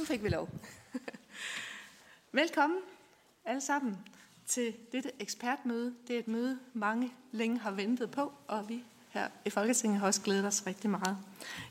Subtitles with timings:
[0.00, 0.48] nu fik vi lov.
[2.32, 2.78] Velkommen
[3.44, 3.98] alle sammen
[4.46, 5.94] til dette ekspertmøde.
[6.08, 10.06] Det er et møde, mange længe har ventet på, og vi her i Folketinget har
[10.06, 11.16] også glædet os rigtig meget.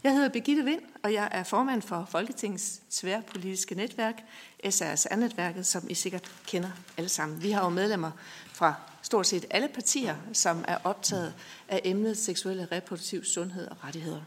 [0.03, 4.23] Jeg hedder Birgitte Vind, og jeg er formand for Folketingets tværpolitiske netværk,
[4.69, 7.43] SRSR-netværket, som I sikkert kender alle sammen.
[7.43, 8.11] Vi har jo medlemmer
[8.53, 11.33] fra stort set alle partier, som er optaget
[11.67, 14.21] af emnet seksuelle reproduktiv sundhed og rettigheder.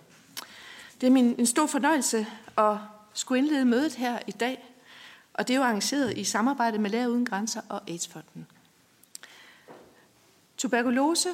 [1.01, 2.27] Det er min, en stor fornøjelse
[2.59, 2.77] at
[3.15, 4.73] skulle indlede mødet her i dag,
[5.35, 8.47] og det er jo arrangeret i samarbejde med Læger Uden Grænser og AIDS-fonden.
[10.57, 11.29] Tuberkulose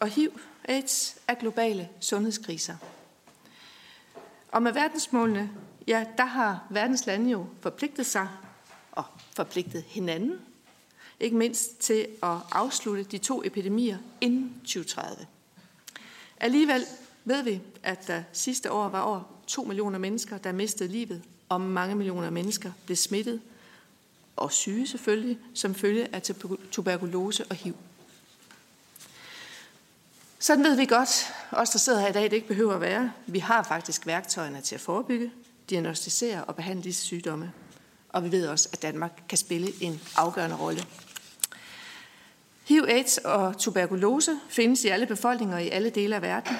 [0.00, 2.76] og HIV, AIDS er globale sundhedskriser.
[4.52, 5.50] Og med verdensmålene,
[5.86, 8.28] ja, der har verdens lande jo forpligtet sig
[8.92, 9.04] og
[9.36, 10.40] forpligtet hinanden,
[11.20, 15.26] ikke mindst til at afslutte de to epidemier inden 2030.
[16.40, 16.84] Alligevel
[17.24, 21.60] ved vi, at der sidste år var over 2 millioner mennesker, der mistede livet, og
[21.60, 23.40] mange millioner mennesker blev smittet
[24.36, 26.22] og syge selvfølgelig, som følge af
[26.70, 27.76] tuberkulose og HIV.
[30.38, 33.12] Sådan ved vi godt, os der sidder her i dag, det ikke behøver at være.
[33.26, 35.32] Vi har faktisk værktøjerne til at forebygge,
[35.70, 37.52] diagnostisere og behandle disse sygdomme.
[38.08, 40.84] Og vi ved også, at Danmark kan spille en afgørende rolle.
[42.64, 46.56] HIV, AIDS og tuberkulose findes i alle befolkninger i alle dele af verden.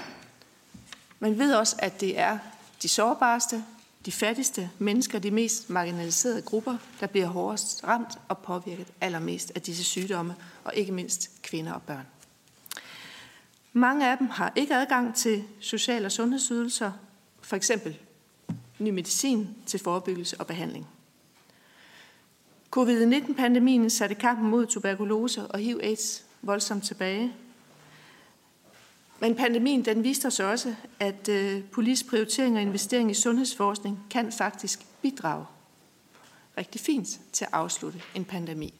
[1.18, 2.38] Men vi ved også, at det er
[2.82, 3.64] de sårbarste,
[4.06, 9.62] de fattigste mennesker, de mest marginaliserede grupper, der bliver hårdest ramt og påvirket allermest af
[9.62, 12.06] disse sygdomme, og ikke mindst kvinder og børn.
[13.72, 16.92] Mange af dem har ikke adgang til social- og sundhedsydelser,
[17.40, 17.98] for eksempel
[18.78, 20.86] ny medicin til forebyggelse og behandling.
[22.70, 27.32] Covid-19-pandemien satte kampen mod tuberkulose og HIV-AIDS voldsomt tilbage.
[29.20, 34.32] Men pandemien den viste os også, at øh, politisk prioritering og investering i sundhedsforskning kan
[34.32, 35.46] faktisk bidrage
[36.58, 38.74] rigtig fint til at afslutte en pandemi.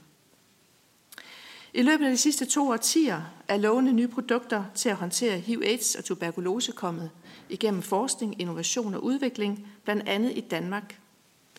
[1.74, 5.62] I løbet af de sidste to årtier er lovende nye produkter til at håndtere HIV,
[5.64, 7.10] AIDS og tuberkulose kommet
[7.48, 10.98] igennem forskning, innovation og udvikling, blandt andet i Danmark,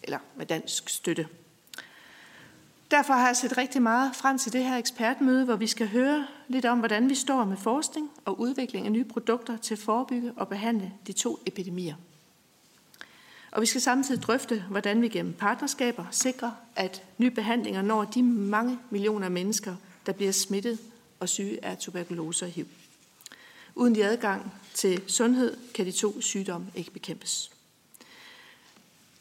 [0.04, 1.28] eller med dansk støtte.
[2.92, 6.28] Derfor har jeg set rigtig meget frem til det her ekspertmøde, hvor vi skal høre
[6.48, 10.34] lidt om, hvordan vi står med forskning og udvikling af nye produkter til at forebygge
[10.36, 11.96] og behandle de to epidemier.
[13.52, 18.24] Og vi skal samtidig drøfte, hvordan vi gennem partnerskaber sikrer, at nye behandlinger når de
[18.24, 19.76] mange millioner mennesker,
[20.06, 20.80] der bliver smittet
[21.20, 22.66] og syge af tuberkulose og HIV.
[23.76, 27.55] Uden de adgang til sundhed kan de to sygdomme ikke bekæmpes.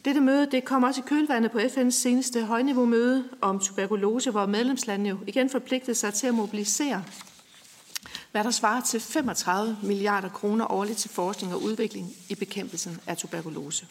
[0.04, 5.08] Dette møde det kom også i kølvandet på FN's seneste højniveau-møde om tuberkulose, hvor medlemslandene
[5.08, 7.04] jo igen forpligtede sig til at mobilisere,
[8.32, 13.16] hvad der svarer til 35 milliarder kroner årligt til forskning og udvikling i bekæmpelsen af
[13.16, 13.86] tuberkulose.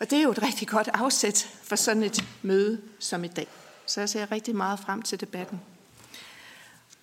[0.00, 3.46] Og det er jo et rigtig godt afsæt for sådan et møde som i dag.
[3.86, 5.60] Så jeg ser rigtig meget frem til debatten.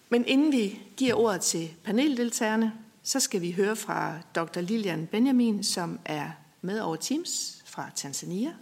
[0.09, 2.73] Men inden vi giver ordet til paneldeltagerne,
[3.03, 4.61] så skal vi høre fra dr.
[4.61, 6.31] Lilian Benjamin, som er
[6.67, 8.55] med over Teams fra Tanzania.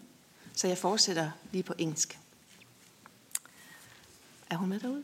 [0.53, 2.19] Så jeg fortsætter lige på engelsk.
[4.49, 5.03] Er hun med derude?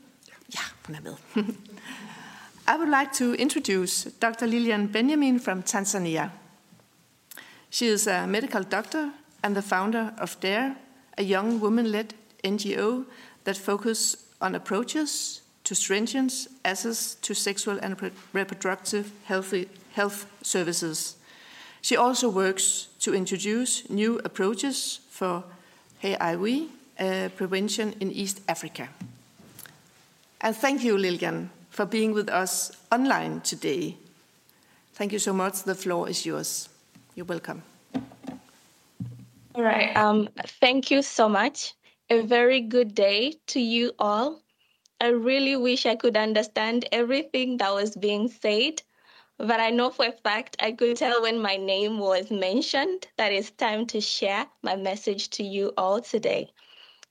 [0.54, 1.16] Ja, hun er med.
[2.72, 4.46] I would like to introduce Dr.
[4.46, 6.30] Lilian Benjamin from Tanzania.
[7.72, 9.12] She is a medical doctor
[9.44, 10.76] and the founder of DARE,
[11.18, 12.14] a young woman-led
[12.48, 13.04] NGO
[13.44, 16.34] that focuses on approaches to stringent
[16.64, 17.96] access to sexual and
[18.34, 21.16] reproductive healthy, health services
[21.82, 25.44] she also works to introduce new approaches for
[26.02, 26.70] HIV
[27.00, 28.90] uh, prevention in East Africa.
[30.40, 33.98] And thank you, Lilian, for being with us online today.
[34.94, 35.64] Thank you so much.
[35.64, 36.70] The floor is yours.
[37.16, 37.64] You're welcome.
[39.54, 39.96] All right.
[39.98, 40.30] Um,
[40.60, 41.74] thank you so much.
[42.10, 44.42] A very good day to you all.
[45.00, 48.82] I really wish I could understand everything that was being said
[49.44, 53.34] but I know for a fact I could tell when my name was mentioned that
[53.34, 56.52] it's time to share my message to you all today.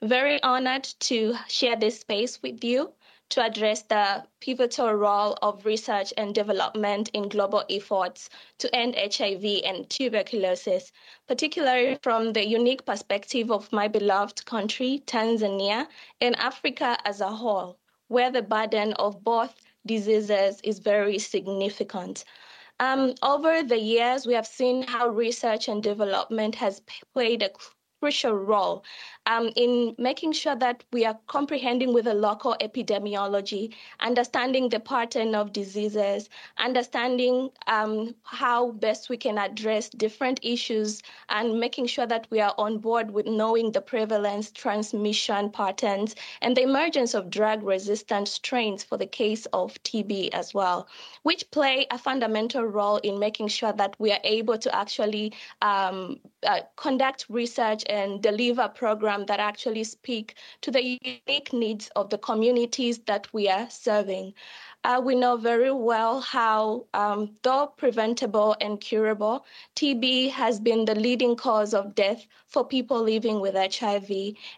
[0.00, 2.92] Very honored to share this space with you
[3.30, 9.62] to address the pivotal role of research and development in global efforts to end HIV
[9.64, 10.92] and tuberculosis,
[11.26, 15.88] particularly from the unique perspective of my beloved country, Tanzania,
[16.20, 19.54] and Africa as a whole, where the burden of both
[19.86, 22.24] diseases is very significant.
[22.80, 26.80] Um, over the years, we have seen how research and development has
[27.12, 27.50] played a
[28.00, 28.84] crucial role
[29.26, 35.34] um, in making sure that we are comprehending with the local epidemiology, understanding the pattern
[35.34, 36.28] of diseases,
[36.58, 42.54] understanding um, how best we can address different issues, and making sure that we are
[42.56, 48.82] on board with knowing the prevalence, transmission patterns, and the emergence of drug resistant strains
[48.82, 50.88] for the case of TB as well,
[51.22, 56.18] which play a fundamental role in making sure that we are able to actually um,
[56.46, 62.18] uh, conduct research and deliver programs that actually speak to the unique needs of the
[62.18, 64.34] communities that we are serving.
[64.82, 69.44] Uh, we know very well how, um, though preventable and curable,
[69.76, 74.10] TB has been the leading cause of death for people living with HIV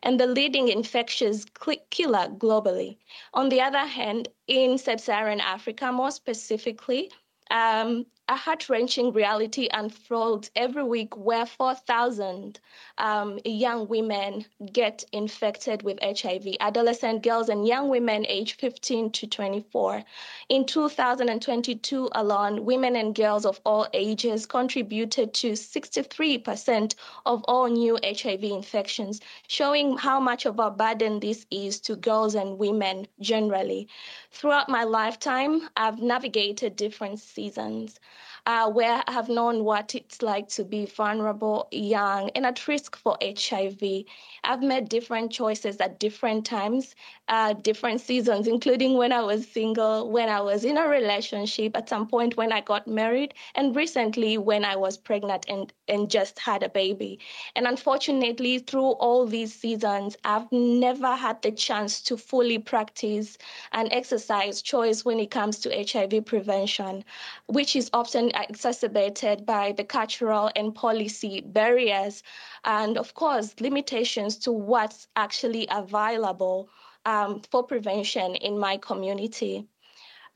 [0.02, 1.44] and the leading infectious
[1.90, 2.98] killer globally.
[3.34, 7.10] On the other hand, in sub Saharan Africa, more specifically,
[7.50, 12.58] um, a heart wrenching reality unfolds every week where 4,000
[12.96, 19.26] um, young women get infected with HIV, adolescent girls and young women aged 15 to
[19.26, 20.02] 24.
[20.48, 26.94] In 2022 alone, women and girls of all ages contributed to 63%
[27.26, 32.34] of all new HIV infections, showing how much of a burden this is to girls
[32.34, 33.88] and women generally.
[34.30, 38.00] Throughout my lifetime, I've navigated different seasons
[38.46, 42.96] uh, where I have known what it's like to be vulnerable, young, and at risk
[42.96, 44.04] for HIV.
[44.42, 46.96] I've made different choices at different times,
[47.28, 51.88] uh, different seasons, including when I was single, when I was in a relationship, at
[51.88, 56.38] some point when I got married, and recently when I was pregnant and, and just
[56.40, 57.20] had a baby.
[57.54, 63.38] And unfortunately, through all these seasons, I've never had the chance to fully practice
[63.70, 67.04] and exercise choice when it comes to HIV prevention,
[67.46, 72.22] which is often exacerbated by the cultural and policy barriers,
[72.64, 76.68] and of course, limitations to what's actually available
[77.04, 79.66] um, for prevention in my community.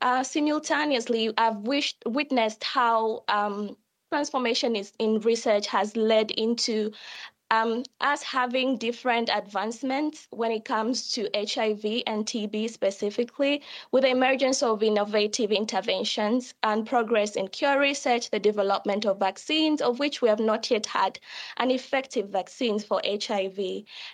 [0.01, 3.75] Uh, simultaneously, I've wished, witnessed how um,
[4.11, 6.91] transformation is in research has led into
[7.49, 13.61] um, us having different advancements when it comes to HIV and TB specifically,
[13.91, 19.81] with the emergence of innovative interventions and progress in cure research, the development of vaccines,
[19.81, 21.19] of which we have not yet had
[21.57, 23.57] an effective vaccines for HIV,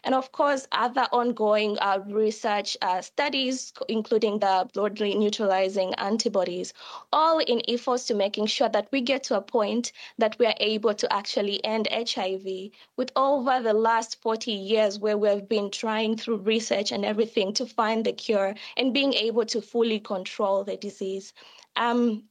[0.04, 6.74] and of course, other ongoing uh, research uh, studies, including the broadly neutralizing antibodies,
[7.12, 10.56] all in efforts to making sure that we get to a point that we are
[10.60, 16.18] able to actually end HIV with over the last 40 years where we've been trying
[16.18, 20.76] through research and everything to find the cure and being able to fully control the
[20.76, 21.34] disease.
[21.78, 22.26] Um,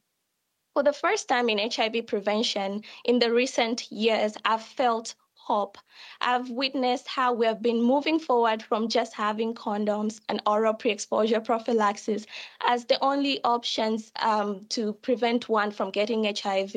[0.75, 5.77] for the first time in HIV prevention in the recent years, I've felt hope.
[6.21, 10.91] I've witnessed how we have been moving forward from just having condoms and oral pre
[10.91, 12.25] exposure prophylaxis
[12.65, 16.73] as the only options um, to prevent one from getting HIV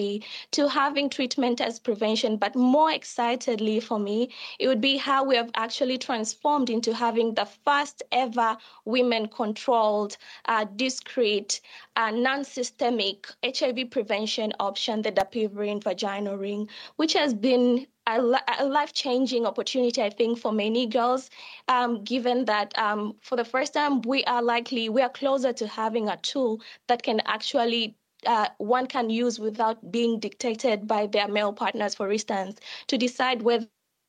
[0.51, 2.37] to having treatment as prevention.
[2.39, 7.35] But more excitedly for me, it would be how we have actually transformed into having
[7.35, 10.17] the first ever women controlled,
[10.47, 11.61] uh, discreet,
[11.95, 18.19] uh, non systemic HIV prevention option, the dapivirine vaginal ring, which has been a,
[18.65, 21.31] life changing opportunity, I think, for many girls,
[21.69, 25.67] um, given that um, for the first time, we are likely, we are closer to
[25.67, 31.29] having a tool that can actually uh, one can use without being dictated by their
[31.29, 32.59] male partners, for instance,
[32.89, 33.67] to decide whether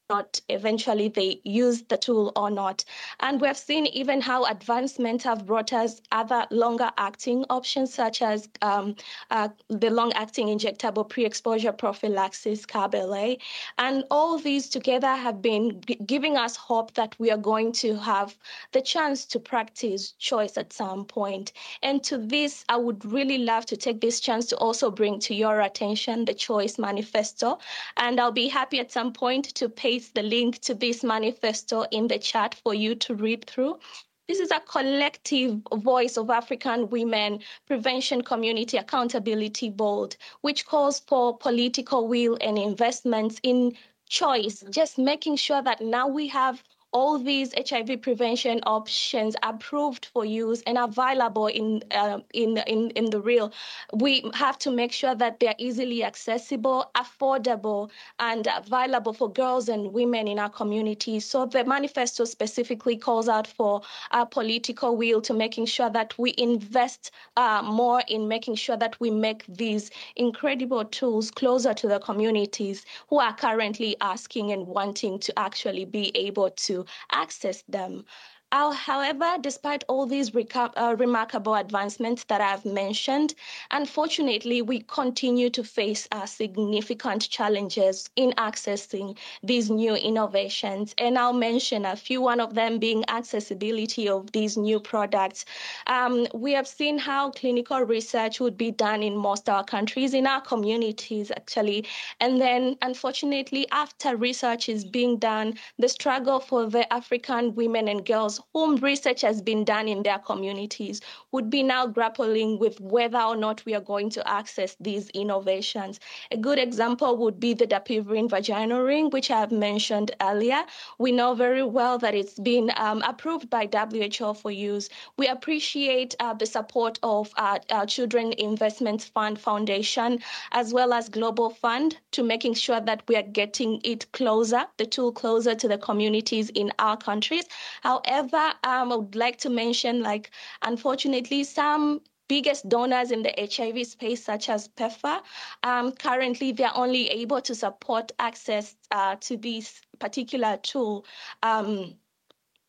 [0.10, 2.86] not eventually they use the tool or not.
[3.20, 8.48] And we've seen even how advancements have brought us other longer acting options, such as
[8.62, 8.96] um,
[9.32, 13.36] uh, the long acting injectable pre exposure prophylaxis, CARB-LA.
[13.78, 17.98] And all these together have been g- giving us hope that we are going to
[17.98, 18.38] have
[18.72, 21.52] the chance to practice choice at some point.
[21.84, 25.36] And to this, I would really love to take this chance to also bring to
[25.36, 27.60] your attention the Choice Manifesto.
[27.98, 31.82] And I'll be happy at some point to pay paste the link to this manifesto
[31.90, 33.80] in the chat for you to read through.
[34.28, 41.36] This is a collective voice of African women prevention community accountability board, which calls for
[41.36, 43.76] political will and investments in
[44.08, 46.64] choice, just making sure that now we have
[46.98, 53.06] all these HIV prevention options approved for use and available in, uh, in, in, in
[53.12, 53.54] the real,
[53.94, 59.94] we have to make sure that they're easily accessible, affordable, and available for girls and
[59.94, 61.24] women in our communities.
[61.24, 66.34] So the manifesto specifically calls out for our political will to making sure that we
[66.40, 72.00] invest uh, more in making sure that we make these incredible tools closer to the
[72.00, 78.06] communities who are currently asking and wanting to actually be able to access them.
[78.52, 83.36] However, despite all these reca- uh, remarkable advancements that I've mentioned,
[83.72, 90.96] unfortunately, we continue to face uh, significant challenges in accessing these new innovations.
[90.98, 95.44] And I'll mention a few, one of them being accessibility of these new products.
[95.88, 100.14] Um, we have seen how clinical research would be done in most of our countries,
[100.14, 101.86] in our communities, actually.
[102.22, 108.06] And then, unfortunately, after research is being done, the struggle for the African women and
[108.06, 111.02] girls whom research has been done in their communities
[111.32, 116.00] would be now grappling with whether or not we are going to access these innovations.
[116.32, 120.64] A good example would be the dapivirine vaginal ring, which I have mentioned earlier.
[120.98, 124.90] We know very well that it's been um, approved by WHO for use.
[125.18, 130.20] We appreciate uh, the support of our Children Investment Fund Foundation
[130.52, 134.86] as well as Global Fund to making sure that we are getting it closer, the
[134.86, 137.46] tool closer to the communities in our countries.
[137.82, 140.32] However, However, um, I would like to mention, like,
[140.62, 145.22] unfortunately, some biggest donors in the HIV space, such as PEPFAR,
[145.64, 151.06] um, currently they're only able to support access uh, to this particular tool.
[151.44, 151.96] Um,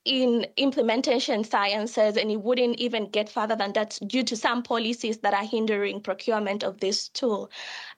[0.05, 5.19] in implementation sciences, and it wouldn't even get further than that due to some policies
[5.19, 7.51] that are hindering procurement of this tool.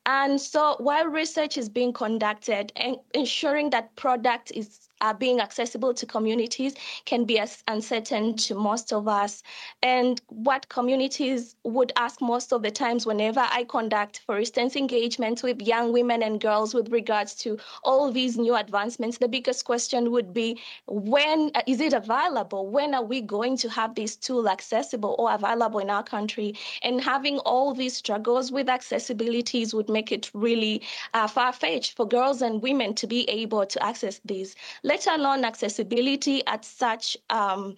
[0.06, 2.72] And so, while research is being conducted
[3.14, 8.92] ensuring that product is are being accessible to communities can be as uncertain to most
[8.92, 9.42] of us.
[9.82, 15.42] And what communities would ask most of the times whenever I conduct, for instance, engagements
[15.42, 20.10] with young women and girls with regards to all these new advancements, the biggest question
[20.10, 22.66] would be when uh, it available?
[22.66, 26.54] When are we going to have this tool accessible or available in our country?
[26.82, 30.82] And having all these struggles with accessibilities would make it really
[31.14, 34.54] uh, far fetched for girls and women to be able to access these
[34.90, 37.76] let alone accessibility at such um,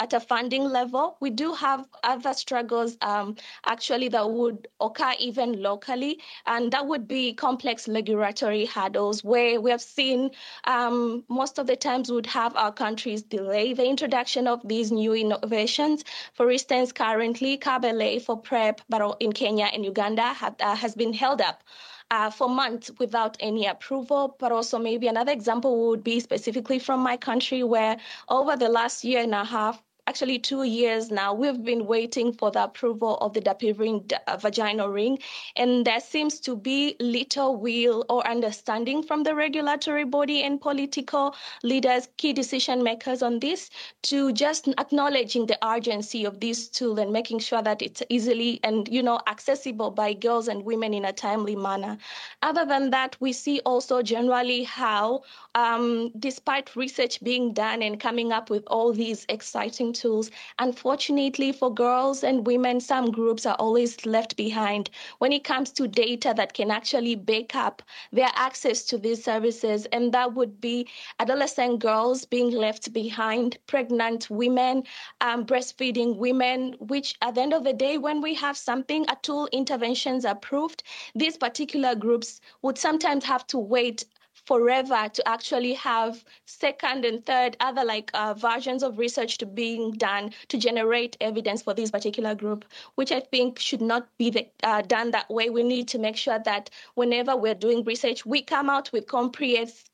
[0.00, 1.16] at a funding level.
[1.20, 7.06] We do have other struggles um, actually that would occur even locally, and that would
[7.06, 10.32] be complex regulatory hurdles where we have seen
[10.64, 15.14] um, most of the times would have our countries delay the introduction of these new
[15.14, 16.02] innovations.
[16.34, 21.12] For instance, currently, CARB-LA for PrEP, but in Kenya and Uganda have, uh, has been
[21.12, 21.62] held up
[22.10, 24.36] uh, for months without any approval.
[24.38, 27.96] But also, maybe another example would be specifically from my country, where
[28.28, 32.50] over the last year and a half, actually two years now, we've been waiting for
[32.50, 35.18] the approval of the dapivirine uh, vaginal ring,
[35.56, 41.34] and there seems to be little will or understanding from the regulatory body and political
[41.62, 43.70] leaders, key decision makers on this,
[44.02, 48.88] to just acknowledging the urgency of this tool and making sure that it's easily and
[48.88, 51.96] you know accessible by girls and women in a timely manner.
[52.42, 55.22] Other than that, we see also generally how,
[55.54, 60.30] um, despite research being done and coming up with all these exciting tools.
[60.58, 65.86] Unfortunately, for girls and women, some groups are always left behind when it comes to
[65.86, 69.86] data that can actually back up their access to these services.
[69.92, 70.88] And that would be
[71.18, 74.84] adolescent girls being left behind, pregnant women,
[75.20, 79.16] um, breastfeeding women, which at the end of the day, when we have something, a
[79.22, 80.82] tool interventions approved,
[81.14, 84.04] these particular groups would sometimes have to wait
[84.50, 89.92] forever to actually have second and third other like uh, versions of research to being
[89.92, 92.64] done to generate evidence for this particular group
[92.96, 95.50] which i think should not be the, uh, done that way.
[95.50, 99.84] We need to make sure that whenever we're doing research we come out with comprehensive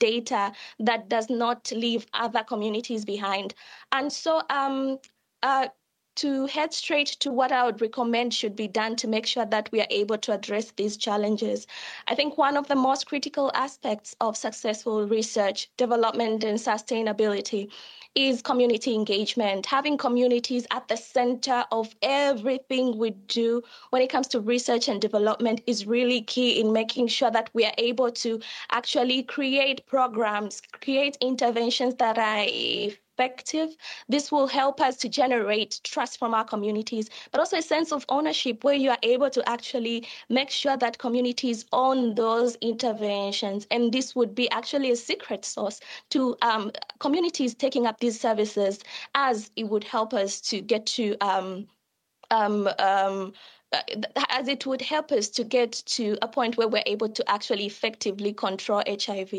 [0.00, 3.54] data that does not leave other communities behind.
[3.92, 4.98] And so um,
[5.42, 5.68] uh,
[6.16, 9.70] to head straight to what I would recommend should be done to make sure that
[9.72, 11.66] we are able to address these challenges.
[12.08, 17.70] I think one of the most critical aspects of successful research, development, and sustainability
[18.14, 19.66] is community engagement.
[19.66, 25.00] Having communities at the center of everything we do when it comes to research and
[25.00, 30.62] development is really key in making sure that we are able to actually create programs,
[30.80, 32.46] create interventions that are
[33.16, 33.76] effective.
[34.08, 38.04] This will help us to generate trust from our communities, but also a sense of
[38.08, 43.66] ownership where you are able to actually make sure that communities own those interventions.
[43.70, 45.80] And this would be actually a secret source
[46.10, 48.80] to um, communities taking up these services
[49.14, 51.66] as it would help us to get to um,
[52.30, 53.32] um, um,
[53.72, 53.82] uh,
[54.30, 57.66] as it would help us to get to a point where we're able to actually
[57.66, 59.32] effectively control HIV.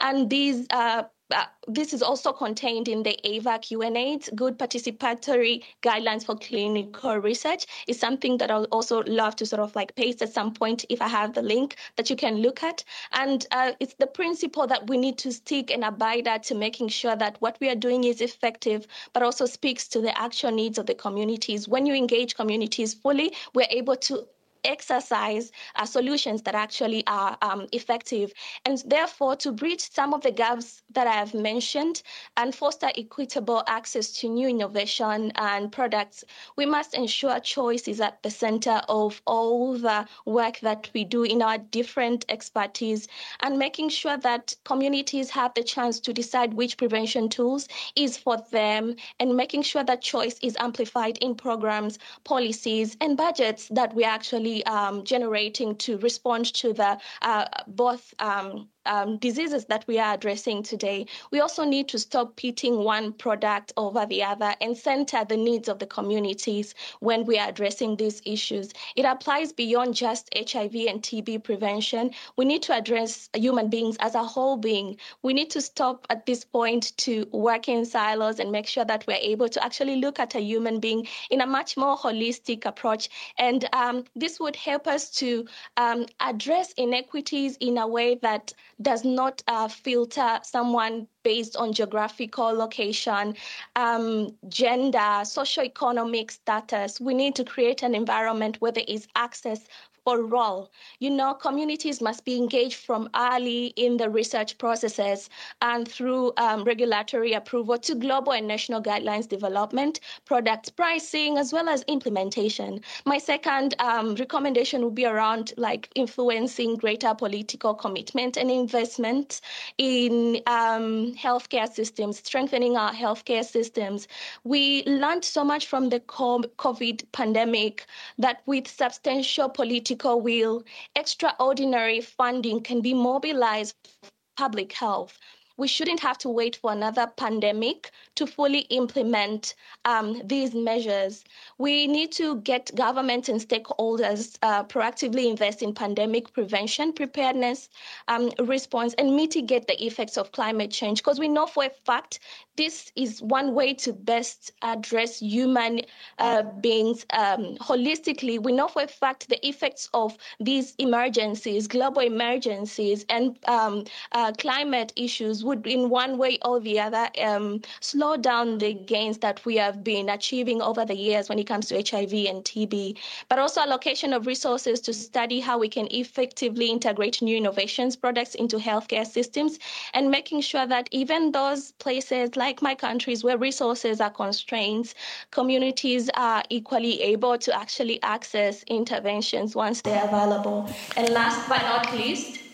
[0.00, 1.04] And these uh,
[1.34, 7.66] uh, this is also contained in the AVAC UNAIDS Good Participatory Guidelines for Clinical Research.
[7.86, 11.02] is something that I'll also love to sort of like paste at some point if
[11.02, 12.84] I have the link that you can look at.
[13.12, 16.88] And uh, it's the principle that we need to stick and abide at to making
[16.88, 20.78] sure that what we are doing is effective, but also speaks to the actual needs
[20.78, 21.68] of the communities.
[21.68, 24.26] When you engage communities fully, we're able to
[24.64, 28.32] exercise uh, solutions that actually are um, effective.
[28.64, 32.02] And therefore, to bridge some of the gaps that I have mentioned
[32.36, 36.24] and foster equitable access to new innovation and products,
[36.56, 41.22] we must ensure choice is at the center of all the work that we do
[41.22, 43.08] in our different expertise
[43.40, 48.38] and making sure that communities have the chance to decide which prevention tools is for
[48.50, 54.04] them and making sure that choice is amplified in programs, policies, and budgets that we
[54.04, 60.14] actually um, generating to respond to the uh, both um, um, diseases that we are
[60.14, 65.24] addressing today, we also need to stop pitting one product over the other and center
[65.24, 68.72] the needs of the communities when we are addressing these issues.
[68.96, 72.10] It applies beyond just HIV and TB prevention.
[72.36, 74.96] We need to address human beings as a whole being.
[75.22, 79.06] We need to stop at this point to work in silos and make sure that
[79.06, 83.08] we're able to actually look at a human being in a much more holistic approach.
[83.38, 89.04] And um, this would help us to um, address inequities in a way that does
[89.04, 93.34] not uh, filter someone based on geographical location,
[93.76, 97.00] um, gender, socioeconomic status.
[97.00, 99.66] We need to create an environment where there is access
[100.08, 100.70] or role.
[101.00, 105.28] You know, communities must be engaged from early in the research processes
[105.60, 111.68] and through um, regulatory approval to global and national guidelines development, product pricing, as well
[111.68, 112.80] as implementation.
[113.04, 119.40] My second um, recommendation would be around like influencing greater political commitment and investment
[119.76, 124.08] in um, healthcare systems, strengthening our healthcare systems.
[124.44, 127.86] We learned so much from the COVID pandemic
[128.18, 130.64] that with substantial political political will,
[130.94, 135.18] extraordinary funding can be mobilized for public health.
[135.56, 141.24] We shouldn't have to wait for another pandemic to fully implement um, these measures.
[141.58, 147.68] We need to get government and stakeholders uh, proactively invest in pandemic prevention, preparedness,
[148.06, 151.00] um, response, and mitigate the effects of climate change.
[151.00, 152.20] Because we know for a fact
[152.58, 155.80] this is one way to best address human
[156.18, 158.42] uh, beings um, holistically.
[158.42, 164.32] We know for a fact the effects of these emergencies, global emergencies, and um, uh,
[164.38, 169.44] climate issues would, in one way or the other, um, slow down the gains that
[169.46, 173.38] we have been achieving over the years when it comes to HIV and TB, but
[173.38, 178.56] also allocation of resources to study how we can effectively integrate new innovations products into
[178.56, 179.60] healthcare systems
[179.94, 184.94] and making sure that even those places like like my countries where resources are constrained,
[185.30, 190.66] communities are equally able to actually access interventions once they're available.
[190.96, 192.47] And last but not least,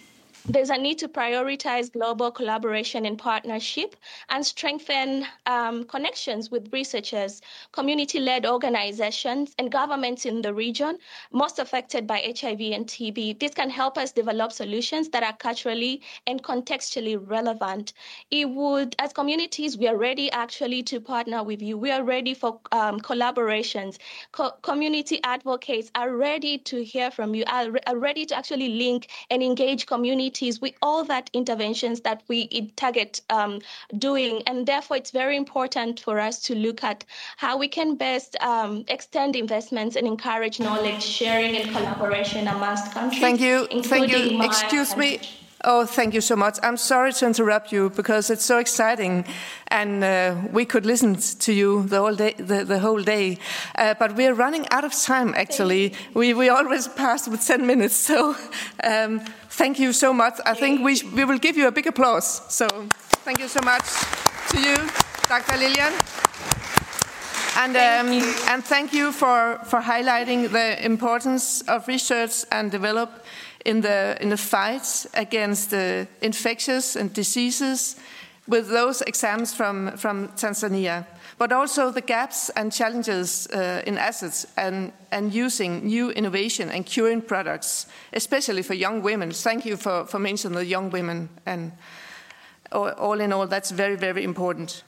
[0.47, 3.97] there's a need to prioritize global collaboration and partnership
[4.29, 7.41] and strengthen um, connections with researchers,
[7.73, 10.99] community led organizations, and governments in the region
[11.33, 13.39] most affected by HIV and TB.
[13.39, 17.95] This can help us develop solutions that are culturally and contextually relevant.
[18.31, 21.79] It would, as communities, we are ready actually to partner with you.
[21.79, 23.97] We are ready for um, collaborations.
[24.33, 28.69] Co- community advocates are ready to hear from you, are, re- are ready to actually
[28.69, 33.61] link and engage community with all that interventions that we target um,
[33.99, 34.43] doing.
[34.47, 37.05] And therefore, it's very important for us to look at
[37.37, 43.21] how we can best um, extend investments and encourage knowledge sharing and collaboration amongst countries.
[43.21, 43.67] Thank you.
[43.83, 44.43] Thank you.
[44.43, 45.21] Excuse me.
[45.67, 46.59] Oh, thank you so much.
[46.63, 49.25] I'm sorry to interrupt you because it's so exciting,
[49.69, 52.35] and uh, we could listen to you the whole day.
[52.37, 53.39] The, the whole day,
[53.77, 55.33] uh, but we are running out of time.
[55.35, 57.97] Actually, we we always passed with ten minutes.
[57.97, 58.37] So,
[58.83, 60.35] um, thank you so much.
[60.45, 62.43] I think we we will give you a big applause.
[62.49, 62.69] So,
[63.25, 63.85] thank you so much
[64.51, 64.77] to you,
[65.29, 65.57] Dr.
[65.57, 65.95] Lilian.
[67.57, 68.13] And, um,
[68.49, 73.25] and thank you for, for highlighting the importance of research and develop
[73.65, 77.97] in the, in the fight against uh, infectious and diseases
[78.47, 81.07] with those exams from, from Tanzania,
[81.39, 86.85] but also the gaps and challenges uh, in assets and, and using new innovation and
[86.85, 89.31] curing products, especially for young women.
[89.31, 91.31] Thank you for, for mentioning the young women.
[91.47, 91.73] And
[92.71, 94.85] all in all, that's very, very important.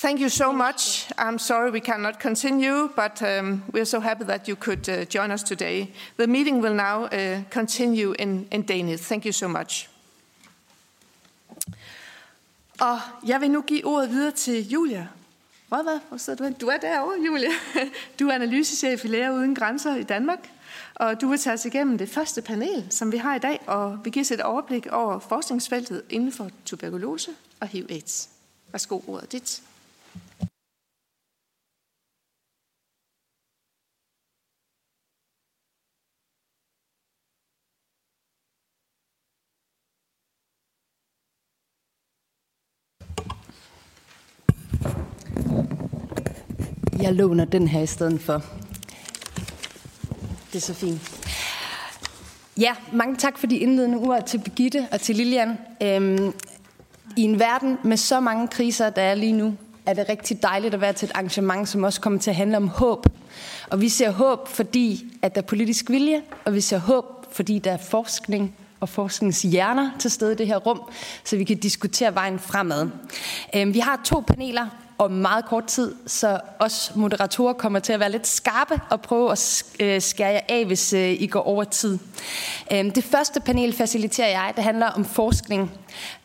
[0.00, 1.06] Thank you so much.
[1.18, 5.32] I'm sorry we cannot continue, but um, we're so happy that you could uh, join
[5.32, 5.90] us today.
[6.16, 9.00] The meeting will now uh, continue in, in Danish.
[9.00, 9.88] Thank you so much.
[12.80, 15.08] Og jeg vil nu give ordet videre til Julia.
[15.68, 16.00] Hvad, hvad?
[16.08, 17.50] Hvor sidder du Du er derovre, Julia.
[18.18, 20.50] Du er analysechef i Læger Uden Grænser i Danmark.
[20.94, 23.98] Og du vil tage os igennem det første panel, som vi har i dag, og
[24.04, 27.30] vi giver os et overblik over forskningsfeltet inden for tuberkulose
[27.60, 28.28] og HIV-AIDS.
[28.72, 29.62] Værsgo, ordet dit.
[47.02, 48.42] Jeg låner den her i stedet for.
[50.52, 51.00] Det er så fint.
[52.60, 55.58] Ja, mange tak for de indledende ord til Begitte og til Lilian.
[55.82, 56.32] Øhm,
[57.16, 59.54] I en verden med så mange kriser, der er lige nu,
[59.86, 62.56] er det rigtig dejligt at være til et arrangement, som også kommer til at handle
[62.56, 63.06] om håb.
[63.70, 67.58] Og vi ser håb, fordi at der er politisk vilje, og vi ser håb, fordi
[67.58, 70.80] der er forskning og forskningshjerner til stede i det her rum,
[71.24, 72.88] så vi kan diskutere vejen fremad.
[73.54, 74.66] Øhm, vi har to paneler,
[74.98, 79.32] om meget kort tid, så os moderatorer kommer til at være lidt skarpe og prøve
[79.32, 81.98] at øh, skære jer af, hvis øh, I går over tid.
[82.72, 85.70] Øhm, det første panel faciliterer jeg, det handler om forskning.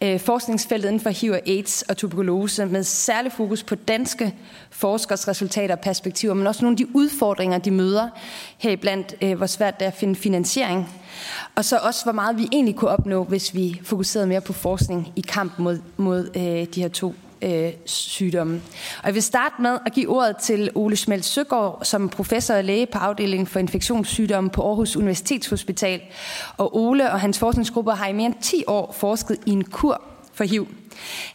[0.02, 4.36] Øh, forskningsfeltet inden for HIV og AIDS og tuberkulose, med særlig fokus på danske
[4.70, 8.10] forskers resultater og perspektiver, men også nogle af de udfordringer, de møder,
[8.58, 10.90] heriblandt hvor svært det er at finde finansiering.
[11.56, 15.14] Og så også, hvor meget vi egentlig kunne opnå, hvis vi fokuserede mere på forskning
[15.16, 18.62] i kamp mod, mod øh, de her to øh, sygdomme.
[19.00, 22.64] Og jeg vil starte med at give ordet til Ole Schmeldt Søgaard, som professor og
[22.64, 26.02] læge på afdelingen for infektionssygdomme på Aarhus Universitetshospital.
[26.58, 30.02] Og Ole og hans forskningsgrupper har i mere end 10 år forsket i en kur
[30.34, 30.68] for HIV.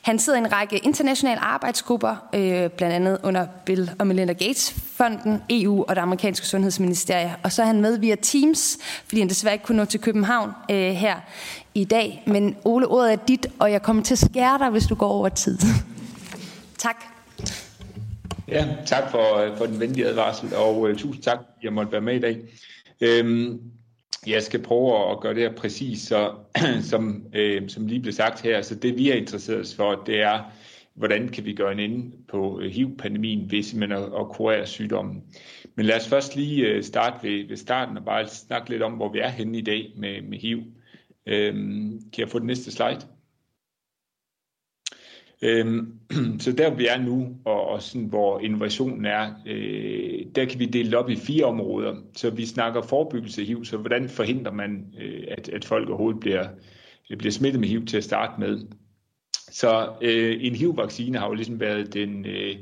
[0.03, 4.75] Han sidder i en række internationale arbejdsgrupper, øh, blandt andet under Bill og Melinda Gates
[4.97, 7.37] Fonden, EU og det amerikanske sundhedsministerie.
[7.43, 10.51] Og så er han med via Teams, fordi han desværre ikke kunne nå til København
[10.71, 11.17] øh, her
[11.75, 12.23] i dag.
[12.27, 15.09] Men Ole, ordet er dit, og jeg kommer til at skære dig, hvis du går
[15.09, 15.59] over tid.
[16.79, 17.05] Tak.
[18.49, 21.93] Ja, tak for, øh, for den venlige advarsel, og uh, tusind tak, at jeg måtte
[21.93, 22.39] være med i dag.
[23.01, 23.61] Øhm,
[24.27, 26.35] jeg skal prøve at gøre det her præcis, så,
[26.91, 28.63] som, øh, som lige blev sagt her.
[28.63, 30.41] Så det vi er interesseret for, det er,
[30.95, 35.23] hvordan kan vi gøre en ende på øh, HIV-pandemien ved simpelthen at, at kurere sygdommen.
[35.75, 39.13] Men lad os først lige starte ved, ved starten og bare snakke lidt om, hvor
[39.13, 40.63] vi er henne i dag med, med HIV.
[41.27, 43.01] Øhm, kan jeg få den næste slide?
[45.43, 45.93] Øhm,
[46.45, 50.67] så der vi er nu, og, og sådan, hvor innovationen er, øh, der kan vi
[50.67, 51.95] dele op i fire områder.
[52.17, 56.21] Så vi snakker forebyggelse af HIV, så hvordan forhindrer man, øh, at, at folk overhovedet
[56.21, 56.49] bliver,
[57.19, 58.67] bliver smittet med HIV til at starte med.
[59.33, 62.57] Så øh, en HIV-vaccine har jo ligesom været den, øh,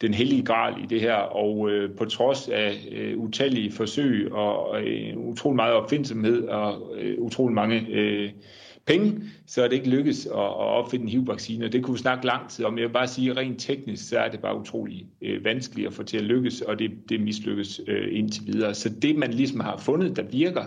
[0.00, 4.82] den hellige gral i det her, og øh, på trods af øh, utallige forsøg og
[4.82, 8.30] øh, utrolig meget opfindsomhed og øh, utrolig mange øh,
[8.86, 12.00] penge, så er det ikke lykkes at, at opfinde en HIV-vaccine, og det kunne vi
[12.00, 12.78] snakke lang tid om.
[12.78, 15.94] Jeg vil bare sige, at rent teknisk, så er det bare utrolig øh, vanskeligt at
[15.94, 18.74] få til at lykkes, og det, det mislykkes øh, indtil videre.
[18.74, 20.64] Så det, man ligesom har fundet, der virker,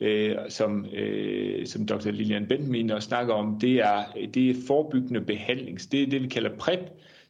[0.00, 2.10] øh, som, øh, som Dr.
[2.10, 5.78] Lilian Benjamin også snakker om, det er, det er forebyggende behandling.
[5.92, 6.80] Det er det, vi kalder PrEP,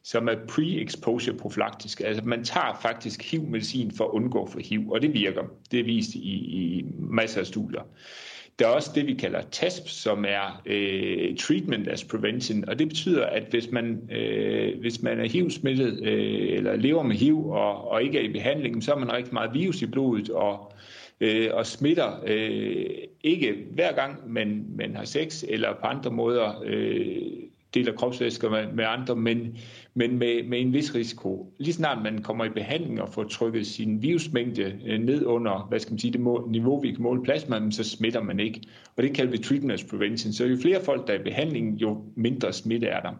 [0.03, 2.01] som er pre-exposure profylaktisk.
[2.05, 5.43] Altså man tager faktisk HIV-medicin for at undgå for HIV, og det virker.
[5.71, 7.81] Det er vist i, i masser af studier.
[8.59, 12.87] Der er også det, vi kalder TASP, som er øh, Treatment as Prevention, og det
[12.87, 17.91] betyder, at hvis man, øh, hvis man er HIV-smittet øh, eller lever med HIV og,
[17.91, 20.73] og ikke er i behandling, så har man rigtig meget virus i blodet og,
[21.19, 22.85] øh, og smitter øh,
[23.23, 27.15] ikke hver gang, men, man har sex eller på andre måder øh,
[27.73, 29.57] deler kropsvæsker med, med andre, men,
[29.99, 31.53] men med, med en vis risiko.
[31.57, 35.79] Lige snart man kommer i behandling og får trykket sin virusmængde øh, ned under, hvad
[35.79, 38.61] skal man sige, det må, niveau, vi kan måle plasma, så smitter man ikke.
[38.95, 40.33] Og det kalder vi treatment as prevention.
[40.33, 43.11] Så jo flere folk, der er i behandling, jo mindre smitte er der.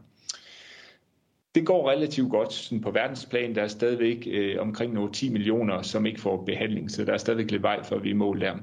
[1.55, 3.55] Det går relativt godt sådan på verdensplan.
[3.55, 7.17] Der er stadigvæk øh, omkring nogle 10 millioner, som ikke får behandling, så der er
[7.17, 8.55] stadigvæk lidt vej for, vi er mål der.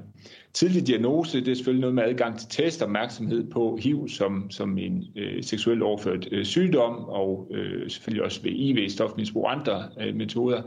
[0.57, 4.77] Tidlig diagnose, det er selvfølgelig noget med adgang til test, opmærksomhed på HIV som, som
[4.77, 9.89] en øh, seksuelt overført øh, sygdom, og øh, selvfølgelig også ved IV, stofmisbrug og andre
[10.01, 10.61] øh, metoder.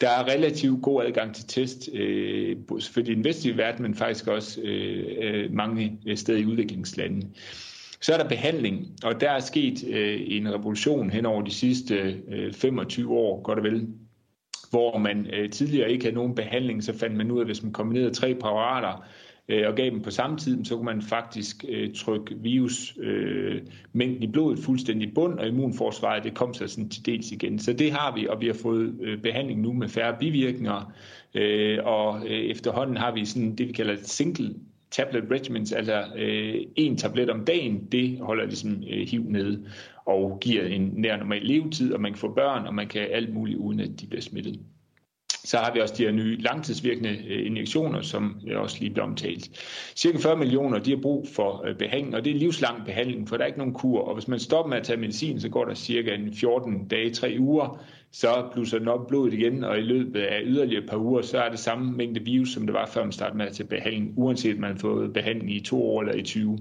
[0.00, 4.26] Der er relativt god adgang til test, øh, selvfølgelig i den vestlige verden, men faktisk
[4.26, 7.26] også øh, øh mange øh, steder i udviklingslandene.
[8.00, 12.22] Så er der behandling, og der er sket øh, en revolution hen over de sidste
[12.28, 13.88] øh, 25 år, godt og vel,
[14.70, 17.62] hvor man øh, tidligere ikke havde nogen behandling, så fandt man ud af, at hvis
[17.62, 19.04] man kombinerede tre præparater
[19.48, 24.22] øh, og gav dem på samme tid, så kunne man faktisk øh, trykke virusmængden øh,
[24.22, 27.58] i blodet fuldstændig bund, og immunforsvaret det kom så sådan til dels igen.
[27.58, 30.92] Så det har vi, og vi har fået øh, behandling nu med færre bivirkninger,
[31.34, 34.54] øh, og øh, efterhånden har vi sådan det, vi kalder et single
[34.90, 39.66] tablet regimens, altså øh, en tablet om dagen, det holder ligesom øh, HIV nede
[40.06, 43.34] og giver en nær normal levetid, og man kan få børn, og man kan alt
[43.34, 44.60] muligt, uden at de bliver smittet.
[45.46, 49.04] Så har vi også de her nye langtidsvirkende øh, injektioner, som jeg også lige blev
[49.04, 49.50] omtalt.
[49.96, 53.36] Cirka 40 millioner de har brug for øh, behandling, og det er livslang behandling, for
[53.36, 54.00] der er ikke nogen kur.
[54.00, 57.10] Og hvis man stopper med at tage medicin, så går der cirka en 14 dage,
[57.10, 57.82] 3 uger,
[58.12, 61.38] så blusser den op blodet igen, og i løbet af yderligere et par uger, så
[61.38, 64.12] er det samme mængde virus, som det var før man startede med at tage behandling,
[64.16, 66.58] uanset om man har fået behandling i to år eller i 20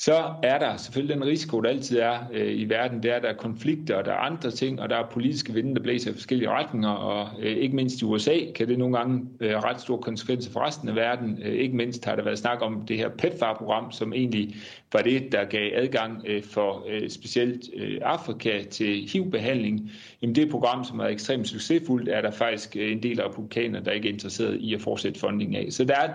[0.00, 3.22] så er der selvfølgelig den risiko, der altid er øh, i verden, det er, at
[3.22, 6.10] der er konflikter, og der er andre ting, og der er politiske vinde, der blæser
[6.10, 9.80] i forskellige retninger, og øh, ikke mindst i USA kan det nogle gange øh, ret
[9.80, 11.38] store konsekvenser for resten af verden.
[11.42, 14.54] Øh, ikke mindst har der været snak om det her PEPFAR-program, som egentlig
[14.92, 19.90] var det, der gav adgang øh, for øh, specielt øh, Afrika til HIV-behandling.
[20.22, 23.84] Jamen det program, som er ekstremt succesfuldt, er der faktisk øh, en del af republikanere,
[23.84, 25.66] der ikke er interesseret i at fortsætte funding af.
[25.70, 26.08] Så der er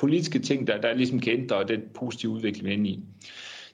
[0.00, 3.00] politiske ting, der, der ligesom kan ændre den positive udvikling, vi er inde i.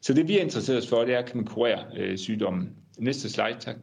[0.00, 2.70] Så det vi er interesseret os for, det er, kan man kurere øh, sygdommen.
[2.98, 3.76] Næste slide, tak.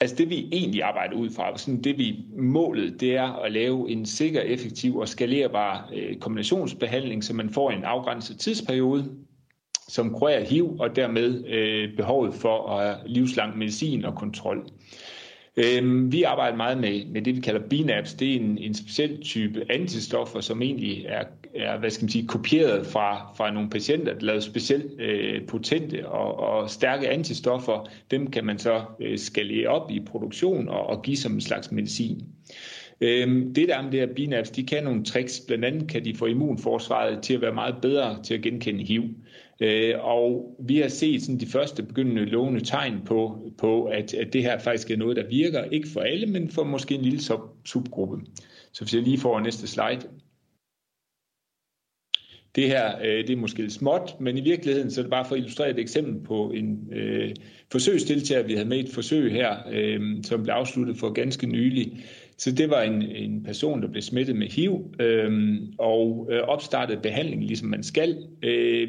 [0.00, 3.90] Altså det vi egentlig arbejder ud fra, sådan det vi målet, det er at lave
[3.90, 9.16] en sikker, effektiv og skalerbar øh, kombinationsbehandling, så man får en afgrænset tidsperiode,
[9.88, 14.66] som kurerer HIV og dermed øh, behovet for at have livslang medicin og kontrol.
[15.56, 18.14] Øhm, vi arbejder meget med, med det, vi kalder BNAPs.
[18.14, 22.26] Det er en, en speciel type antistoffer, som egentlig er, er hvad skal man sige,
[22.26, 27.88] kopieret fra, fra nogle patienter, der lavet specielt øh, potente og, og stærke antistoffer.
[28.10, 31.72] Dem kan man så øh, skalere op i produktion og, og give som en slags
[31.72, 32.22] medicin.
[33.00, 35.42] Øhm, det der med det her BNAPs, de kan nogle tricks.
[35.46, 39.04] Blandt andet kan de få immunforsvaret til at være meget bedre til at genkende HIV.
[39.60, 44.32] Øh, og vi har set sådan de første begyndende lovende tegn på, på at, at
[44.32, 47.22] det her faktisk er noget, der virker, ikke for alle, men for måske en lille
[47.22, 48.20] sub, subgruppe.
[48.72, 50.08] Så hvis jeg lige får næste slide.
[52.56, 55.24] Det her, øh, det er måske lidt småt, men i virkeligheden så er det bare
[55.24, 57.34] for at illustrere et eksempel på en øh,
[57.72, 62.04] forsøgsdeltager, vi havde med et forsøg her, øh, som blev afsluttet for ganske nylig.
[62.38, 67.00] Så det var en, en person, der blev smittet med HIV øh, og øh, opstartede
[67.00, 68.28] behandling, ligesom man skal.
[68.42, 68.88] Øh,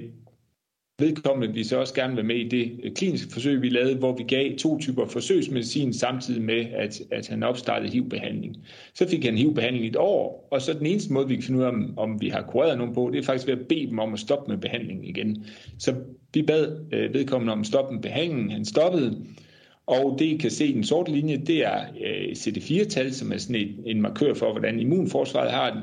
[0.99, 4.15] vedkommende vi så også gerne være med i det øh, kliniske forsøg, vi lavede, hvor
[4.17, 8.57] vi gav to typer forsøgsmedicin samtidig med, at, at han opstartede HIV-behandling.
[8.93, 11.60] Så fik han HIV-behandling i et år, og så den eneste måde, vi kan finde
[11.60, 13.88] ud af, om, om vi har kureret nogen på, det er faktisk ved at bede
[13.88, 15.45] dem om at stoppe med behandlingen igen.
[15.79, 15.95] Så
[16.33, 18.51] vi bad øh, vedkommende om at stoppe med behandlingen.
[18.51, 19.17] Han stoppede,
[19.88, 23.38] og det, I kan se i den sorte linje, det er øh, CD4-tal, som er
[23.38, 25.82] sådan en, en markør for, hvordan immunforsvaret har den.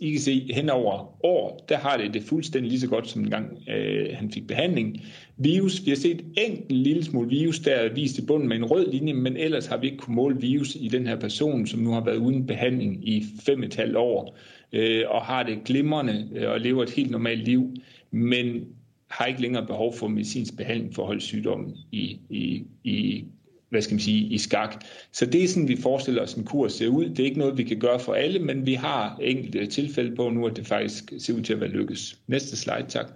[0.00, 3.30] I kan se hen over år, der har det det fuldstændig lige så godt, som
[3.30, 5.00] gang øh, han fik behandling.
[5.36, 8.64] Virus, vi har set enkelt lille smule virus, der er vist i bunden med en
[8.64, 11.80] rød linje, men ellers har vi ikke kunnet måle virus i den her person, som
[11.80, 14.36] nu har været uden behandling i fem et halvt år,
[14.72, 17.74] øh, og har det glimrende øh, og lever et helt normalt liv.
[18.10, 18.64] Men
[19.08, 23.24] har ikke længere behov for medicinsk behandling for at holde sygdommen i, i, i
[23.68, 24.84] hvad skal man sige, i skak.
[25.12, 27.04] Så det er sådan, vi forestiller os en kurs ser ud.
[27.08, 30.30] Det er ikke noget, vi kan gøre for alle, men vi har enkelte tilfælde på
[30.30, 32.18] nu, at det faktisk ser ud til at være lykkes.
[32.26, 33.06] Næste slide, tak.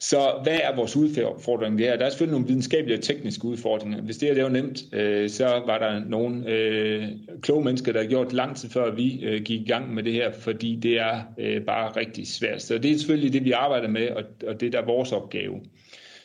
[0.00, 1.96] Så hvad er vores udfordring det her?
[1.96, 4.02] Der er selvfølgelig nogle videnskabelige og tekniske udfordringer.
[4.02, 7.08] Hvis det er det var nemt, øh, så var der nogle øh,
[7.42, 10.12] kloge mennesker, der har gjort lang tid før vi øh, gik i gang med det
[10.12, 12.62] her, fordi det er øh, bare rigtig svært.
[12.62, 15.60] Så det er selvfølgelig det, vi arbejder med, og, og det der er vores opgave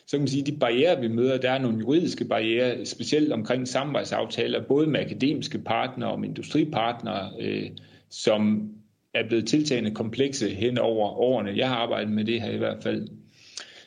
[0.06, 3.32] så kan man sige, at de barriere, vi møder, der er nogle juridiske barriere, specielt
[3.32, 7.70] omkring samarbejdsaftaler, både med akademiske partnere og med industripartnere, øh,
[8.10, 8.68] som
[9.14, 11.56] er blevet tiltagende komplekse hen over årene.
[11.56, 13.08] Jeg har arbejdet med det her i hvert fald.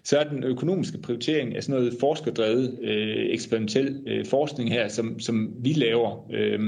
[0.03, 5.19] Så er den økonomiske prioritering af sådan noget forskerdrevet øh, eksperimentel øh, forskning her, som,
[5.19, 6.29] som vi laver.
[6.33, 6.59] Øh,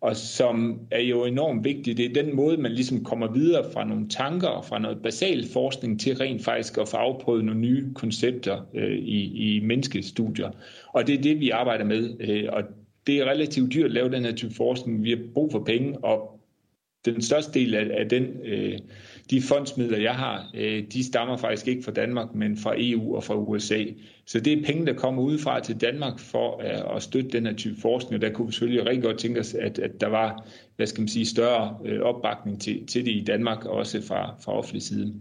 [0.00, 1.96] og som er jo enormt vigtigt.
[1.96, 5.46] Det er den måde, man ligesom kommer videre fra nogle tanker og fra noget basal
[5.52, 10.50] forskning til rent faktisk at få afprøvet nogle nye koncepter øh, i, i menneskestudier.
[10.86, 12.16] Og det er det, vi arbejder med.
[12.20, 12.62] Øh, og
[13.06, 15.04] det er relativt dyrt at lave den her type forskning.
[15.04, 16.40] Vi har brug for penge, og
[17.04, 18.78] den største del af, af den øh,
[19.30, 23.24] de fondsmidler, jeg har, øh, de stammer faktisk ikke fra Danmark, men fra EU og
[23.24, 23.84] fra USA.
[24.26, 27.54] Så det er penge, der kommer udefra til Danmark for øh, at støtte den her
[27.54, 30.46] type forskning, og der kunne vi selvfølgelig rigtig godt tænke os, at, at der var
[30.80, 34.52] hvad skal man sige, større øh, opbakning til, til det i Danmark, også fra, fra
[34.52, 35.14] offentlig side.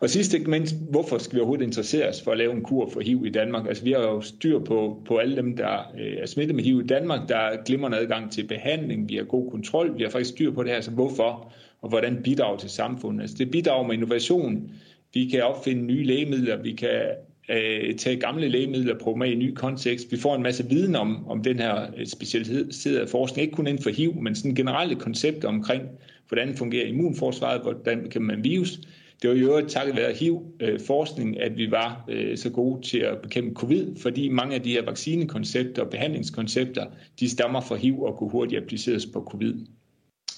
[0.00, 2.90] Og sidst ikke mindst, hvorfor skal vi overhovedet interessere os for at lave en kur
[2.90, 3.68] for HIV i Danmark?
[3.68, 6.86] Altså vi har jo styr på, på alle dem, der er smittet med HIV i
[6.86, 7.28] Danmark.
[7.28, 10.62] Der er glimrende adgang til behandling, vi har god kontrol, vi har faktisk styr på
[10.62, 13.22] det her, så hvorfor og hvordan bidrager til samfundet?
[13.22, 14.70] Altså det bidrager med innovation.
[15.14, 17.00] Vi kan opfinde nye lægemidler, vi kan
[17.48, 20.12] øh, tage gamle lægemidler og prøve med i en ny kontekst.
[20.12, 23.82] Vi får en masse viden om, om den her øh, specialiserede forskning, ikke kun inden
[23.82, 25.82] for HIV, men sådan generelle koncepter omkring,
[26.28, 28.80] hvordan fungerer immunforsvaret, hvordan kan man virus.
[29.22, 33.18] Det var jo takket være HIV-forskning, øh, at vi var øh, så gode til at
[33.22, 36.86] bekæmpe covid, fordi mange af de her vaccinekoncepter og behandlingskoncepter,
[37.20, 39.54] de stammer fra HIV og kunne hurtigt appliceres på covid.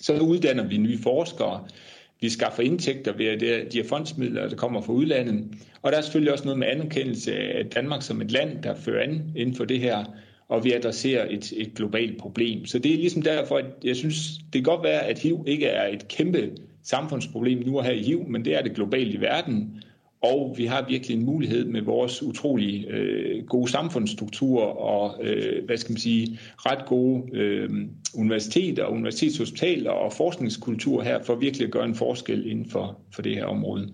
[0.00, 1.66] Så uddanner vi nye forskere,
[2.20, 3.38] vi skaffer indtægter ved
[3.70, 5.44] de her fondsmidler, der kommer fra udlandet.
[5.82, 9.02] Og der er selvfølgelig også noget med anerkendelse af Danmark som et land, der fører
[9.02, 10.04] an inden for det her,
[10.48, 12.66] og vi adresserer et, et globalt problem.
[12.66, 15.66] Så det er ligesom derfor, at jeg synes, det kan godt være, at HIV ikke
[15.66, 16.50] er et kæmpe
[16.82, 19.82] samfundsproblem nu og her i HIV, men det er det globalt i verden.
[20.22, 25.76] Og vi har virkelig en mulighed med vores utrolig øh, gode samfundsstruktur og øh, hvad
[25.76, 27.70] skal man sige, ret gode øh,
[28.14, 33.36] universiteter, universitetshospitaler og forskningskultur her for virkelig at gøre en forskel inden for, for det
[33.36, 33.92] her område.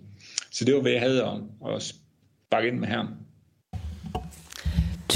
[0.50, 1.40] Så det var, hvad jeg havde at,
[1.74, 3.06] at sparke ind med her.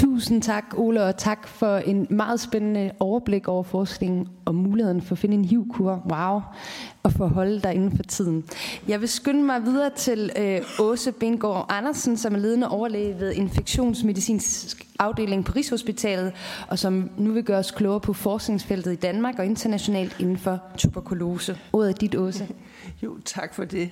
[0.01, 5.15] Tusind tak, Ole, og tak for en meget spændende overblik over forskningen og muligheden for
[5.15, 6.03] at finde en HIV-kur.
[6.09, 6.41] Wow.
[7.03, 8.43] Og for at holde dig inden for tiden.
[8.87, 13.33] Jeg vil skynde mig videre til øh, Åse Bengård Andersen, som er ledende overlæge ved
[13.33, 16.33] infektionsmedicinsk afdeling på Rigshospitalet,
[16.67, 20.59] og som nu vil gøre os klogere på forskningsfeltet i Danmark og internationalt inden for
[20.77, 21.57] tuberkulose.
[21.73, 22.47] Ordet er dit, Åse.
[23.03, 23.89] Jo, tak for det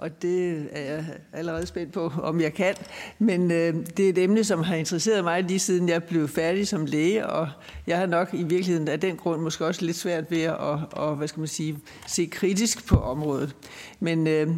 [0.00, 2.74] og det er jeg allerede spændt på, om jeg kan.
[3.18, 6.68] Men øh, det er et emne, som har interesseret mig lige siden jeg blev færdig
[6.68, 7.48] som læge, og
[7.86, 10.56] jeg har nok i virkeligheden af den grund måske også lidt svært ved at
[10.92, 13.56] og, hvad skal man sige, se kritisk på området.
[14.00, 14.48] Men øh,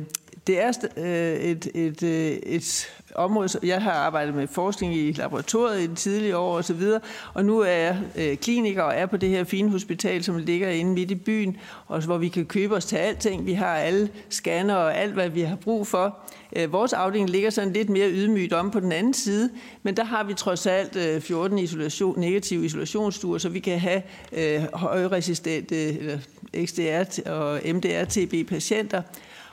[0.47, 5.81] det er øh, et, et, øh, et område, jeg har arbejdet med forskning i laboratoriet
[5.81, 7.01] i de tidlige år og så videre,
[7.35, 10.69] og nu er jeg øh, kliniker og er på det her fine hospital, som ligger
[10.69, 13.47] inde midt i byen, og hvor vi kan købe os til alting.
[13.47, 16.19] Vi har alle scanner og alt, hvad vi har brug for.
[16.57, 19.51] Øh, vores afdeling ligger sådan lidt mere ydmygt om på den anden side,
[19.83, 24.03] men der har vi trods alt øh, 14 isolation, negative isolationsstuer, så vi kan have
[24.33, 26.19] øh, højresistente eller
[26.67, 29.03] XDR og MDR-TB-patienter,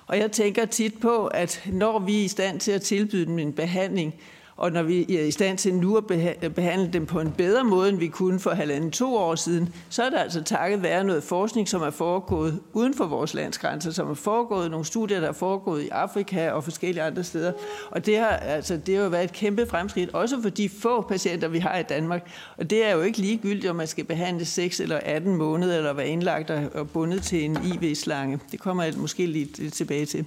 [0.09, 3.39] og jeg tænker tit på, at når vi er i stand til at tilbyde dem
[3.39, 4.15] en behandling,
[4.59, 6.07] og når vi er i stand til nu at
[6.55, 10.03] behandle dem på en bedre måde, end vi kunne for halvanden to år siden, så
[10.03, 14.09] er der altså takket være noget forskning, som er foregået uden for vores landsgrænser, som
[14.09, 17.51] er foregået nogle studier, der er foregået i Afrika og forskellige andre steder.
[17.91, 21.01] Og det har, altså, det har jo været et kæmpe fremskridt, også for de få
[21.01, 22.31] patienter, vi har i Danmark.
[22.57, 25.93] Og det er jo ikke ligegyldigt, om man skal behandle 6 eller 18 måneder, eller
[25.93, 28.39] være indlagt og bundet til en IV-slange.
[28.51, 30.25] Det kommer jeg måske lidt tilbage til.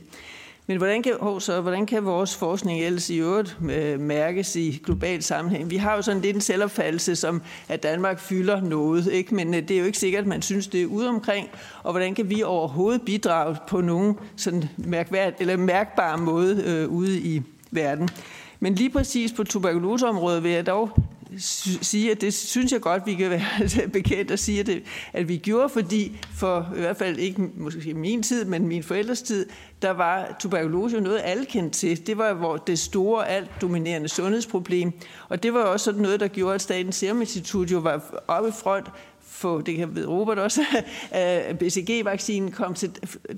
[0.66, 4.82] Men hvordan kan, oh, så, hvordan kan vores forskning ellers i øvrigt øh, mærkes i
[4.84, 5.70] global sammenhæng?
[5.70, 9.34] Vi har jo sådan lidt en selvopfattelse, som at Danmark fylder noget, ikke?
[9.34, 11.48] men øh, det er jo ikke sikkert, at man synes, det er ude omkring.
[11.82, 17.20] Og hvordan kan vi overhovedet bidrage på nogen sådan mærkværd, eller mærkbar måde øh, ude
[17.20, 18.08] i verden?
[18.60, 20.90] Men lige præcis på tuberkuloseområdet vil jeg dog
[21.38, 25.28] sige, at det synes jeg godt, vi kan være bekendt at sige, at, det, at
[25.28, 29.46] vi gjorde, fordi for i hvert fald ikke måske min tid, men min forældres tid,
[29.82, 32.06] der var tuberkulose noget, alle kendte til.
[32.06, 34.92] Det var hvor det store, alt dominerende sundhedsproblem.
[35.28, 38.48] Og det var også sådan noget, der gjorde, at Statens Serum Institut jo var oppe
[38.48, 38.86] i front
[39.32, 42.90] få, det kan ved Robert også, øh, at BCG-vaccinen kom til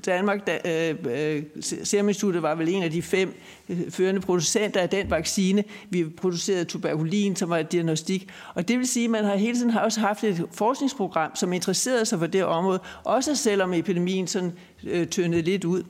[0.07, 0.46] Danmark.
[0.46, 3.35] Da, øh, øh Serum Instituttet var vel en af de fem
[3.68, 5.64] øh, førende producenter af den vaccine.
[5.90, 8.28] Vi producerede tuberkulin, som var et diagnostik.
[8.54, 11.52] Og det vil sige, at man har hele tiden har også haft et forskningsprogram, som
[11.52, 14.52] interesserede sig for det område, også selvom epidemien sådan
[14.85, 15.83] øh, tyndede lidt ud.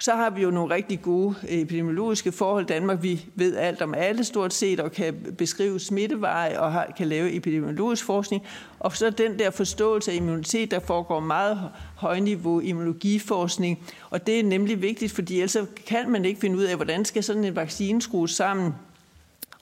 [0.00, 3.02] Så har vi jo nogle rigtig gode øh, epidemiologiske forhold i Danmark.
[3.02, 7.32] Vi ved alt om alle stort set og kan beskrive smitteveje og har, kan lave
[7.32, 8.42] epidemiologisk forskning.
[8.78, 13.78] Og så den der forståelse af immunitet, der foregår meget højniveau immunologiforskning.
[14.10, 17.24] Og det er nemlig vigtigt, fordi ellers kan man ikke finde ud af, hvordan skal
[17.24, 18.74] sådan en vaccine skrues sammen,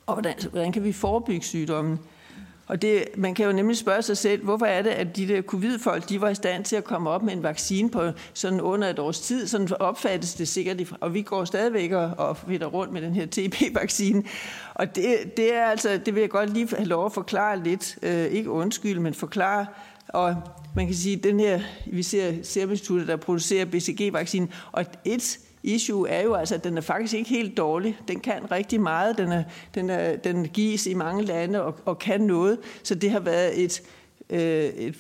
[0.06, 1.98] og hvordan, hvordan kan vi forebygge sygdommen.
[2.68, 5.42] Og det, man kan jo nemlig spørge sig selv, hvorfor er det, at de der
[5.42, 8.88] covid-folk, de var i stand til at komme op med en vaccine på sådan under
[8.88, 9.46] et års tid.
[9.46, 14.22] Sådan opfattes det sikkert, og vi går stadigvæk og, og rundt med den her TB-vaccine.
[14.74, 17.98] Og det, det, er altså, det vil jeg godt lige have lov at forklare lidt.
[18.02, 19.66] Øh, ikke undskyld, men forklare.
[20.08, 20.36] Og
[20.76, 26.08] man kan sige, at den her, vi ser Serum der producerer BCG-vaccinen, og et issue
[26.08, 27.98] er jo altså, at den er faktisk ikke helt dårlig.
[28.08, 29.18] Den kan rigtig meget.
[29.18, 29.42] Den, er,
[29.74, 32.58] den, er, den gives i mange lande og, og kan noget.
[32.82, 33.82] Så det har været et,
[34.30, 34.94] øh, et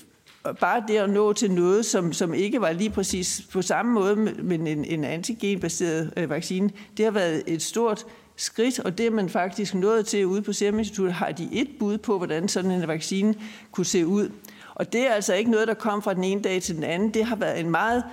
[0.60, 4.16] bare det at nå til noget, som, som ikke var lige præcis på samme måde,
[4.16, 8.06] men en, en antigenbaseret øh, vaccine, det har været et stort
[8.36, 11.68] skridt, og det er man faktisk nået til ude på Serum Institut, har de et
[11.78, 13.34] bud på, hvordan sådan en vaccine
[13.72, 14.30] kunne se ud.
[14.74, 17.14] Og det er altså ikke noget, der kom fra den ene dag til den anden.
[17.14, 18.04] Det har været en meget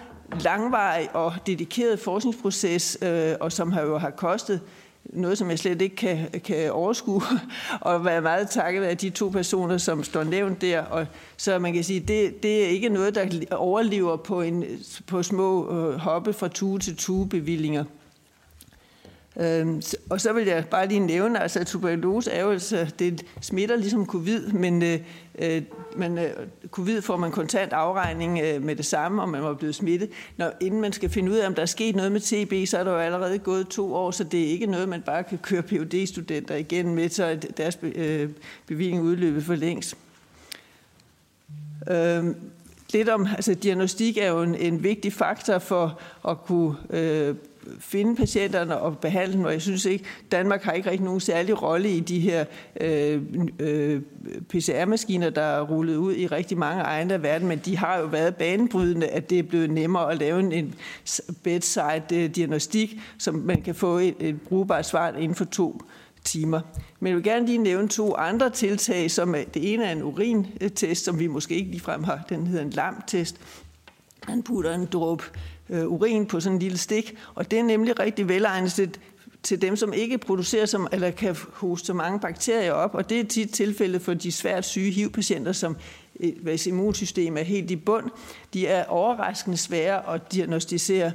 [0.42, 4.62] langvarig og dedikeret forskningsproces, øh, og som har jo har kostet
[5.04, 7.22] noget, som jeg slet ikke kan, kan overskue,
[7.82, 10.82] og være meget takket af de to personer, som står nævnt der.
[10.82, 11.06] Og,
[11.38, 14.64] så man kan sige, det, det er ikke noget, der overlever på, en,
[15.08, 17.84] på små øh, hoppe fra tue til tue bevillinger.
[19.40, 23.26] Øhm, og så vil jeg bare lige nævne, altså, at tuberkulose er jo, altså, det
[23.42, 25.00] smitter ligesom covid, men øh,
[25.40, 25.62] øh
[25.98, 26.30] man, øh,
[26.72, 30.10] covid får man kontant afregning øh, med det samme, om man var blevet smittet.
[30.38, 32.78] Når, inden man skal finde ud af, om der er sket noget med TB, så
[32.78, 35.38] er der jo allerede gået to år, så det er ikke noget, man bare kan
[35.38, 38.30] køre phd studenter igen med, så deres øh,
[38.68, 39.98] bevilling udløbet for længst.
[41.92, 42.26] Øh,
[42.94, 47.36] lidt om, altså diagnostik er jo en, en vigtig faktor for at kunne øh,
[47.80, 51.62] finde patienterne og behandle dem, og jeg synes ikke, Danmark har ikke rigtig nogen særlig
[51.62, 52.46] rolle i de her
[52.82, 53.22] øh,
[53.60, 54.02] øh,
[54.50, 58.06] PCR-maskiner, der er rullet ud i rigtig mange egne af verden, men de har jo
[58.06, 60.76] været banebrydende, at det er blevet nemmere at lave en
[61.44, 65.82] bedside-diagnostik, øh, som man kan få et, et brugbart svar inden for to
[66.24, 66.62] timer.
[67.00, 70.04] Men jeg vil gerne lige nævne to andre tiltag, som er, det ene er en
[70.04, 73.36] urintest, som vi måske ikke ligefrem har, den hedder en lamtest.
[74.28, 75.24] Man putter en dråbe
[75.70, 78.98] øh, urin på sådan en lille stik, og det er nemlig rigtig velegnet til,
[79.44, 83.24] til dem, som ikke producerer som, eller kan hoste mange bakterier op, og det er
[83.24, 85.78] tit tilfældet for de svært syge HIV-patienter, som
[86.20, 88.06] øh, hvis immunsystem er helt i bund.
[88.54, 91.12] De er overraskende svære at diagnostisere.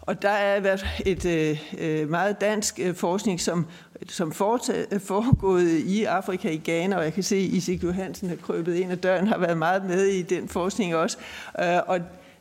[0.00, 3.66] Og der er været et øh, øh, meget dansk øh, forskning, som,
[4.08, 8.36] som foretaget, foregået i Afrika, i Ghana, og jeg kan se, at Isik Johansen har
[8.36, 11.18] krøbet ind ad døren, har været meget med i den forskning også.
[11.60, 12.00] Øh, og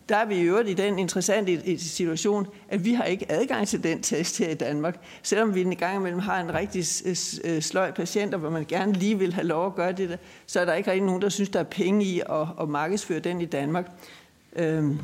[0.10, 3.84] der er vi i øvrigt i den interessante situation, at vi har ikke adgang til
[3.84, 5.02] den test her i Danmark.
[5.24, 6.88] Selvom vi en gang imellem har en rigtig
[7.64, 10.74] sløj patient, hvor man gerne lige vil have lov at gøre det, så er der
[10.74, 13.92] ikke rigtig nogen, der synes, der er penge i at, at markedsføre den i Danmark.
[14.56, 15.00] Øhm.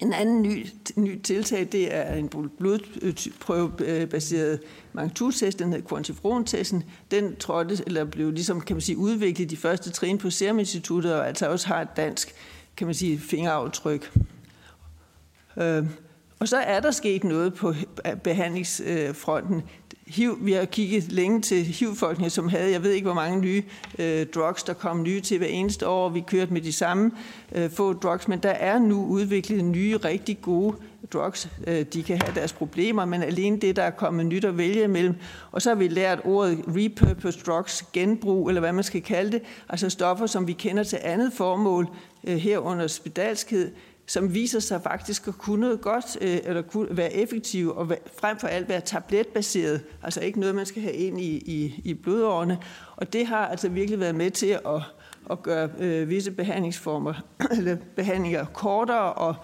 [0.00, 4.60] En anden ny, ny tiltag, det er en blodprøvebaseret
[4.92, 6.84] magnitudtest, den hedder quantifron-testen.
[7.10, 11.14] Den trådte, eller blev ligesom, kan man sige, udviklet de første trin på Serum Instituttet,
[11.14, 12.34] og altså også har et dansk
[12.76, 14.12] kan man sige, fingeraftryk.
[15.56, 15.84] Øh,
[16.38, 17.74] og så er der sket noget på
[18.24, 19.62] behandlingsfronten.
[20.06, 23.62] HIV, vi har kigget længe til HIV-folkene, som havde, jeg ved ikke hvor mange nye
[23.98, 26.08] øh, drugs, der kom nye til hver eneste år.
[26.08, 27.10] Vi kørte med de samme
[27.52, 30.76] øh, få drugs, men der er nu udviklet nye, rigtig gode
[31.12, 31.48] drugs.
[31.66, 34.84] Øh, de kan have deres problemer, men alene det, der er kommet nyt at vælge
[34.84, 35.14] imellem.
[35.52, 39.42] Og så har vi lært ordet repurpose drugs, genbrug, eller hvad man skal kalde det,
[39.68, 41.88] altså stoffer, som vi kender til andet formål,
[42.26, 43.72] Øh, herunder spedalskhed,
[44.06, 48.38] som viser sig faktisk at kunne noget godt, øh, eller kunne være effektive, og frem
[48.38, 52.58] for alt være tabletbaseret, altså ikke noget, man skal have ind i, i, i blodårene.
[52.96, 54.82] Og det har altså virkelig været med til at,
[55.30, 57.14] at gøre øh, visse behandlingsformer,
[57.56, 59.34] eller behandlinger kortere og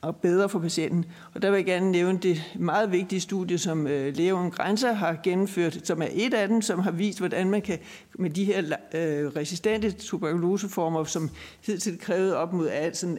[0.00, 1.04] og bedre for patienten.
[1.34, 5.20] Og der vil jeg gerne nævne det meget vigtige studie, som øh, Læge Grænser har
[5.22, 7.78] gennemført, som er et af dem, som har vist, hvordan man kan
[8.18, 8.58] med de her
[8.94, 11.30] øh, resistente tuberkuloseformer, som
[11.66, 12.68] hidtil krævede op mod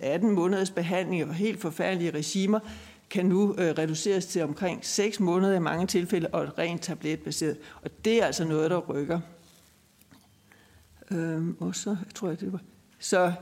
[0.02, 2.60] 18 måneders behandling og helt forfærdelige regimer,
[3.10, 7.58] kan nu øh, reduceres til omkring 6 måneder i mange tilfælde, og rent tabletbaseret.
[7.82, 9.20] Og det er altså noget, der rykker.
[11.12, 12.60] Øhm, og så, jeg tror jeg, det var...
[13.00, 13.34] Så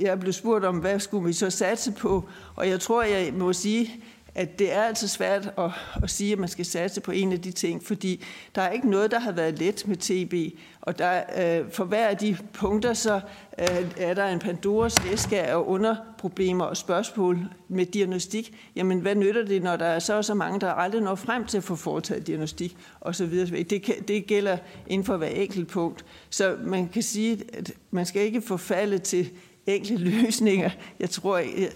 [0.00, 2.28] jeg blev spurgt om, hvad skulle vi så satse på?
[2.56, 4.04] Og jeg tror, jeg må sige,
[4.36, 5.70] at det er altså svært at,
[6.02, 8.24] at sige, at man skal satse på en af de ting, fordi
[8.54, 10.58] der er ikke noget, der har været let med TB.
[10.80, 13.20] Og der, øh, for hver af de punkter, så
[13.58, 18.56] øh, er der en Pandoras æske af underproblemer og spørgsmål med diagnostik.
[18.76, 21.56] Jamen, hvad nytter det, når der er så så mange, der aldrig når frem til
[21.56, 23.46] at få foretaget diagnostik osv.?
[23.70, 24.56] Det, det gælder
[24.86, 26.04] inden for hver enkelt punkt.
[26.30, 29.30] Så man kan sige, at man skal ikke forfalde til
[29.66, 30.70] enkle løsninger.
[31.00, 31.70] Jeg tror, jeg,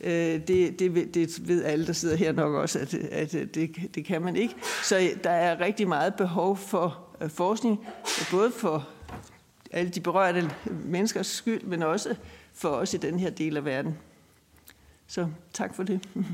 [0.00, 3.76] øh, det, det, det ved alle, der sidder her nok også, at, at øh, det,
[3.94, 4.54] det kan man ikke.
[4.84, 7.86] Så øh, der er rigtig meget behov for forskning,
[8.30, 8.88] både for
[9.70, 10.50] alle de berørte
[10.84, 12.14] menneskers skyld, men også
[12.54, 13.98] for os i den her del af verden.
[15.06, 16.00] Så tak for det.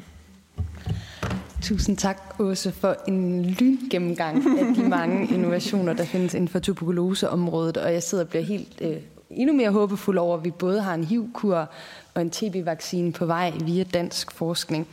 [1.63, 7.77] Tusind tak, Åse, for en lyngennemgang af de mange innovationer, der findes inden for tuberkuloseområdet.
[7.77, 8.97] Og jeg sidder og bliver helt øh,
[9.35, 11.69] endnu mere håbefuld over, at vi både har en HIV-kur
[12.15, 14.89] og en TB-vaccine på vej via dansk forskning.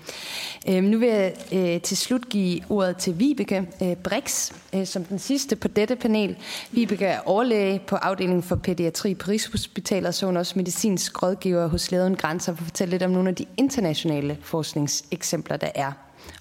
[0.69, 5.03] Øh, nu vil jeg øh, til slut give ordet til Vibeke øh, Brix, øh, som
[5.03, 6.37] den sidste på dette panel.
[6.71, 11.67] Vibeke er overlæge på afdelingen for pædiatri på Rigshospitalet, og så hun også medicinsk rådgiver
[11.67, 15.91] hos Læden Grænser for at fortælle lidt om nogle af de internationale forskningseksempler, der er.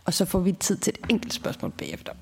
[0.04, 2.12] Og så får vi tid til et enkelt spørgsmål bagefter.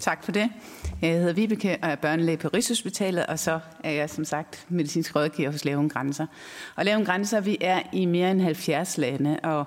[0.00, 0.50] Tak for det.
[1.02, 5.16] Jeg hedder Vibeke og er børnelæge på Rigshospitalet, og så er jeg som sagt medicinsk
[5.16, 6.26] rådgiver hos Læven Grænser.
[6.76, 9.64] Og Læven Grænser, vi er i mere end 70 lande og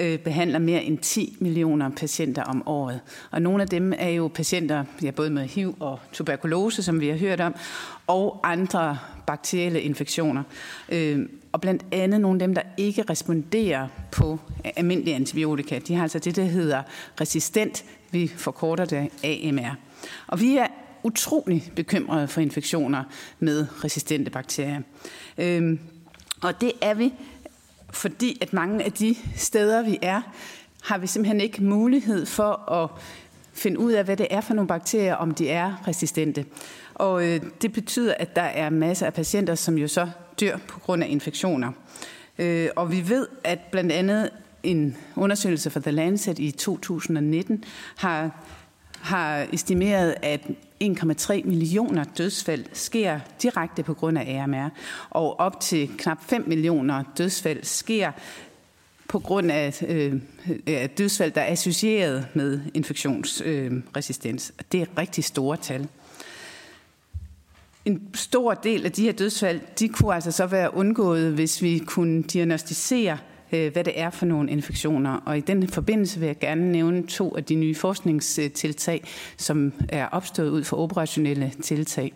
[0.00, 3.00] øh, behandler mere end 10 millioner patienter om året.
[3.30, 7.08] Og nogle af dem er jo patienter, ja, både med HIV og tuberkulose, som vi
[7.08, 7.54] har hørt om,
[8.06, 10.42] og andre bakterielle infektioner.
[10.88, 15.78] Øh, og blandt andet nogle af dem, der ikke responderer på øh, almindelige antibiotika.
[15.78, 16.82] De har altså det, der hedder
[17.20, 19.85] resistent, vi forkorter det AMR.
[20.26, 20.66] Og vi er
[21.02, 23.04] utrolig bekymrede for infektioner
[23.38, 24.80] med resistente bakterier.
[25.38, 25.78] Øhm,
[26.42, 27.12] og det er vi,
[27.90, 30.20] fordi at mange af de steder, vi er,
[30.82, 32.90] har vi simpelthen ikke mulighed for at
[33.52, 36.44] finde ud af, hvad det er for nogle bakterier, om de er resistente.
[36.94, 40.08] Og øh, det betyder, at der er masser af patienter, som jo så
[40.40, 41.72] dør på grund af infektioner.
[42.38, 44.30] Øh, og vi ved, at blandt andet
[44.62, 47.64] en undersøgelse fra The Lancet i 2019
[47.96, 48.30] har
[49.06, 50.40] har estimeret, at
[50.84, 54.68] 1,3 millioner dødsfald sker direkte på grund af AMR,
[55.10, 58.12] og op til knap 5 millioner dødsfald sker
[59.08, 60.20] på grund af øh,
[60.98, 64.52] dødsfald, der er associeret med infektionsresistens.
[64.58, 65.88] Øh, det er rigtig store tal.
[67.84, 71.78] En stor del af de her dødsfald, de kunne altså så være undgået, hvis vi
[71.78, 73.18] kunne diagnostisere
[73.52, 75.10] Øh, hvad det er for nogle infektioner.
[75.10, 79.04] Og i den forbindelse vil jeg gerne nævne to af de nye forskningstiltag,
[79.36, 82.12] som er opstået ud fra operationelle tiltag.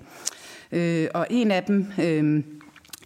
[0.73, 2.43] Øh, og en af dem øh,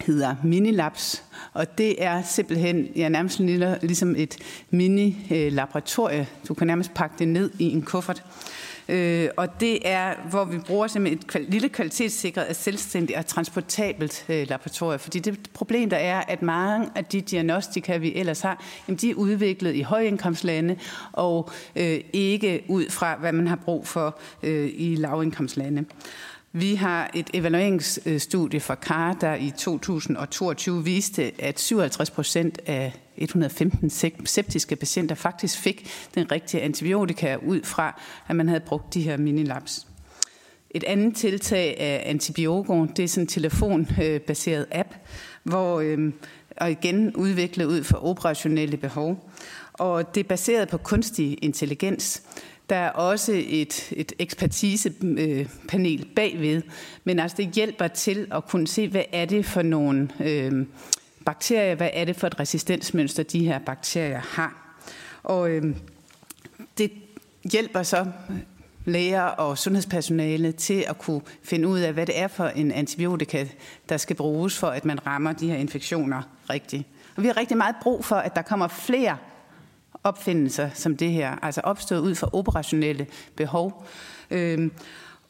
[0.00, 1.22] hedder Minilabs,
[1.52, 3.40] og det er simpelthen ja, nærmest
[3.82, 4.36] ligesom et
[4.70, 6.26] mini-laboratorie.
[6.48, 8.24] Du kan nærmest pakke det ned i en kuffert.
[8.88, 14.24] Øh, og det er, hvor vi bruger simpelthen et kval- lille kvalitetssikret, selvstændigt og transportabelt
[14.28, 14.98] øh, laboratorium.
[14.98, 19.10] Fordi det problem, der er, at mange af de diagnostika, vi ellers har, jamen, de
[19.10, 20.76] er udviklet i højindkomstlande,
[21.12, 25.84] og øh, ikke ud fra, hvad man har brug for øh, i lavindkomstlande.
[26.56, 33.90] Vi har et evalueringsstudie fra CAR, der i 2022 viste, at 57 procent af 115
[34.26, 39.16] septiske patienter faktisk fik den rigtige antibiotika ud fra, at man havde brugt de her
[39.16, 39.86] minilabs.
[40.70, 44.94] Et andet tiltag af Antibiogo, det er sådan en telefonbaseret app,
[45.42, 46.12] hvor, øh,
[46.56, 49.30] og igen udviklet ud for operationelle behov.
[49.72, 52.22] Og det er baseret på kunstig intelligens.
[52.70, 56.62] Der er også et, et ekspertisepanel bagved,
[57.04, 60.66] men altså det hjælper til at kunne se, hvad er det for nogle øh,
[61.26, 64.78] bakterier, hvad er det for et resistensmønster, de her bakterier har.
[65.22, 65.76] Og øh,
[66.78, 66.92] det
[67.52, 68.06] hjælper så
[68.84, 73.46] læger og sundhedspersonale til at kunne finde ud af, hvad det er for en antibiotika,
[73.88, 76.84] der skal bruges for, at man rammer de her infektioner rigtigt.
[77.16, 79.16] Og vi har rigtig meget brug for, at der kommer flere
[80.04, 83.86] opfindelser som det her, altså opstået ud fra operationelle behov.
[84.30, 84.72] Øhm,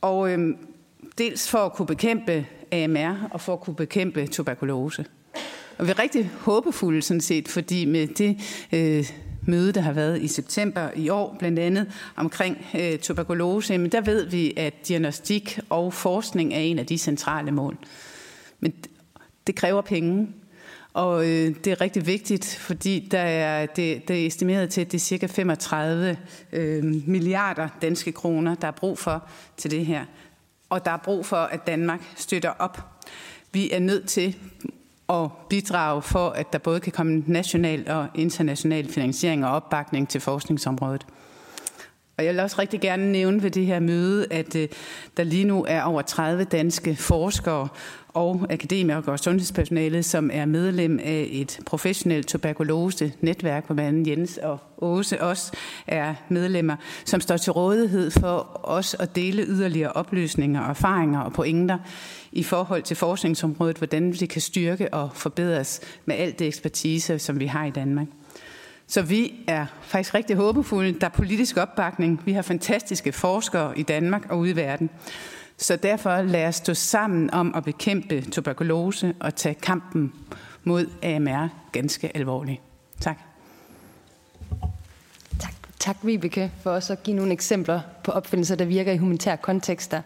[0.01, 0.57] og øhm,
[1.19, 5.05] dels for at kunne bekæmpe AMR og for at kunne bekæmpe tuberkulose.
[5.79, 8.37] Og vi er rigtig håbefulde sådan set, fordi med det
[8.73, 9.11] øh,
[9.43, 14.01] møde, der har været i september i år, blandt andet omkring øh, tuberkulose, men der
[14.01, 17.79] ved vi, at diagnostik og forskning er en af de centrale mål.
[18.61, 18.75] Men
[19.47, 20.29] det kræver penge,
[20.95, 24.93] og øh, det er rigtig vigtigt, fordi der er, det, det er estimeret til, at
[24.93, 26.17] det er cirka 35
[26.53, 30.05] øh, milliarder danske kroner, der er brug for til det her.
[30.71, 32.79] Og der er brug for, at Danmark støtter op.
[33.53, 34.37] Vi er nødt til
[35.09, 40.21] at bidrage for, at der både kan komme national og international finansiering og opbakning til
[40.21, 41.07] forskningsområdet.
[42.19, 44.69] Og jeg vil også rigtig gerne nævne ved det her møde, at øh,
[45.17, 47.69] der lige nu er over 30 danske forskere
[48.15, 54.59] og akademikere og sundhedspersonale, som er medlem af et professionelt tuberkulose-netværk, hvor man Jens og
[54.79, 55.53] Åse også
[55.87, 61.79] er medlemmer, som står til rådighed for os at dele yderligere oplysninger, erfaringer og pointer
[62.33, 67.41] i forhold til forskningsområdet, hvordan det kan styrke og forbedres med alt det ekspertise, som
[67.41, 68.07] vi har i Danmark.
[68.87, 70.93] Så vi er faktisk rigtig håbefulde.
[70.93, 72.23] Der er politisk opbakning.
[72.25, 74.91] Vi har fantastiske forskere i Danmark og ude i verden.
[75.59, 80.13] Så derfor lad os stå sammen om at bekæmpe tuberkulose og tage kampen
[80.65, 82.61] mod AMR ganske alvorligt.
[83.01, 83.19] Tak.
[85.41, 89.37] Tak, tak Vibeke, for også at give nogle eksempler på opfindelser, der virker i humanitære
[89.37, 90.03] kontekster.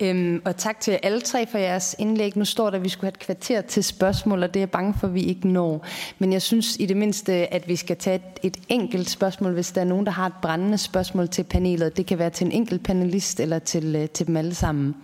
[0.00, 2.36] Øhm, og tak til alle tre for jeres indlæg.
[2.36, 4.70] Nu står der, at vi skulle have et kvarter til spørgsmål, og det er jeg
[4.70, 5.86] bange for, at vi ikke når.
[6.18, 9.72] Men jeg synes i det mindste, at vi skal tage et, et enkelt spørgsmål, hvis
[9.72, 11.96] der er nogen, der har et brændende spørgsmål til panelet.
[11.96, 14.94] Det kan være til en enkelt panelist eller til, øh, til dem alle sammen.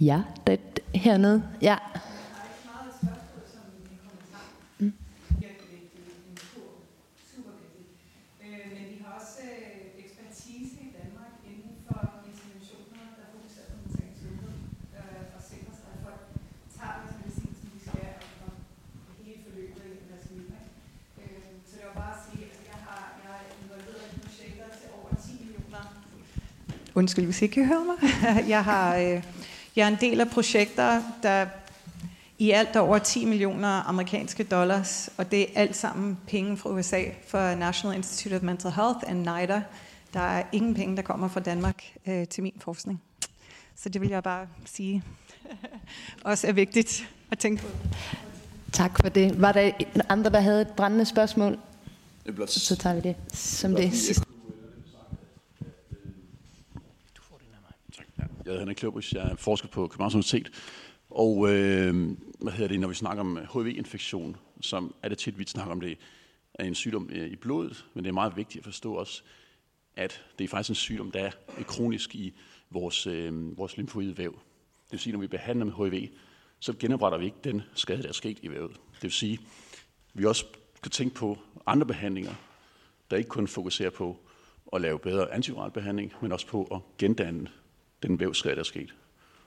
[0.00, 0.60] Ja, det,
[0.94, 1.42] hernede.
[1.62, 1.76] Ja.
[26.98, 28.10] Undskyld, hvis I ikke kan høre mig.
[28.54, 29.22] Jeg, har, øh,
[29.76, 31.46] jeg er en del af projekter, der
[32.38, 36.70] i alt er over 10 millioner amerikanske dollars, og det er alt sammen penge fra
[36.70, 39.62] USA for National Institute of Mental Health og NIDA.
[40.14, 43.02] Der er ingen penge, der kommer fra Danmark øh, til min forskning.
[43.76, 45.02] Så det vil jeg bare sige
[46.24, 47.68] også er vigtigt at tænke på.
[48.72, 49.40] Tak for det.
[49.40, 49.70] Var der
[50.08, 51.58] andre, der havde et brændende spørgsmål?
[52.46, 54.27] Så tager vi det som det sidste.
[58.48, 60.50] Jeg hedder Henrik Kløbris, jeg er forsker på Københavns Universitet.
[61.10, 65.44] Og øh, hvad hedder det, når vi snakker om HIV-infektion, som er det tit, vi
[65.46, 65.98] snakker om det,
[66.54, 69.22] er en sygdom øh, i blodet, men det er meget vigtigt at forstå også,
[69.96, 71.20] at det er faktisk en sygdom, der
[71.58, 72.34] er kronisk i
[72.70, 74.32] vores, øh, vores lymfoide væv.
[74.84, 76.08] Det vil sige, når vi behandler med HIV,
[76.58, 78.72] så genopretter vi ikke den skade, der er sket i vævet.
[78.72, 79.38] Det vil sige,
[80.14, 80.44] vi også
[80.82, 82.34] kan tænke på andre behandlinger,
[83.10, 84.16] der ikke kun fokuserer på
[84.72, 87.48] at lave bedre antiviral behandling, men også på at gendanne
[88.02, 88.94] den vævsskade, der er sket.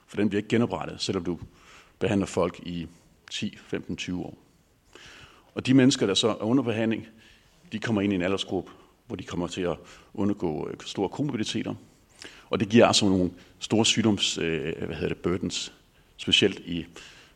[0.06, 1.38] For den bliver ikke genoprettet, selvom du
[1.98, 2.86] behandler folk i
[3.30, 4.38] 10, 15, 20 år.
[5.54, 7.08] Og de mennesker, der så er under behandling,
[7.72, 8.70] de kommer ind i en aldersgruppe,
[9.06, 9.76] hvor de kommer til at
[10.14, 11.74] undergå øh, store komorbiditeter.
[12.50, 15.72] Og det giver altså nogle store sygdoms, øh, hvad hedder det, burdens,
[16.16, 16.86] specielt i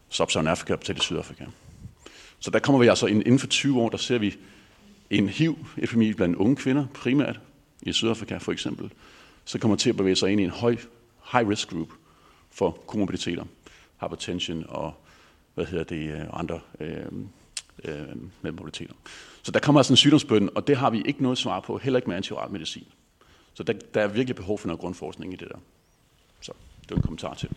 [0.09, 1.45] Sub-Saharan Afrika og til Sydafrika.
[2.39, 4.37] Så der kommer vi altså inden for 20 år, der ser vi
[5.11, 7.41] en HIV-epidemi blandt unge kvinder, primært
[7.83, 8.91] i Sydafrika for eksempel,
[9.45, 10.77] så kommer til at bevæge sig ind i en høj
[11.33, 11.89] high risk group
[12.51, 13.45] for komorbiditeter,
[14.01, 14.95] hypertension og
[15.55, 17.07] hvad hedder det, øh, andre øh,
[17.85, 18.07] øh,
[18.43, 18.95] medmobiliteter.
[19.43, 21.99] Så der kommer altså en sygdomsbøn, og det har vi ikke noget svar på, heller
[21.99, 22.87] ikke med antiviral medicin.
[23.55, 25.59] Så der, der er virkelig behov for noget grundforskning i det der.
[26.41, 26.53] Så
[26.83, 27.51] det var en kommentar til.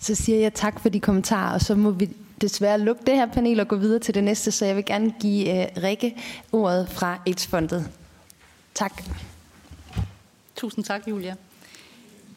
[0.00, 2.10] Så siger jeg tak for de kommentarer, og så må vi
[2.40, 5.14] desværre lukke det her panel og gå videre til det næste, så jeg vil gerne
[5.20, 6.16] give uh, Rikke
[6.52, 7.90] ordet fra AIDS-fondet.
[8.74, 9.02] Tak.
[10.60, 11.34] Tusind tak, Julia.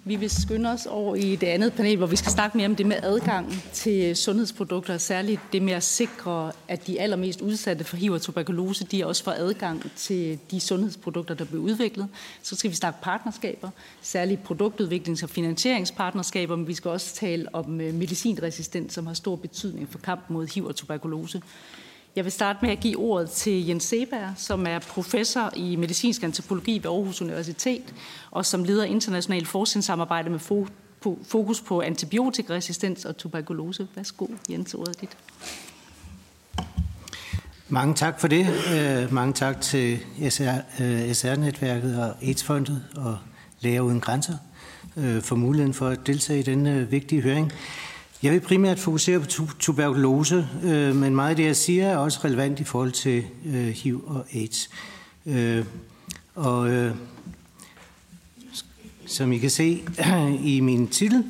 [0.06, 2.76] Vi vil skynde os over i det andet panel, hvor vi skal snakke mere om
[2.76, 7.98] det med adgang til sundhedsprodukter, særligt det med at sikre, at de allermest udsatte for
[7.98, 12.08] HIV og tuberkulose, de også får adgang til de sundhedsprodukter, der bliver udviklet.
[12.42, 13.70] Så skal vi snakke partnerskaber,
[14.02, 19.36] særligt produktudviklings- og finansieringspartnerskaber, men vi skal også tale om øh, medicinresistens, som har stor
[19.36, 21.42] betydning for kampen mod HIV og tuberkulose.
[22.16, 26.24] Jeg vil starte med at give ordet til Jens Seberg, som er professor i medicinsk
[26.24, 27.94] antropologi ved Aarhus Universitet,
[28.32, 30.40] og som leder international forskningssamarbejde med
[31.24, 33.88] fokus på antibiotikaresistens og tuberkulose.
[33.96, 35.18] Værsgo, Jens, ordet dit.
[37.70, 38.48] Mange tak for det.
[38.74, 40.00] Øh, mange tak til
[40.30, 43.18] SR, øh, SR-netværket og AIDS-fondet og
[43.60, 44.38] Læger Uden Grænser
[44.98, 47.52] øh, for muligheden for at deltage i denne vigtige høring.
[48.24, 49.26] Jeg vil primært fokusere på
[49.60, 53.68] tuberkulose, øh, men meget af det, jeg siger, er også relevant i forhold til øh,
[53.68, 54.70] HIV og AIDS.
[55.26, 55.66] Øh,
[56.36, 56.96] og øh,
[59.06, 59.84] som I kan se
[60.54, 61.24] i min titel,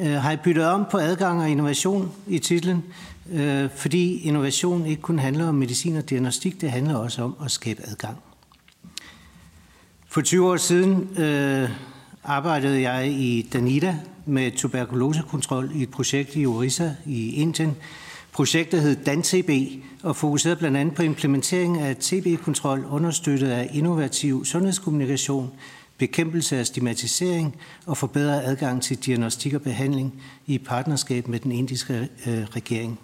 [0.00, 2.84] øh, har jeg byttet om på adgang og innovation i titlen,
[3.32, 7.50] øh, fordi innovation ikke kun handler om medicin og diagnostik, det handler også om at
[7.50, 8.16] skabe adgang.
[10.08, 11.70] For 20 år siden øh,
[12.24, 13.96] arbejdede jeg i Danida,
[14.26, 17.76] med tuberkulosekontrol i et projekt i Orissa i Indien.
[18.32, 19.50] Projektet hed DanTB
[20.02, 25.50] og fokuserede blandt andet på implementering af TB-kontrol understøttet af innovativ sundhedskommunikation,
[25.98, 27.56] bekæmpelse af stigmatisering
[27.86, 32.98] og forbedret adgang til diagnostik og behandling i partnerskab med den indiske øh, regering.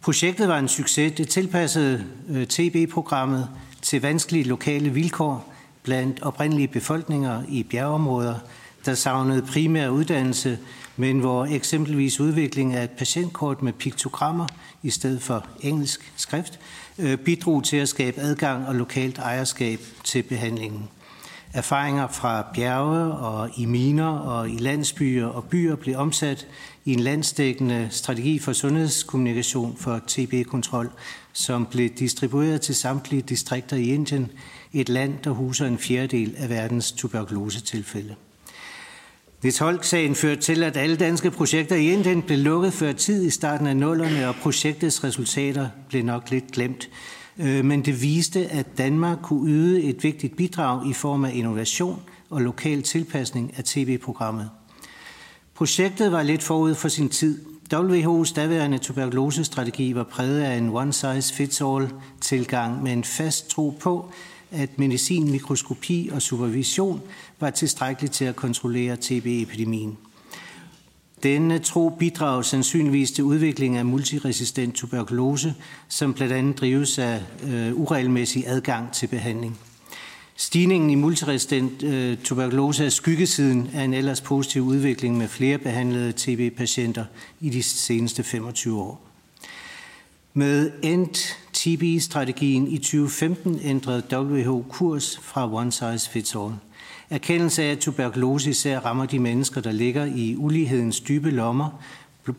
[0.00, 1.12] Projektet var en succes.
[1.12, 3.48] Det tilpassede øh, TB-programmet
[3.82, 5.47] til vanskelige lokale vilkår
[5.88, 8.34] blandt oprindelige befolkninger i bjergeområder–
[8.86, 10.58] der savnede primær uddannelse,
[10.96, 14.46] men hvor eksempelvis udvikling af et patientkort med piktogrammer
[14.82, 16.58] i stedet for engelsk skrift
[16.98, 20.88] øh, bidrog til at skabe adgang og lokalt ejerskab til behandlingen.
[21.52, 26.46] Erfaringer fra bjerge og i miner og i landsbyer og byer blev omsat
[26.84, 30.90] i en landsdækkende strategi for sundhedskommunikation for TB-kontrol,
[31.32, 34.30] som blev distribueret til samtlige distrikter i Indien,
[34.72, 38.14] et land, der huser en fjerdedel af verdens tuberkulosetilfælde.
[39.40, 43.30] Hvis Holk-sagen førte til, at alle danske projekter i Indien blev lukket før tid i
[43.30, 46.88] starten af nullerne, og projektets resultater blev nok lidt glemt.
[47.38, 52.02] Øh, men det viste, at Danmark kunne yde et vigtigt bidrag i form af innovation
[52.30, 54.50] og lokal tilpasning af tv-programmet.
[55.54, 57.44] Projektet var lidt forud for sin tid.
[57.74, 64.12] WHO's daværende tuberkulosestrategi var præget af en one-size-fits-all-tilgang med en fast tro på,
[64.50, 67.00] at medicin, mikroskopi og supervision
[67.40, 69.98] var tilstrækkeligt til at kontrollere TB-epidemien.
[71.22, 75.54] Denne tro bidrager sandsynligvis til udvikling af multiresistent tuberkulose,
[75.88, 79.58] som blandt andet drives af øh, uregelmæssig adgang til behandling.
[80.36, 86.12] Stigningen i multiresistent øh, tuberkulose er skyggesiden af en ellers positiv udvikling med flere behandlede
[86.12, 87.04] TB-patienter
[87.40, 89.07] i de seneste 25 år.
[90.38, 96.52] Med End TB-strategien i 2015 ændrede WHO kurs fra one size fits all.
[97.10, 101.82] Erkendelse af, at tuberkulose især rammer de mennesker, der ligger i ulighedens dybe lommer,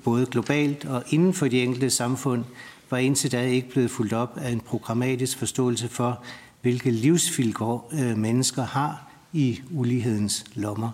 [0.04, 2.44] både globalt og inden for de enkelte samfund,
[2.90, 6.24] var indtil da ikke blevet fuldt op af en programmatisk forståelse for,
[6.62, 10.92] hvilke livsvilkår øh, mennesker har i ulighedens lommer.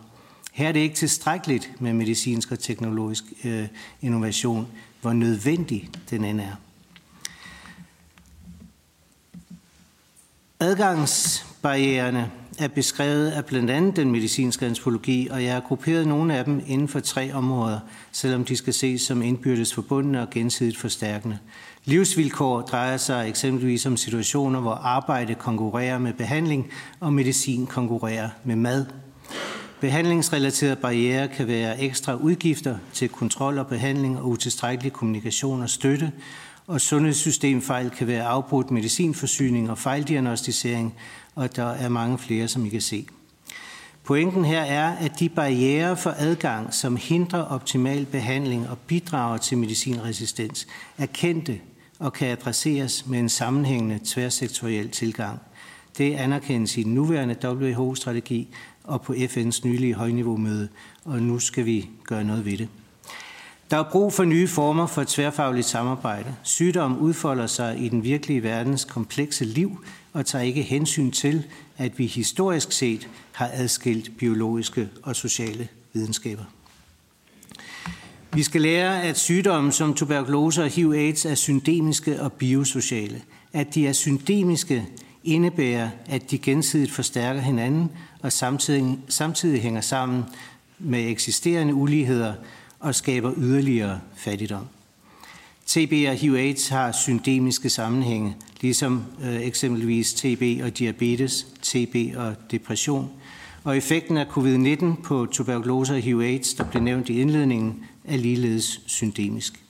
[0.52, 3.68] Her er det ikke tilstrækkeligt med medicinsk og teknologisk øh,
[4.02, 4.68] innovation,
[5.02, 6.65] hvor nødvendig den end er.
[10.66, 16.46] Adgangsbarriererne er beskrevet af blandt andet den medicinske antropologi, og jeg har grupperet nogle af
[16.46, 17.80] dem inden for tre områder,
[18.12, 21.38] selvom de skal ses som indbyrdes forbundne og gensidigt forstærkende.
[21.84, 28.56] Livsvilkår drejer sig eksempelvis om situationer, hvor arbejde konkurrerer med behandling, og medicin konkurrerer med
[28.56, 28.86] mad.
[29.80, 36.12] Behandlingsrelaterede barriere kan være ekstra udgifter til kontrol og behandling og utilstrækkelig kommunikation og støtte,
[36.68, 40.96] og sundhedssystemfejl kan være afbrudt medicinforsyning og fejldiagnostisering,
[41.36, 43.08] og der er mange flere, som I kan se.
[44.04, 49.58] Pointen her er, at de barriere for adgang, som hindrer optimal behandling og bidrager til
[49.58, 51.60] medicinresistens, er kendte
[52.00, 55.40] og kan adresseres med en sammenhængende tværsektoriel tilgang.
[55.98, 58.48] Det anerkendes i den nuværende WHO-strategi
[58.84, 60.68] og på FN's nylige højniveaumøde,
[61.06, 62.68] og nu skal vi gøre noget ved det.
[63.72, 66.36] Der er brug for nye former for tværfagligt samarbejde.
[66.44, 71.46] Sygdom udfolder sig i den virkelige verdens komplekse liv og tager ikke hensyn til,
[71.78, 76.44] at vi historisk set har adskilt biologiske og sociale videnskaber.
[78.34, 83.22] Vi skal lære, at sygdomme som tuberkulose og HIV-AIDS er syndemiske og biosociale.
[83.54, 84.88] At de er syndemiske
[85.24, 87.92] indebærer, at de gensidigt forstærker hinanden
[88.22, 90.24] og samtidig, samtidig hænger sammen
[90.80, 92.34] med eksisterende uligheder
[92.86, 94.68] og skaber yderligere fattigdom.
[95.66, 103.10] TB og HIV-AIDS har syndemiske sammenhænge, ligesom øh, eksempelvis TB og diabetes, TB og depression.
[103.64, 108.82] Og effekten af covid-19 på tuberkulose og HIV-AIDS, der blev nævnt i indledningen, er ligeledes
[108.86, 109.64] syndemisk.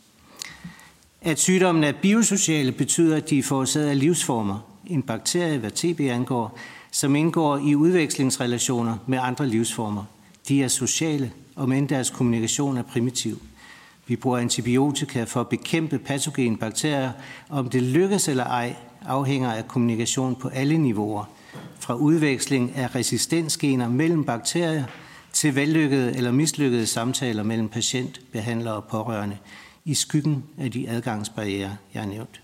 [1.22, 5.99] At sygdommen er biosociale betyder, at de er forårsaget af livsformer, en bakterie, hvad TB
[5.99, 6.59] angår,
[6.91, 10.03] som indgår i udvekslingsrelationer med andre livsformer.
[10.47, 13.41] De er sociale, om end deres kommunikation er primitiv.
[14.08, 17.12] Vi bruger antibiotika for at bekæmpe patogene bakterier.
[17.49, 18.76] Om det lykkes eller ej,
[19.06, 21.26] afhænger af kommunikation på alle niveauer.
[21.80, 24.84] Fra udveksling af resistensgener mellem bakterier
[25.34, 29.38] til vellykkede eller mislykkede samtaler mellem patient, behandler og pårørende
[29.86, 32.41] i skyggen af de adgangsbarriere, jeg har nævnt.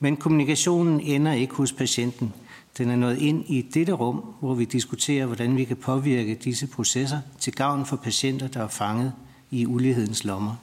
[0.00, 2.32] Men kommunikationen ender ikke hos patienten.
[2.78, 6.66] Den er nået ind i dette rum, hvor vi diskuterer, hvordan vi kan påvirke disse
[6.66, 9.12] processer til gavn for patienter, der er fanget
[9.50, 10.54] i ulighedens lommer.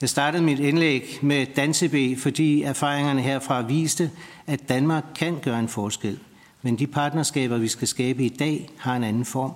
[0.00, 4.10] Jeg startede mit indlæg med Dansebe, fordi erfaringerne herfra viste,
[4.46, 6.18] at Danmark kan gøre en forskel.
[6.62, 9.52] Men de partnerskaber, vi skal skabe i dag, har en anden form.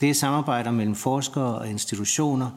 [0.00, 2.50] Det er samarbejder mellem forskere og institutioner,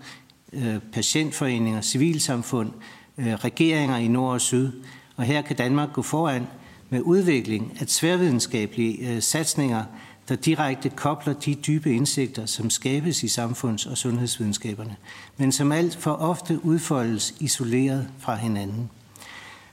[0.53, 2.71] øh, patientforeninger, civilsamfund,
[3.17, 4.71] øh, regeringer i nord og syd.
[5.15, 6.47] Og her kan Danmark gå foran
[6.93, 9.83] med udvikling af tværvidenskabelige øh, satsninger,
[10.29, 14.95] der direkte kobler de dybe indsigter, som skabes i samfunds- og sundhedsvidenskaberne,
[15.37, 18.89] men som alt for ofte udfoldes isoleret fra hinanden.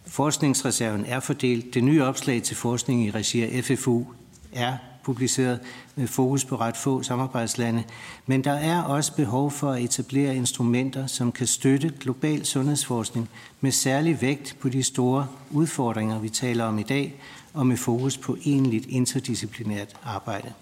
[0.06, 1.74] Forskningsreserven er fordelt.
[1.74, 4.04] Det nye opslag til forskning i regi af FFU
[4.52, 5.60] er publiceret
[5.96, 7.84] med fokus på ret få samarbejdslande,
[8.26, 13.28] men der er også behov for at etablere instrumenter, som kan støtte global sundhedsforskning
[13.60, 17.20] med særlig vægt på de store udfordringer, vi taler om i dag,
[17.54, 20.52] og med fokus på enligt interdisciplinært arbejde.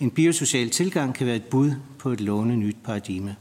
[0.00, 3.36] En biosocial tilgang kan være et bud på et lovende nyt paradigme.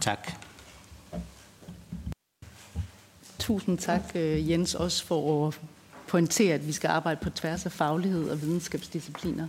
[0.00, 0.32] Tak.
[3.38, 5.60] Tusind tak, øh, Jens, også for at
[6.16, 9.48] pointere, at vi skal arbejde på tværs af faglighed og videnskabsdiscipliner.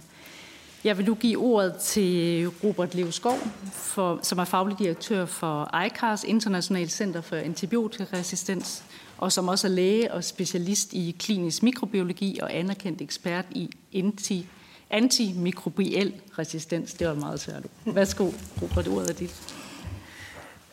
[0.83, 3.37] Jeg vil nu give ordet til Robert Levskov,
[3.73, 8.83] for, som er faglig direktør for ICARS, Internationalt Center for Antibiotikaresistens,
[9.17, 14.47] og som også er læge og specialist i klinisk mikrobiologi og anerkendt ekspert i anti,
[14.89, 16.93] antimikrobiel resistens.
[16.93, 17.63] Det var meget svært.
[17.85, 19.66] Værsgo, Robert, ordet er dit.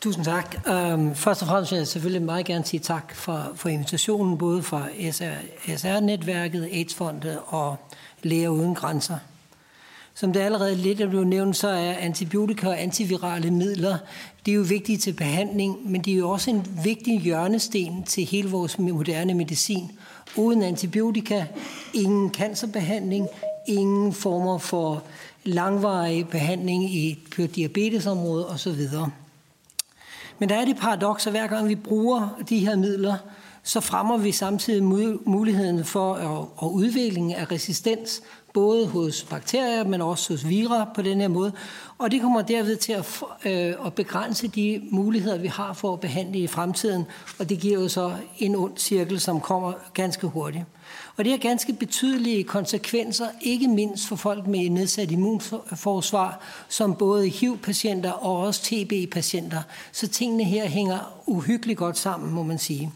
[0.01, 0.55] Tusind tak.
[0.93, 4.63] Um, først og fremmest vil jeg selvfølgelig meget gerne sige tak for, for invitationen, både
[4.63, 5.33] fra SR,
[5.77, 7.75] SR-netværket, AIDS-fondet og
[8.23, 9.17] Læger Uden Grænser.
[10.17, 13.97] Som det allerede lidt er blevet nævnt, så er antibiotika og antivirale midler,
[14.45, 18.25] det er jo vigtige til behandling, men det er jo også en vigtig hjørnesten til
[18.25, 19.91] hele vores moderne medicin.
[20.35, 21.45] Uden antibiotika,
[21.93, 23.27] ingen cancerbehandling,
[23.67, 25.03] ingen former for
[25.43, 28.81] langvarig behandling i på diabetesområdet osv.
[30.39, 33.17] Men der er det paradoks, at hver gang vi bruger de her midler,
[33.63, 34.83] så fremmer vi samtidig
[35.25, 38.21] muligheden for øh, at, udvikling af resistens,
[38.53, 41.51] både hos bakterier, men også hos vira på den her måde.
[41.97, 45.99] Og det kommer derved til at, øh, at begrænse de muligheder, vi har for at
[45.99, 47.05] behandle i fremtiden.
[47.39, 50.63] Og det giver jo så en ond cirkel, som kommer ganske hurtigt.
[51.17, 56.39] Og det har ganske betydelige konsekvenser, ikke mindst for folk med nedsat immunforsvar,
[56.69, 59.61] som både HIV-patienter og også TB-patienter.
[59.91, 62.91] Så tingene her hænger uhyggeligt godt sammen, må man sige.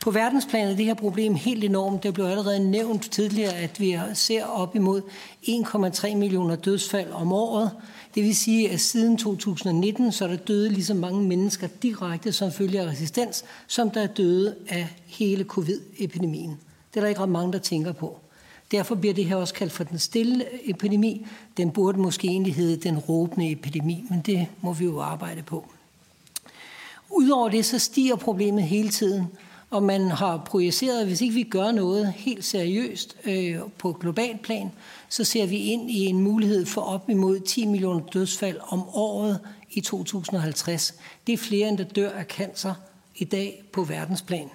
[0.00, 2.02] På verdensplan er det her problem helt enormt.
[2.02, 5.02] Det blev allerede nævnt tidligere, at vi ser op imod
[5.42, 7.70] 1,3 millioner dødsfald om året.
[8.14, 12.32] Det vil sige, at siden 2019 så er der døde lige så mange mennesker direkte
[12.32, 16.58] som følge af resistens, som der er døde af hele covid-epidemien.
[16.90, 18.18] Det er der ikke ret mange, der tænker på.
[18.70, 21.26] Derfor bliver det her også kaldt for den stille epidemi.
[21.56, 25.66] Den burde måske egentlig hedde den råbende epidemi, men det må vi jo arbejde på.
[27.10, 29.26] Udover det, så stiger problemet hele tiden
[29.70, 34.38] og man har projiceret, at hvis ikke vi gør noget helt seriøst øh, på global
[34.42, 34.70] plan,
[35.08, 39.40] så ser vi ind i en mulighed for op imod 10 millioner dødsfald om året
[39.70, 40.94] i 2050.
[41.26, 42.74] Det er flere, end der dør af cancer
[43.16, 44.50] i dag på verdensplan.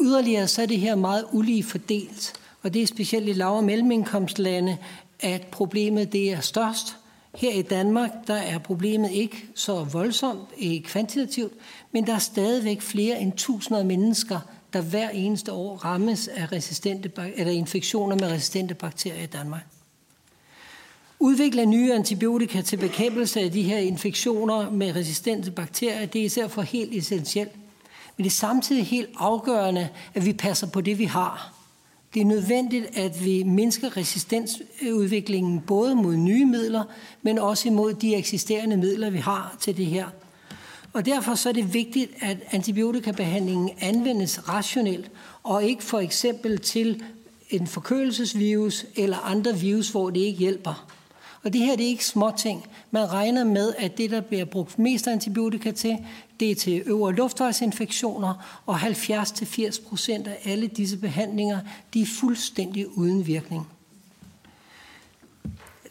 [0.00, 2.32] Yderligere så er det her meget ulige fordelt,
[2.62, 4.78] og det er specielt i lav- og mellemindkomstlande,
[5.20, 6.96] at problemet det er størst.
[7.34, 11.52] Her i Danmark, der er problemet ikke så voldsomt ikke kvantitativt,
[11.92, 14.40] men der er stadigvæk flere end tusinder af mennesker,
[14.72, 19.66] der hver eneste år rammes af resistente, eller infektioner med resistente bakterier i Danmark.
[21.18, 26.48] Udvikle nye antibiotika til bekæmpelse af de her infektioner med resistente bakterier, det er især
[26.48, 27.52] for helt essentielt.
[28.16, 31.52] Men det er samtidig helt afgørende, at vi passer på det, vi har.
[32.14, 36.84] Det er nødvendigt, at vi mindsker resistensudviklingen både mod nye midler,
[37.22, 40.06] men også imod de eksisterende midler, vi har til det her.
[40.92, 45.10] Og derfor så er det vigtigt, at antibiotikabehandlingen anvendes rationelt,
[45.42, 47.02] og ikke for eksempel til
[47.50, 50.95] en forkølelsesvirus eller andre virus, hvor det ikke hjælper.
[51.46, 52.66] Og det her det er ikke småting.
[52.90, 55.98] Man regner med, at det, der bliver brugt mest antibiotika til,
[56.40, 61.58] det er til øvre luftvejsinfektioner, og 70-80 procent af alle disse behandlinger,
[61.94, 63.68] de er fuldstændig uden virkning.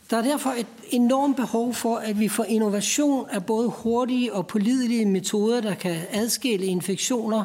[0.10, 4.47] Der er derfor et enormt behov for, at vi får innovation af både hurtige og
[4.47, 7.43] pålidelige metoder, der kan adskille infektioner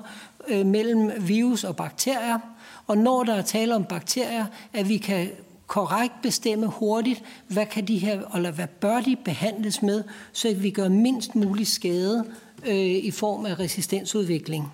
[0.48, 2.38] øh, mellem virus og bakterier.
[2.86, 5.30] Og når der er tale om bakterier, at vi kan
[5.70, 10.70] korrekt bestemme hurtigt, hvad kan de her, eller hvad bør de behandles med, så vi
[10.70, 12.24] gør mindst mulig skade
[12.66, 14.72] øh, i form af resistensudvikling.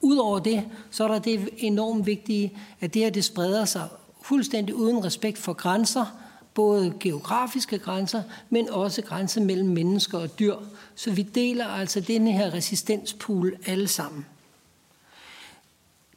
[0.00, 3.88] Udover det, så er der det enormt vigtige, at det her det spreder sig
[4.22, 6.06] fuldstændig uden respekt for grænser,
[6.54, 10.56] både geografiske grænser, men også grænser mellem mennesker og dyr.
[10.94, 14.26] Så vi deler altså denne her resistenspool alle sammen.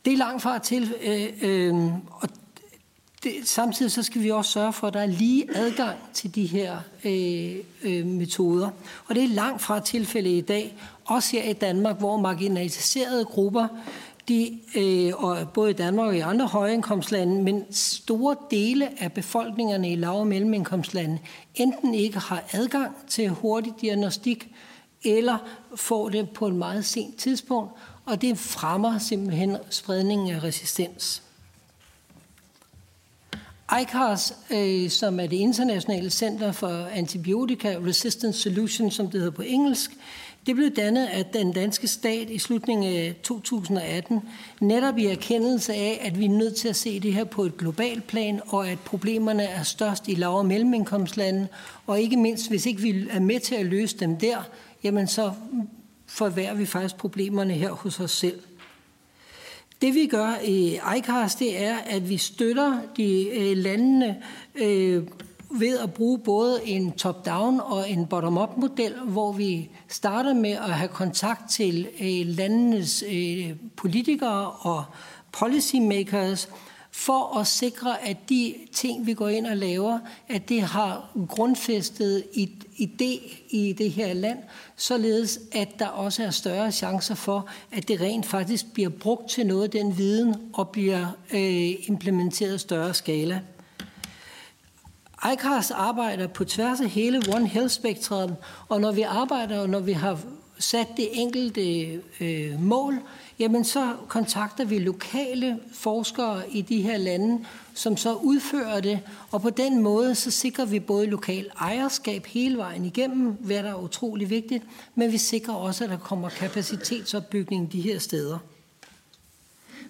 [0.06, 2.30] Det er langt fra til, øh, øh, og
[3.26, 6.46] det, samtidig så skal vi også sørge for, at der er lige adgang til de
[6.46, 8.70] her øh, øh, metoder.
[9.08, 13.68] Og det er langt fra tilfælde i dag, også her i Danmark, hvor marginaliserede grupper
[14.28, 19.92] de, øh, og både i Danmark og i andre højindkomstlande, men store dele af befolkningerne
[19.92, 21.20] i lav- og mellemindkomstlande
[21.56, 24.50] enten ikke har adgang til hurtig diagnostik,
[25.04, 25.38] eller
[25.76, 27.72] får det på et meget sent tidspunkt,
[28.06, 31.25] og det fremmer simpelthen spredningen af resistens.
[33.82, 39.42] ICARS, øh, som er det internationale center for antibiotika Resistance Solutions, som det hedder på
[39.42, 39.92] engelsk,
[40.46, 44.22] det blev dannet af den danske stat i slutningen af 2018,
[44.62, 47.58] netop i erkendelse af, at vi er nødt til at se det her på et
[47.58, 51.48] globalt plan, og at problemerne er størst i lav- og mellemindkomstlande,
[51.88, 54.38] og ikke mindst, hvis ikke vi er med til at løse dem der,
[54.84, 55.32] jamen så
[56.08, 58.40] forværrer vi faktisk problemerne her hos os selv.
[59.82, 64.24] Det vi gør i ICARS, det er, at vi støtter de øh, landene
[64.56, 65.04] øh,
[65.50, 70.74] ved at bruge både en top-down og en bottom-up model, hvor vi starter med at
[70.74, 74.84] have kontakt til øh, landenes øh, politikere og
[75.32, 76.50] policymakers,
[76.98, 82.24] for at sikre, at de ting, vi går ind og laver, at det har grundfæstet
[82.34, 84.38] et idé i det her land,
[84.76, 89.46] således at der også er større chancer for, at det rent faktisk bliver brugt til
[89.46, 93.42] noget af den viden og bliver øh, implementeret i større skala.
[95.34, 98.36] ICARS arbejder på tværs af hele One Health-spektret,
[98.70, 100.20] og når vi arbejder, og når vi har
[100.60, 101.62] sat det enkelte
[102.20, 103.00] øh, mål,
[103.40, 109.00] jamen så kontakter vi lokale forskere i de her lande, som så udfører det,
[109.32, 113.70] og på den måde så sikrer vi både lokal ejerskab hele vejen igennem, hvad der
[113.70, 114.64] er utrolig vigtigt,
[114.96, 118.38] men vi sikrer også, at der kommer kapacitetsopbygning de her steder.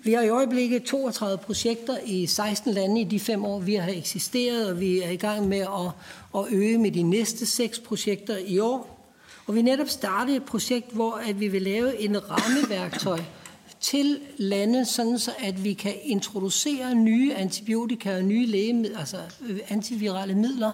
[0.03, 3.91] Vi har i øjeblikket 32 projekter i 16 lande i de fem år, vi har
[3.91, 5.91] eksisteret, og vi er i gang med at,
[6.35, 8.95] at øge med de næste seks projekter i år.
[9.47, 13.19] Og vi netop startet et projekt, hvor at vi vil lave en rammeværktøj
[13.85, 19.59] til lande, sådan så at vi kan introducere nye antibiotika og nye lægemidler, altså øh,
[19.69, 20.71] antivirale midler,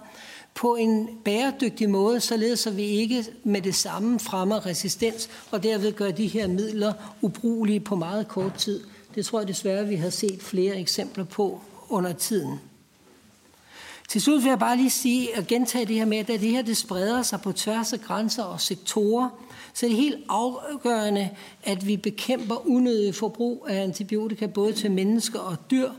[0.54, 5.94] på en bæredygtig måde, således så vi ikke med det samme fremmer resistens, og derved
[5.94, 8.82] gør de her midler ubrugelige på meget kort tid.
[9.16, 12.60] Det tror jeg desværre, vi har set flere eksempler på under tiden.
[14.10, 16.62] Til slut vil jeg bare lige sige og gentage det her med, at det her
[16.62, 19.30] det spreder sig på tværs af grænser og sektorer,
[19.74, 21.30] så det er helt afgørende,
[21.64, 25.90] at vi bekæmper unødig forbrug af antibiotika både til mennesker og dyr.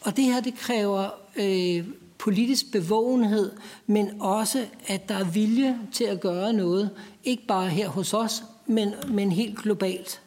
[0.00, 1.84] Og det her det kræver øh,
[2.18, 3.52] politisk bevågenhed,
[3.86, 6.90] men også, at der er vilje til at gøre noget.
[7.24, 10.20] Ikke bare her hos os, men, men helt globalt.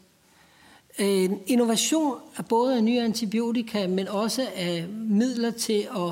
[0.99, 6.11] Øh, innovation er både af nye antibiotika, men også af midler til at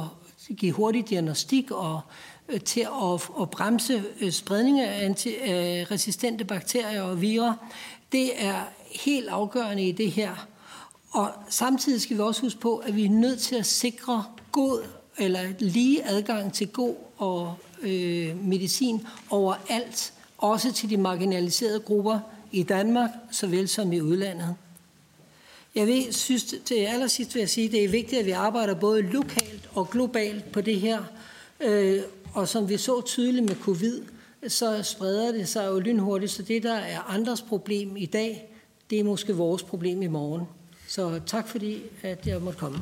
[0.58, 2.02] give hurtig diagnostik og
[2.50, 7.54] Øh, til at, at bremse øh, spredning af, anti, af resistente bakterier og virer.
[8.12, 10.48] Det er helt afgørende i det her.
[11.12, 14.84] Og samtidig skal vi også huske på, at vi er nødt til at sikre god
[15.18, 22.20] eller lige adgang til god og øh, medicin overalt, også til de marginaliserede grupper
[22.52, 24.56] i Danmark, såvel som i udlandet.
[25.76, 28.74] Jeg vil, synes, til allersidst vil jeg sige, at det er vigtigt, at vi arbejder
[28.74, 31.04] både lokalt og globalt på det her.
[31.60, 32.02] Øh,
[32.36, 34.02] og som vi så tydeligt med covid,
[34.48, 38.56] så spreder det sig jo lynhurtigt, så det, der er andres problem i dag,
[38.90, 40.46] det er måske vores problem i morgen.
[40.88, 42.78] Så tak fordi, at jeg måtte komme.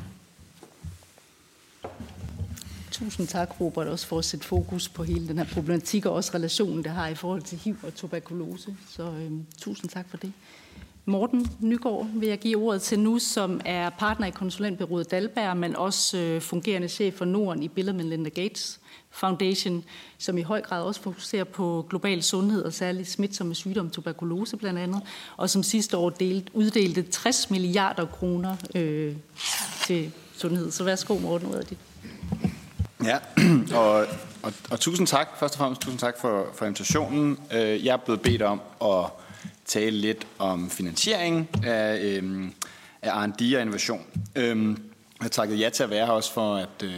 [2.90, 6.30] Tusind tak, Robert, også for at sætte fokus på hele den her problematik, og også
[6.34, 8.76] relationen, det har i forhold til HIV og tuberkulose.
[8.90, 10.32] Så øh, tusind tak for det.
[11.04, 15.76] Morten Nygaard vil jeg give ordet til nu, som er partner i konsulentbyrået Dalberg, men
[15.76, 18.80] også øh, fungerende chef for Norden i Bill Melinda Gates
[19.14, 19.84] Foundation,
[20.18, 24.78] som i høj grad også fokuserer på global sundhed og særligt smitsomme sygdomme, tuberkulose blandt
[24.78, 25.02] andet,
[25.36, 29.16] og som sidste år delt, uddelte 60 milliarder kroner øh,
[29.86, 30.70] til sundhed.
[30.70, 31.78] Så værsgo, Morten, ud af dit.
[33.04, 33.18] Ja,
[33.80, 34.06] og,
[34.42, 37.38] og, og tusind tak, først og fremmest tusind tak for, for invitationen.
[37.52, 39.04] Øh, jeg er blevet bedt om at
[39.64, 42.52] tale lidt om finansiering af, øhm,
[43.02, 44.02] af R&D og innovation.
[44.36, 46.90] Øhm, jeg har takket ja til at være her også for at, øh,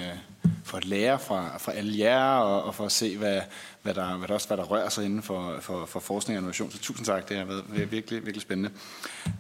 [0.66, 3.40] for at lære fra, fra alle jer og, og for at se, hvad,
[3.82, 6.40] hvad, der, hvad, der også, hvad der rører sig inden for, for, for forskning og
[6.40, 6.70] innovation.
[6.70, 8.70] Så tusind tak, det har været virkelig, virkelig spændende.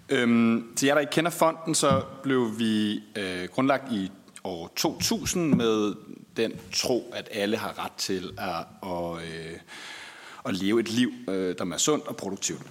[0.08, 4.10] Øhm, til jer, der ikke kender fonden, så blev vi øh, grundlagt i
[4.44, 5.94] år 2000 med
[6.36, 9.58] den tro, at alle har ret til at, at, øh,
[10.44, 12.62] at leve et liv, øh, der er sundt og produktivt.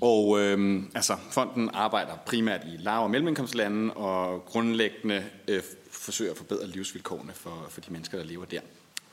[0.00, 5.62] Og øh, altså, fonden arbejder primært i lav- og mellemindkomstlande og grundlæggende øh,
[6.00, 8.60] forsøger at forbedre livsvilkårene for, for de mennesker, der lever der.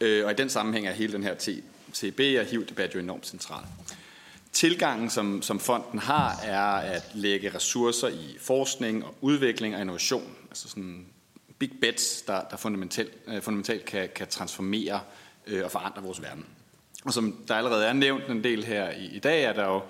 [0.02, 1.36] Øh, og i den sammenhæng er hele den her
[1.94, 3.64] TB og HIV-debat jo enormt central.
[4.52, 10.36] Tilgangen, som, som fonden har, er at lægge ressourcer i forskning og udvikling og innovation.
[10.50, 11.06] Altså sådan
[11.60, 15.00] big bets, der, der fundamentalt, øh, fundamentalt kan, kan transformere
[15.48, 16.46] øh, og forandre vores verden.
[17.06, 19.82] Og som der allerede er nævnt en del her i, i dag, er der jo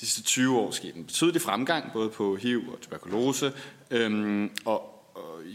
[0.00, 3.52] de sidste 20 år sket en betydelig fremgang, både på HIV og tuberkulose,
[3.90, 4.95] øhm, og, og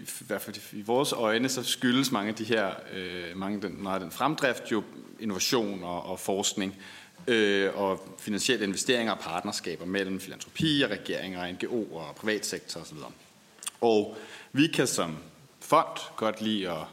[0.02, 3.84] i hvert fald i vores øjne, så skyldes mange af de her, øh, mange den,
[3.84, 4.84] meget af den fremdrift jo
[5.20, 6.76] innovation og, og forskning
[7.28, 12.98] øh, og finansielle investeringer og partnerskaber mellem filantropi og regeringer, NGO og privatsektor osv.
[13.82, 14.18] Og
[14.52, 15.18] vi kan som
[15.60, 16.84] fond godt lide at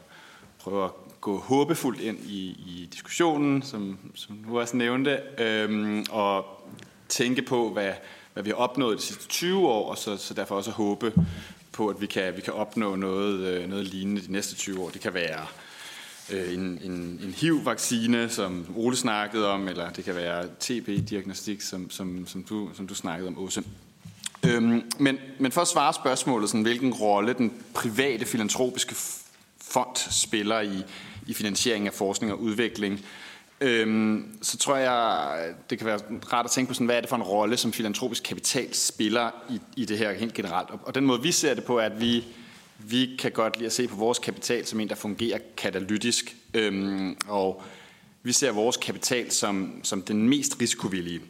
[0.59, 0.91] prøve at
[1.21, 6.45] gå håbefuldt ind i, i diskussionen, som, som du også nævnte, øhm, og
[7.09, 7.93] tænke på, hvad,
[8.33, 11.13] hvad vi har opnået de sidste 20 år, og så, så derfor også håbe
[11.79, 14.89] på, at vi kan, vi kan opnå noget, øh, noget lignende de næste 20 år.
[14.89, 15.45] Det kan være
[16.31, 16.91] øh, en, en,
[17.23, 22.69] en HIV-vaccine, som Ole snakkede om, eller det kan være TB-diagnostik, som, som, som, du,
[22.73, 23.63] som du snakkede om, Åse.
[24.45, 28.95] Øhm, men, men for at svare spørgsmålet, sådan, hvilken rolle den private filantropiske
[29.61, 30.83] fond spiller i,
[31.27, 33.05] i finansiering af forskning og udvikling,
[33.61, 35.99] øhm, så tror jeg, det kan være
[36.33, 39.29] rart at tænke på, sådan, hvad er det for en rolle, som filantropisk kapital spiller
[39.49, 40.69] i, i det her helt generelt.
[40.69, 42.23] Og, og den måde, vi ser det på, er, at vi,
[42.77, 46.35] vi kan godt lide at se på vores kapital som en, der fungerer katalytisk.
[46.53, 47.63] Øhm, og
[48.23, 51.21] vi ser vores kapital som, som den mest risikovillige.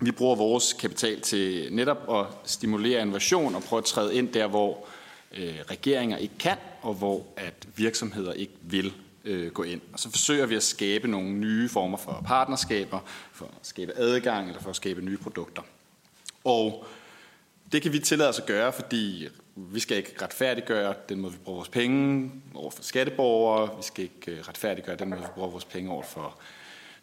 [0.00, 4.46] Vi bruger vores kapital til netop at stimulere innovation og prøve at træde ind der,
[4.46, 4.86] hvor
[5.36, 8.92] øh, regeringer ikke kan, og hvor at virksomheder ikke vil
[9.28, 9.80] øh, gå ind.
[9.92, 13.00] Og så forsøger vi at skabe nogle nye former for partnerskaber,
[13.32, 15.62] for at skabe adgang eller for at skabe nye produkter.
[16.44, 16.86] Og
[17.72, 21.38] det kan vi tillade os at gøre, fordi vi skal ikke retfærdiggøre den måde, vi
[21.44, 23.76] bruger vores penge over for skatteborgere.
[23.76, 26.38] Vi skal ikke øh, retfærdiggøre den måde, vi bruger vores penge over for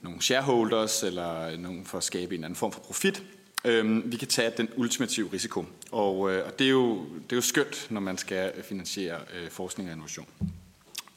[0.01, 3.23] nogle shareholders, eller nogen for at skabe en anden form for profit.
[3.65, 5.65] Øhm, vi kan tage den ultimative risiko.
[5.91, 9.49] Og, øh, og det, er jo, det er jo skønt, når man skal finansiere øh,
[9.49, 10.27] forskning og innovation.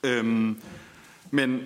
[0.03, 0.63] Øhm,
[1.31, 1.63] men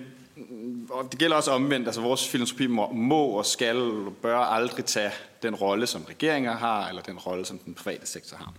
[0.89, 4.85] og det gælder også omvendt, altså vores filantropi må, må og skal og bør aldrig
[4.85, 5.11] tage
[5.43, 8.53] den rolle, som regeringer har, eller den rolle, som den private sektor har.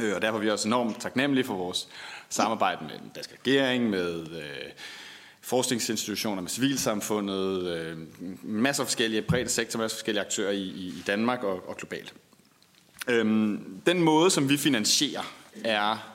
[0.00, 1.88] Øh, og derfor er vi også enormt taknemmelige for vores
[2.28, 4.70] samarbejde med den danske regering, med øh,
[5.40, 7.98] forskningsinstitutioner, med civilsamfundet, øh,
[8.42, 11.76] masser af forskellige private sektorer, masser af forskellige aktører i, i, i Danmark og, og
[11.76, 12.14] globalt.
[13.08, 15.32] Øhm, den måde, som vi finansierer,
[15.64, 16.11] er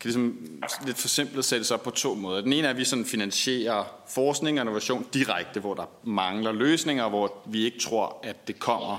[0.00, 2.40] kan ligesom lidt for simpelt sættes op på to måder.
[2.40, 7.08] Den ene er, at vi sådan finansierer forskning og innovation direkte, hvor der mangler løsninger,
[7.08, 8.98] hvor vi ikke tror, at det kommer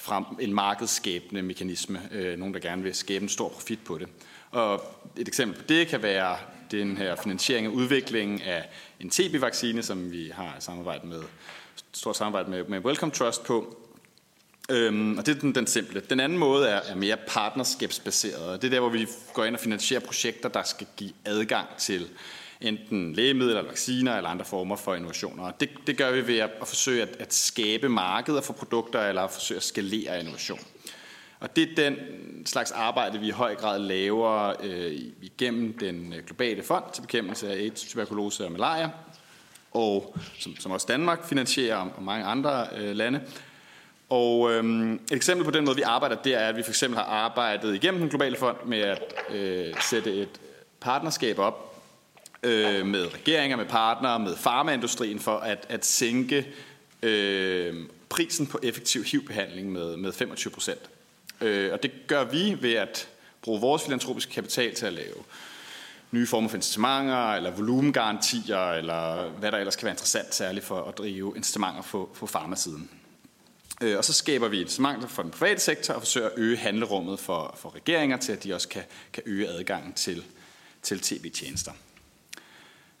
[0.00, 2.00] fra en markedsskabende mekanisme.
[2.12, 4.08] Øh, nogen, der gerne vil skabe en stor profit på det.
[4.50, 4.84] Og
[5.16, 6.36] et eksempel på det kan være
[6.70, 8.68] den her finansiering af udviklingen af
[9.00, 11.22] en TB-vaccine, som vi har samarbejde med,
[11.92, 13.76] stort samarbejde med, med Wellcome Trust på.
[14.70, 16.02] Øhm, og det er den, den simple.
[16.10, 18.62] Den anden måde er, er mere partnerskabsbaseret.
[18.62, 22.08] Det er der, hvor vi går ind og finansierer projekter, der skal give adgang til
[22.60, 25.44] enten lægemidler, eller vacciner eller andre former for innovationer.
[25.44, 29.00] Og det, det gør vi ved at, at forsøge at, at skabe markeder for produkter,
[29.08, 30.60] eller at forsøge at skalere innovation.
[31.40, 31.96] Og det er den
[32.46, 34.92] slags arbejde, vi i høj grad laver øh,
[35.22, 38.90] igennem den øh, globale fond til bekæmpelse af AIDS, tuberkulose og malaria,
[39.70, 43.20] og som, som også Danmark finansierer og mange andre øh, lande.
[44.10, 46.98] Og øhm, et eksempel på den måde, vi arbejder, det er, at vi for eksempel
[46.98, 50.40] har arbejdet igennem den globale fond med at øh, sætte et
[50.80, 51.82] partnerskab op
[52.42, 56.46] øh, med regeringer, med partnere, med farmaindustrien for at, at sænke
[57.02, 57.74] øh,
[58.08, 60.80] prisen på effektiv HIV-behandling med, med 25 procent.
[61.40, 63.08] Øh, og det gør vi ved at
[63.42, 65.14] bruge vores filantropiske kapital til at lave
[66.10, 70.84] nye former for incitamenter, eller volumengarantier, eller hvad der ellers kan være interessant, særligt for
[70.84, 72.90] at drive incitamenter på, på farmasiden.
[73.80, 77.18] Øh, og så skaber vi incitamenter for den private sektor og forsøger at øge handlerummet
[77.18, 80.24] for, for regeringer til, at de også kan, kan øge adgangen til,
[80.82, 81.72] til tv-tjenester.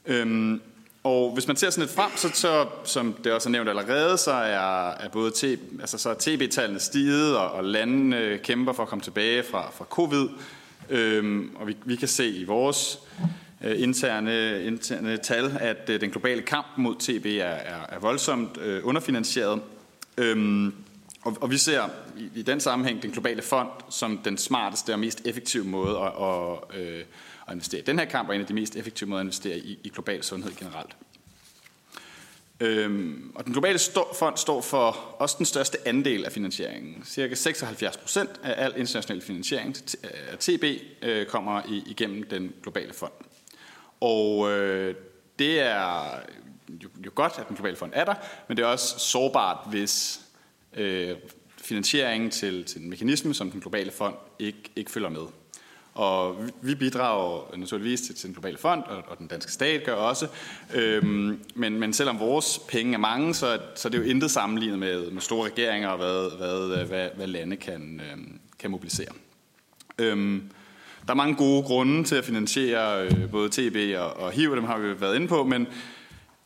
[0.06, 0.60] Øhm,
[1.04, 4.18] og hvis man ser sådan lidt frem, så, så som det også er nævnt allerede,
[4.18, 5.44] så er, er både t,
[5.80, 9.84] altså så er TB-tallene stiget, og, og landene kæmper for at komme tilbage fra, fra
[9.84, 10.28] covid.
[10.88, 12.98] Øhm, og vi, vi kan se i vores
[13.64, 18.58] øh, interne, interne tal, at øh, den globale kamp mod TB er, er, er voldsomt
[18.58, 19.60] øh, underfinansieret.
[20.18, 20.74] Øhm,
[21.22, 21.88] og, og vi ser
[22.18, 26.12] i, i den sammenhæng den globale fond som den smarteste og mest effektive måde at,
[26.22, 27.04] at, øh,
[27.48, 29.58] at investere i den her kamp, og en af de mest effektive måder at investere
[29.58, 30.96] i, i global sundhed generelt.
[32.60, 33.78] Øhm, og den globale
[34.14, 37.04] fond står for også den største andel af finansieringen.
[37.04, 40.64] Cirka 76 procent af al international finansiering af TB
[41.02, 43.12] øh, kommer i, igennem den globale fond.
[44.00, 44.94] Og øh,
[45.38, 46.20] det er
[47.06, 48.14] jo, godt, at den globale fond er der,
[48.48, 50.20] men det er også sårbart, hvis
[50.76, 51.16] øh,
[51.62, 55.26] finansieringen til, til en mekanisme som den globale fond ikke, ikke følger med.
[55.94, 59.94] Og vi bidrager naturligvis til, til den globale fond, og, og den danske stat gør
[59.94, 60.26] også.
[60.74, 64.78] Øhm, men, men selvom vores penge er mange, så, så er det jo intet sammenlignet
[64.78, 69.12] med, med store regeringer og hvad, hvad, hvad, hvad lande kan, øhm, kan mobilisere.
[69.98, 70.50] Øhm,
[71.06, 74.64] der er mange gode grunde til at finansiere øh, både TB og, og HIV, dem
[74.64, 75.66] har vi været inde på, men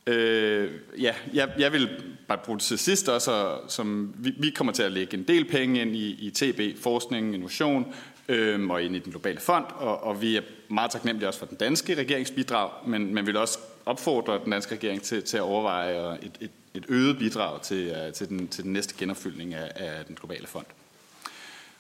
[0.07, 1.89] øh, ja, jeg, jeg vil
[2.29, 5.45] bare bruge det til sidst også, som vi, vi kommer til at lægge en del
[5.45, 7.95] penge ind i, i TB, forskning, innovation,
[8.29, 11.47] øh, og ind i den globale fond, og, og vi er meget taknemmelige også for
[11.47, 16.19] den danske regeringsbidrag, men man vil også opfordre den danske regering til, til at overveje
[16.23, 20.05] et, et, et øget bidrag til, uh, til, den, til den næste genopfyldning af, af
[20.05, 20.67] den globale fond.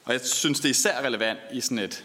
[0.04, 2.04] Og jeg synes, det er især relevant i sådan et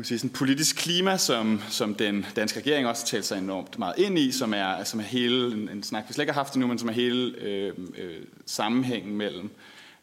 [0.00, 3.98] kan sige, sådan politisk klima, som, som den danske regering også talt sig enormt meget
[3.98, 6.54] ind i, som er, som er hele, en, en snak, vi slet ikke har haft
[6.54, 8.16] endnu, men som er hele øh, øh,
[8.46, 9.50] sammenhængen mellem,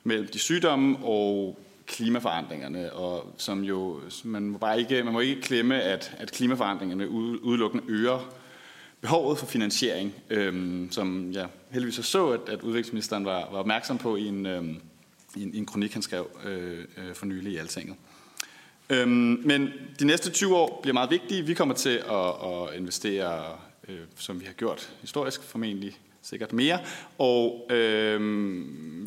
[0.03, 5.41] mellem de sygdomme og klimaforandringerne, og som jo, man må bare ikke, man må ikke
[5.41, 8.34] klemme, at, at klimaforandringerne udelukkende øger
[9.02, 14.16] behovet for finansiering, øhm, som jeg heldigvis så, at, at udviklingsministeren var, var opmærksom på
[14.16, 14.78] i en, øhm,
[15.36, 17.95] i en, i en kronik, han skrev øh, øh, for nylig i Altinget.
[18.90, 21.45] Øhm, men de næste 20 år bliver meget vigtige.
[21.45, 23.57] Vi kommer til at, at investere,
[23.88, 26.80] øh, som vi har gjort historisk, formentlig sikkert mere.
[27.18, 28.22] Og øh,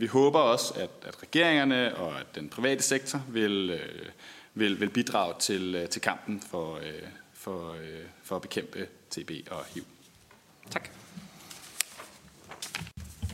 [0.00, 4.06] vi håber også, at, at regeringerne og at den private sektor vil, øh,
[4.54, 9.30] vil, vil bidrage til, øh, til kampen for, øh, for, øh, for at bekæmpe TB
[9.50, 9.84] og HIV.
[10.70, 11.01] Tak.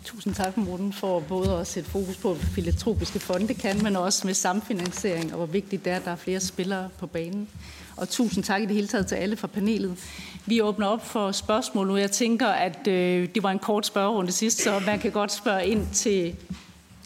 [0.08, 4.26] Tusind tak, Morten, for både at sætte fokus på, hvad filantropiske fonde kan, men også
[4.26, 7.48] med samfinansiering, og hvor vigtigt det er, at der er flere spillere på banen.
[7.96, 9.98] Og tusind tak i det hele taget til alle fra panelet.
[10.46, 11.96] Vi åbner op for spørgsmål nu.
[11.96, 15.66] Jeg tænker, at øh, det var en kort spørgerunde sidst, så man kan godt spørge
[15.66, 16.36] ind til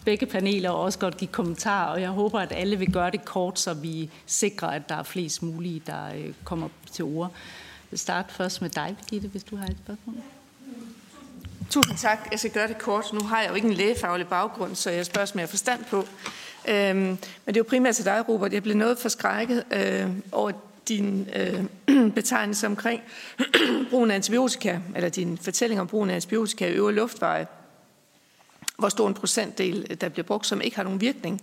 [0.05, 1.91] begge paneler og også godt give kommentarer.
[1.91, 5.03] Og jeg håber, at alle vil gøre det kort, så vi sikrer, at der er
[5.03, 7.31] flest mulige, der øh, kommer til ord.
[7.31, 10.15] Jeg vil starte først med dig, Birgitte, hvis du har et spørgsmål.
[11.73, 12.27] Tusind tak.
[12.31, 13.13] Jeg skal gøre det kort.
[13.13, 15.83] Nu har jeg jo ikke en lægefaglig baggrund, så jeg spørger, som jeg har forstand
[15.83, 15.97] på.
[16.67, 17.17] Øhm, men
[17.47, 18.53] det er jo primært til dig, Robert.
[18.53, 20.51] Jeg blev noget forskrækket øh, over
[20.87, 23.01] din øh, betegnelse omkring
[23.89, 27.47] brugen af antibiotika, eller din fortælling om brugen af antibiotika i øvre luftveje,
[28.83, 31.41] hvor stor en procentdel, øh, der bliver brugt, som ikke har nogen virkning,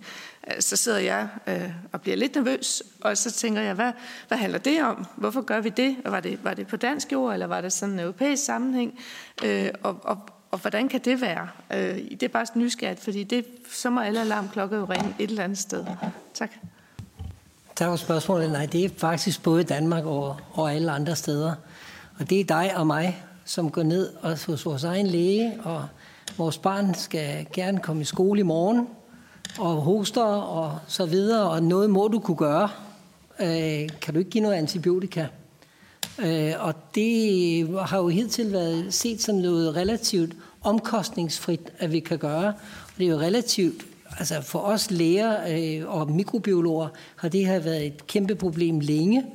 [0.49, 3.93] øh, så sidder jeg øh, og bliver lidt nervøs, og så tænker jeg, hvad,
[4.29, 5.07] hvad handler det om?
[5.17, 5.97] Hvorfor gør vi det?
[6.05, 8.99] Var det, var det på dansk jord, eller var det sådan en europæisk sammenhæng?
[9.45, 10.19] Øh, og, og,
[10.51, 11.49] og hvordan kan det være?
[11.73, 15.45] Øh, det er bare nysgerrigt, fordi det, så må alle alarmklokker jo ringe et eller
[15.45, 15.85] andet sted.
[16.35, 16.51] Tak.
[17.77, 18.51] Tak for spørgsmålet.
[18.51, 21.55] Nej, det er faktisk både Danmark og, og alle andre steder.
[22.19, 25.89] Og det er dig og mig, som går ned og hos vores egen læge, og
[26.39, 28.87] vores barn skal gerne komme i skole i morgen,
[29.59, 32.69] og hoster og så videre, og noget må du kunne gøre.
[33.41, 35.27] Øh, kan du ikke give noget antibiotika?
[36.19, 42.19] Øh, og det har jo hidtil været set som noget relativt omkostningsfrit, at vi kan
[42.19, 42.47] gøre.
[42.47, 43.87] Og det er jo relativt
[44.19, 49.27] altså for os læger øh, og mikrobiologer har det her været et kæmpe problem længe.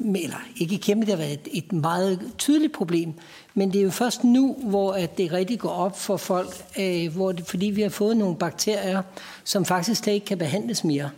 [0.00, 3.12] Eller ikke kæmpe, det har været et, et meget tydeligt problem.
[3.54, 7.14] Men det er jo først nu, hvor at det rigtig går op for folk, øh,
[7.14, 9.02] hvor det, fordi vi har fået nogle bakterier,
[9.44, 11.10] som faktisk ikke kan behandles mere.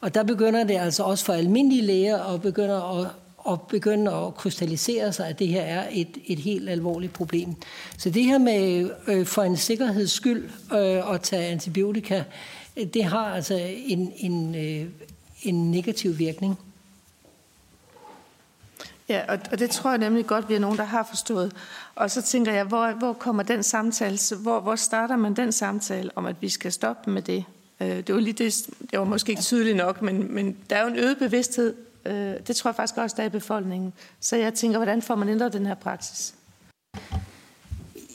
[0.00, 3.06] Og der begynder det altså også for almindelige læger at begynde at,
[3.38, 7.54] og begynde at krystallisere sig, at det her er et, et helt alvorligt problem.
[7.98, 12.22] Så det her med øh, for en sikkerheds skyld øh, at tage antibiotika,
[12.76, 14.86] øh, det har altså en, en, øh,
[15.42, 16.58] en negativ virkning.
[19.08, 21.52] Ja, og, og det tror jeg nemlig godt, vi er nogen, der har forstået.
[21.94, 26.10] Og så tænker jeg, hvor, hvor kommer den samtale, hvor, hvor starter man den samtale
[26.14, 27.44] om, at vi skal stoppe med det?
[27.80, 30.82] Øh, det var lige det, det var måske ikke tydeligt nok, men, men der er
[30.82, 31.74] jo en øget bevidsthed
[32.06, 33.92] Øh, det tror jeg faktisk også, der er i befolkningen.
[34.20, 36.34] Så jeg tænker, hvordan får man ændret den her praksis?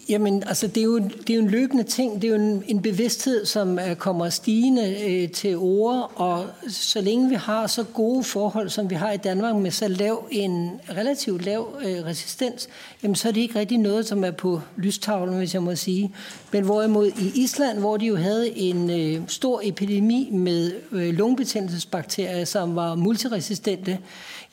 [0.09, 2.21] Jamen, altså, det er, jo, det er jo en løbende ting.
[2.21, 7.01] Det er jo en, en bevidsthed, som uh, kommer stigende øh, til ord, og så
[7.01, 10.71] længe vi har så gode forhold, som vi har i Danmark, med så lav en
[10.97, 12.69] relativt lav øh, resistens,
[13.03, 16.13] jamen, så er det ikke rigtig noget, som er på lystavlen, hvis jeg må sige.
[16.51, 22.45] Men hvorimod i Island, hvor de jo havde en øh, stor epidemi med øh, lungebetændelsesbakterier,
[22.45, 23.99] som var multiresistente,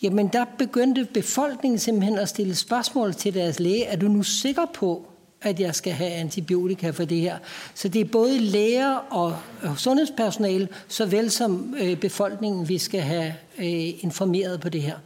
[0.02, 3.84] jamen der begyndte befolkningen simpelthen at stille spørgsmål til deres læge.
[3.84, 5.06] Er du nu sikker på,
[5.44, 7.38] at jeg skal have antibiotika for det her.
[7.74, 9.38] Så det er både læger og
[9.76, 14.96] sundhedspersonale, såvel som øh, befolkningen, vi skal have øh, informeret på det her.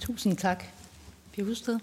[0.00, 0.64] Tusind tak.
[1.36, 1.78] Vi Husted.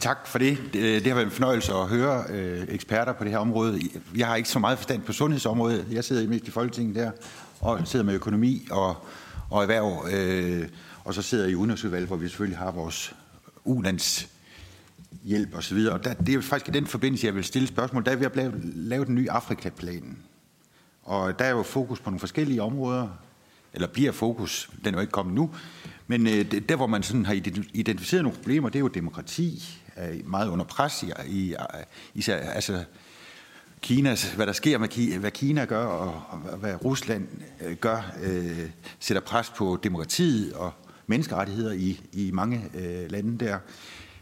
[0.00, 0.58] Tak for det.
[0.72, 3.80] Det har været en fornøjelse at høre øh, eksperter på det her område.
[4.16, 5.86] Jeg har ikke så meget forstand på sundhedsområdet.
[5.90, 7.10] Jeg sidder mest i Folketinget der
[7.60, 8.96] og sidder med økonomi og,
[9.50, 10.08] og erhverv.
[11.06, 13.14] Og så sidder jeg i udenrigsudvalget, hvor vi selvfølgelig har vores
[13.64, 14.28] ulands
[15.24, 15.94] hjælp og så videre.
[15.94, 18.04] Og der, det er faktisk i den forbindelse, jeg vil stille spørgsmål.
[18.04, 20.18] Der er vi at lave, lave den nye Afrikaplan.
[21.02, 23.08] Og der er jo fokus på nogle forskellige områder,
[23.74, 25.50] eller bliver fokus, den er jo ikke kommet nu,
[26.06, 27.32] men øh, der, hvor man sådan har
[27.74, 31.54] identificeret nogle problemer, det er jo demokrati, er meget under pres i, i
[32.14, 32.84] især, altså
[33.80, 37.28] Kinas, hvad der sker med Kina, hvad Kina gør, og, og hvad Rusland
[37.60, 38.70] øh, gør, øh,
[39.00, 40.72] sætter pres på demokratiet og
[41.06, 43.58] menneskerettigheder i, i mange øh, lande der.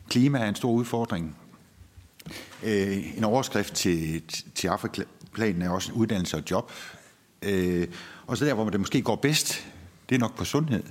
[0.09, 1.37] Klima er en stor udfordring.
[2.63, 4.23] Øh, en overskrift til,
[4.55, 6.73] til Afrikaplanen er også uddannelse og job.
[7.43, 7.89] Øh,
[8.27, 9.67] og så der, hvor det måske går bedst,
[10.09, 10.83] det er nok på sundhed.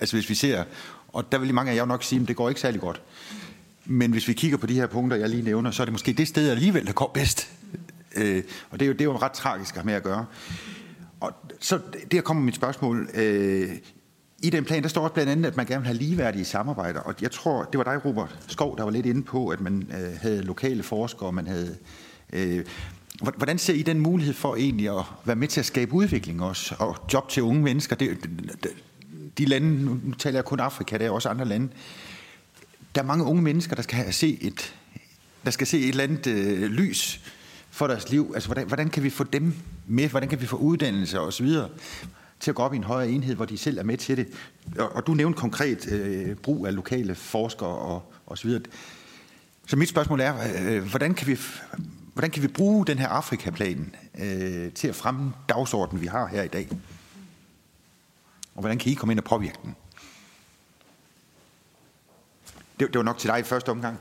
[0.00, 0.64] Altså hvis vi ser,
[1.08, 3.02] og der vil mange af jer nok sige, at det går ikke særlig godt.
[3.84, 6.12] Men hvis vi kigger på de her punkter, jeg lige nævner, så er det måske
[6.12, 7.50] det sted alligevel, der går bedst.
[8.16, 10.26] Øh, og det er, jo, det er jo ret tragisk at have med at gøre.
[11.20, 11.80] Og så
[12.10, 13.10] der kommer mit spørgsmål.
[13.14, 13.70] Øh,
[14.44, 17.00] i den plan, der står også blandt andet, at man gerne vil have ligeværdige samarbejder.
[17.00, 19.88] Og jeg tror, det var dig, Robert Skov, der var lidt inde på, at man
[19.90, 21.76] øh, havde lokale forskere, man havde...
[22.32, 22.64] Øh,
[23.36, 26.74] Hvordan ser I den mulighed for egentlig at være med til at skabe udvikling også,
[26.78, 27.96] og job til unge mennesker?
[27.96, 28.18] Det,
[29.38, 31.68] de lande, nu taler jeg kun Afrika, der er også andre lande,
[32.94, 34.74] der er mange unge mennesker, der skal have se et,
[35.44, 37.20] der skal se et eller andet øh, lys
[37.70, 38.32] for deres liv.
[38.34, 39.54] Altså, hvordan, hvordan kan vi få dem
[39.86, 40.08] med?
[40.08, 41.68] Hvordan kan vi få uddannelse og så videre
[42.44, 44.28] til at gå op i en højere enhed, hvor de selv er med til det?
[44.78, 48.62] Og, og du nævnte konkret øh, brug af lokale forskere og, og så videre.
[49.66, 51.38] Så mit spørgsmål er, øh, hvordan, kan vi,
[52.12, 56.42] hvordan kan vi bruge den her Afrikaplan øh, til at fremme dagsordenen, vi har her
[56.42, 56.68] i dag?
[58.54, 59.76] Og hvordan kan I komme ind og påvirke den?
[62.80, 63.98] Det, det var nok til dig i første omgang.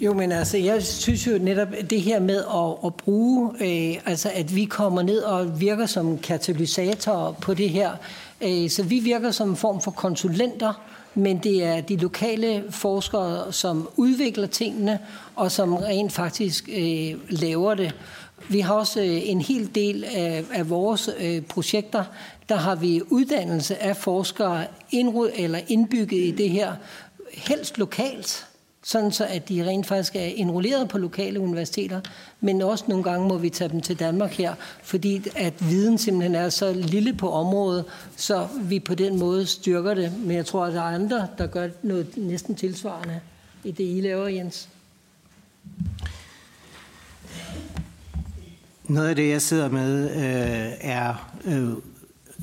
[0.00, 4.30] Jo, men altså, jeg synes jo netop det her med at, at bruge, øh, altså
[4.34, 7.90] at vi kommer ned og virker som katalysator på det her.
[8.40, 10.72] Øh, så vi virker som en form for konsulenter,
[11.14, 14.98] men det er de lokale forskere, som udvikler tingene,
[15.36, 17.94] og som rent faktisk øh, laver det.
[18.48, 22.04] Vi har også øh, en hel del af, af vores øh, projekter,
[22.48, 26.72] der har vi uddannelse af forskere indrud, eller indbygget i det her,
[27.34, 28.46] helst lokalt,
[28.82, 32.00] sådan så at de rent faktisk er enrolleret på lokale universiteter,
[32.40, 36.34] men også nogle gange må vi tage dem til Danmark her, fordi at viden simpelthen
[36.34, 37.84] er så lille på området,
[38.16, 40.12] så vi på den måde styrker det.
[40.18, 43.20] Men jeg tror, at der er andre, der gør noget næsten tilsvarende
[43.64, 44.68] i det, I laver, Jens.
[48.84, 51.72] Noget af det, jeg sidder med, øh, er øh,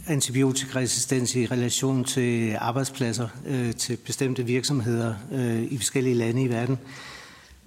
[0.08, 6.78] antibiotikaresistens i relation til arbejdspladser, øh, til bestemte virksomheder øh, i forskellige lande i verden,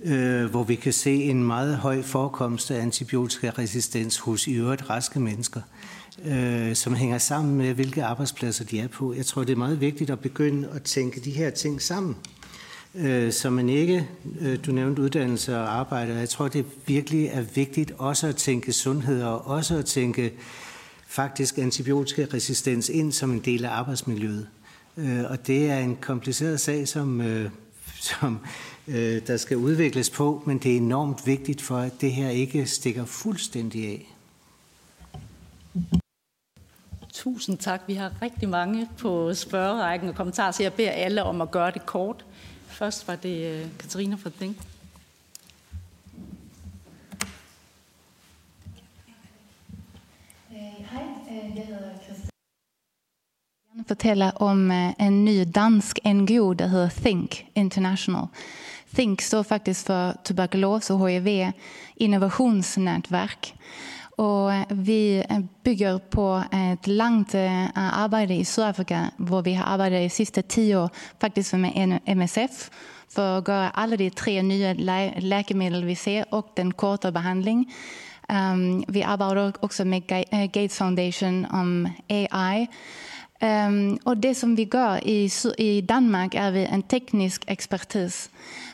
[0.05, 5.21] øh, hvor vi kan se en meget høj forekomst af antibiotikaresistens hos i øvrigt raske
[5.21, 5.61] mennesker,
[6.25, 9.15] øh, som hænger sammen med, hvilke arbejdspladser de er på.
[9.15, 12.17] Jeg tror, det er meget vigtigt at begynde at tænke de her ting sammen
[12.95, 14.09] øh, så man ikke,
[14.41, 18.73] øh, du nævnte uddannelse og arbejde, jeg tror, det virkelig er vigtigt også at tænke
[18.73, 20.33] sundhed og også at tænke
[21.11, 24.49] faktisk antibiotikaresistens ind som en del af arbejdsmiljøet.
[24.97, 27.51] Øh, og det er en kompliceret sag, som, øh,
[28.11, 28.39] som
[28.89, 32.67] øh, der skal udvikles på, men det er enormt vigtigt for, at det her ikke
[32.67, 34.15] stikker fuldstændig af.
[37.13, 37.83] Tusind tak.
[37.87, 41.71] Vi har rigtig mange på spørgerækken og kommentarer, så jeg beder alle om at gøre
[41.71, 42.25] det kort.
[42.67, 44.31] Først var det Katarina fra
[51.55, 51.81] Think.
[53.89, 58.25] fortælle om eh, en ny dansk NGO, der hedder Think International.
[58.95, 61.53] Think står faktisk for tuberkulos og HIV
[62.01, 63.55] innovationsnätverk.
[64.19, 65.25] Og eh, vi eh,
[65.65, 67.35] bygger på et langt
[67.75, 70.91] arbejde i Sydafrika, hvor vi har arbejdet i sidste 10 år
[71.21, 72.69] faktisk med MSF,
[73.09, 74.75] for at gøre alle de tre nye
[75.19, 77.73] lækemidler, vi ser, og den korte behandling.
[78.31, 82.67] Um, vi arbejder også med øh, Gates Foundation om AI,
[83.43, 88.31] Um, ehm, och det som vi gör i, i Danmark är vi en teknisk expertis.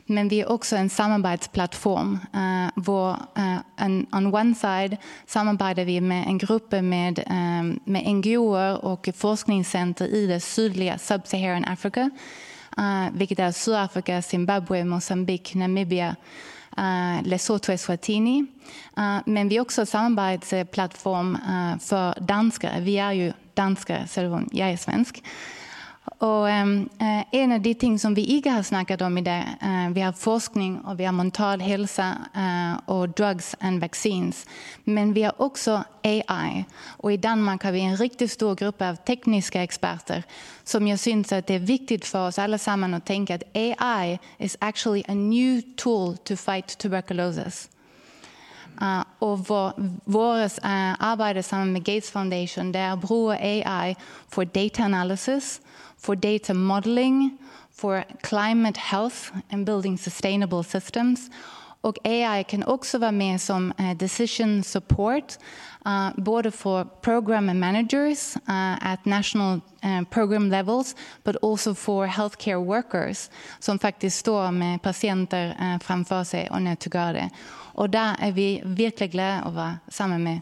[0.06, 2.18] Men vi är också en samarbetsplattform.
[2.34, 4.96] Uh, øh, hvor, uh, en, on one side
[5.26, 11.64] samarbetar vi med en grupp med, um, med NGOer och forskningscenter i det sydliga Sub-Saharan
[11.64, 12.10] Afrika,
[12.78, 16.14] Uh, vilket är Sydafrika, Zimbabwe, Mozambique, Namibia,
[17.24, 18.46] Lesotho och Swatini.
[18.98, 22.80] Uh, men vi är också samarbetsplattform uh, eh, för danskere.
[22.80, 25.22] Vi är ju danskere, selvom jeg er svensk.
[26.06, 26.90] Og um,
[27.32, 30.10] en af de ting, som vi ikke har snakket om i dag, uh, vi har
[30.10, 32.02] forskning, og vi har mental helse,
[32.34, 34.44] uh, og drugs and vaccines.
[34.84, 36.64] Men vi har også AI.
[36.98, 40.22] Og i Danmark har vi en rigtig stor gruppe af tekniske eksperter,
[40.64, 44.18] som jeg synes, at det er vigtigt for os alle sammen at tænke, at AI
[44.40, 47.68] is actually a new tool to fight tuberculosis.
[48.82, 49.74] Uh, og hvor
[50.06, 50.70] vores uh,
[51.00, 53.94] arbejde sammen med Gates Foundation, der bruger AI
[54.28, 55.60] for data analysis,
[55.98, 57.32] for data modeling,
[57.78, 61.20] for climate health and building sustainable systems.
[61.82, 65.38] Og AI kan også være med som uh, decision support,
[66.24, 68.36] både for program managers
[68.82, 69.60] at national
[70.10, 70.94] program levels,
[71.24, 73.30] but also for healthcare workers,
[73.60, 77.30] som faktisk står med patienter uh, fremfor sig og nødt til at gøre det.
[77.76, 80.38] Og der er vi virkelig glade at være sammen med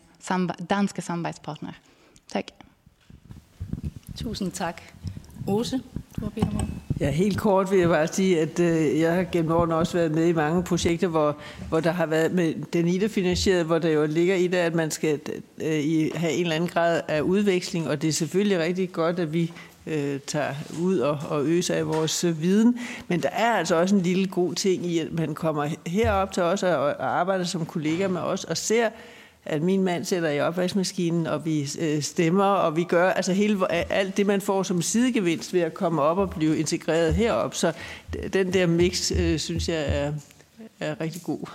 [0.70, 1.72] danske samarbejdspartnere.
[2.28, 2.44] Tak.
[4.16, 4.82] Tusind tak.
[5.46, 5.80] Ose,
[6.16, 6.68] du har bedt om
[7.00, 10.10] Ja, helt kort vil jeg bare sige, at øh, jeg har gennem årene også været
[10.10, 11.36] med i mange projekter, hvor,
[11.68, 14.74] hvor der har været med den IDA finansieret, hvor der jo ligger i det, at
[14.74, 15.20] man skal
[15.62, 19.32] øh, have en eller anden grad af udveksling, og det er selvfølgelig rigtig godt, at
[19.32, 19.52] vi
[19.86, 22.78] øh, tager ud og, og øser af vores øh, viden.
[23.08, 26.42] Men der er altså også en lille god ting i, at man kommer herop til
[26.42, 28.90] os og, og arbejder som kollega med os og ser,
[29.44, 33.72] at min mand sætter i opvaskemaskinen, og vi øh, stemmer, og vi gør altså hele,
[33.72, 37.54] alt det, man får som sidegevinst ved at komme op og blive integreret herop.
[37.54, 37.72] Så
[38.32, 40.12] den der mix, øh, synes jeg, er,
[40.80, 41.50] er rigtig god.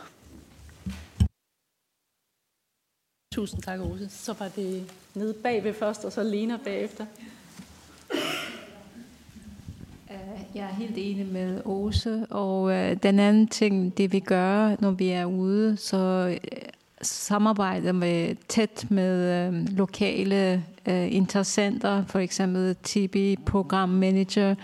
[3.34, 4.10] Tusind tak, Rose.
[4.10, 4.86] Så var det
[5.16, 7.06] nede bagved først, og så Lena bagefter.
[10.12, 14.76] Øh, jeg er helt enig med Ose, og øh, den anden ting, det vi gør,
[14.80, 16.60] når vi er ude, så øh,
[17.02, 24.56] samarbejder med tæt med øh, lokale øh, interessenter, for eksempel TB Program Manager,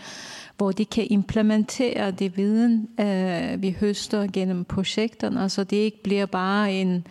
[0.58, 6.26] hvor de kan implementere det viden, øh, vi høster gennem projekterne, så det ikke bliver
[6.26, 7.08] bare en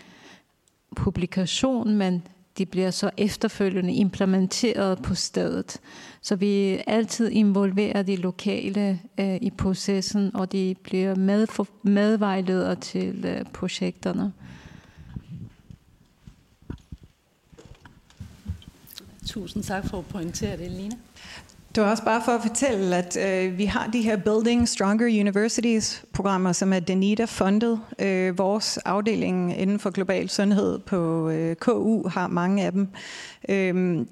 [0.97, 2.23] publikation, men
[2.59, 5.81] de bliver så efterfølgende implementeret på stedet.
[6.21, 11.47] Så vi altid involverer de lokale øh, i processen, og de bliver med,
[11.83, 14.33] medvejledere til øh, projekterne.
[19.27, 20.97] Tusind tak for at pointere det, Lina.
[21.75, 25.21] Det var også bare for at fortælle, at øh, vi har de her Building Stronger
[25.21, 27.81] Universities programmer, som er Danita fundet.
[27.99, 32.89] Øh, vores afdeling inden for global sundhed på øh, KU har mange af dem.
[33.49, 34.07] Øh,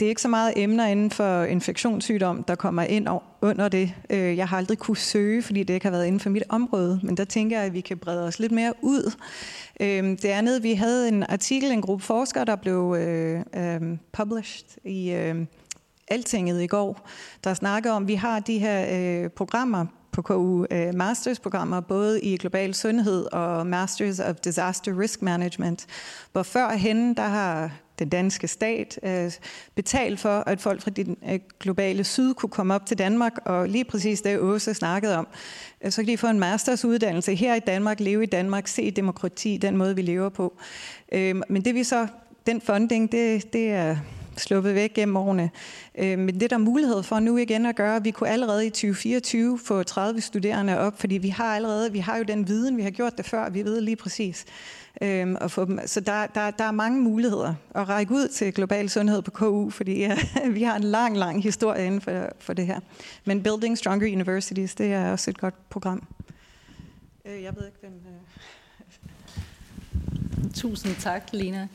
[0.00, 3.08] det er ikke så meget emner inden for infektionssygdom, der kommer ind
[3.42, 3.94] under det.
[4.10, 7.00] Øh, jeg har aldrig kunne søge, fordi det ikke har været inden for mit område,
[7.02, 9.12] men der tænker jeg, at vi kan brede os lidt mere ud.
[9.80, 14.68] Øh, det andet, vi havde en artikel, en gruppe forskere, der blev øh, øh, published
[14.84, 15.10] i...
[15.10, 15.36] Øh,
[16.10, 17.08] Altinget i går,
[17.44, 18.86] der snakker om, at vi har de her
[19.24, 25.22] øh, programmer på KU, øh, mastersprogrammer, både i global sundhed og Masters of Disaster Risk
[25.22, 25.86] Management,
[26.32, 29.32] hvor førhen, der har den danske stat øh,
[29.74, 33.68] betalt for, at folk fra den øh, globale syd kunne komme op til Danmark, og
[33.68, 35.28] lige præcis det Åse snakkede om,
[35.84, 39.56] øh, så kan de få en mastersuddannelse her i Danmark, leve i Danmark, se demokrati,
[39.56, 40.56] den måde vi lever på.
[41.12, 42.06] Øh, men det vi så,
[42.46, 43.96] den funding, det, det er
[44.40, 45.50] sluppet væk gennem årene.
[45.98, 48.02] Øh, men det er der mulighed for nu igen at gøre.
[48.02, 52.16] Vi kunne allerede i 2024 få 30 studerende op, fordi vi har allerede, vi har
[52.16, 54.44] jo den viden, vi har gjort det før, vi ved lige præcis.
[55.02, 55.80] Øhm, og få dem.
[55.86, 59.70] Så der, der, der er mange muligheder at række ud til global sundhed på KU,
[59.70, 60.18] fordi ja,
[60.50, 62.80] vi har en lang, lang historie inden for, for det her.
[63.24, 66.06] Men Building Stronger Universities, det er også et godt program.
[67.24, 67.92] Øh, jeg ved ikke, hvem...
[70.54, 71.68] Tusind tak, Lena.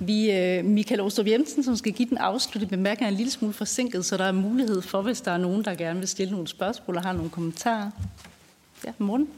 [0.00, 3.54] Vi, øh, Michael Åstrup Jensen, som skal give den afsluttende bemærkning, er en lille smule
[3.54, 6.48] forsinket, så der er mulighed for, hvis der er nogen, der gerne vil stille nogle
[6.48, 7.90] spørgsmål og har nogle kommentarer.
[8.84, 9.28] Ja, morgen.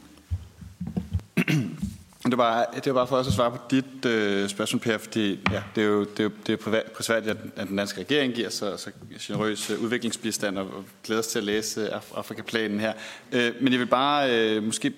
[2.23, 5.39] Det var, det var bare for også at svare på dit øh, spørgsmål, Per, fordi
[5.51, 8.49] ja, det er jo, det er det er prisværdigt, at, at den danske regering giver
[8.49, 12.79] så, så generøs øh, udviklingsbistand, og, og glæder os til at læse øh, Af, Afrikaplanen
[12.79, 12.93] her.
[13.31, 14.93] Øh, men jeg vil bare, øh, måske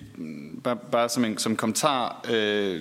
[0.64, 2.80] bare, bare som en som kommentar, øh,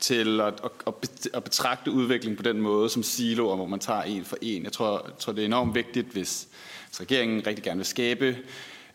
[0.00, 0.54] til at,
[0.86, 4.64] at, at betragte udvikling på den måde som siloer, hvor man tager en for en.
[4.64, 6.48] Jeg tror, jeg tror det er enormt vigtigt, hvis,
[6.88, 8.36] hvis regeringen rigtig gerne vil skabe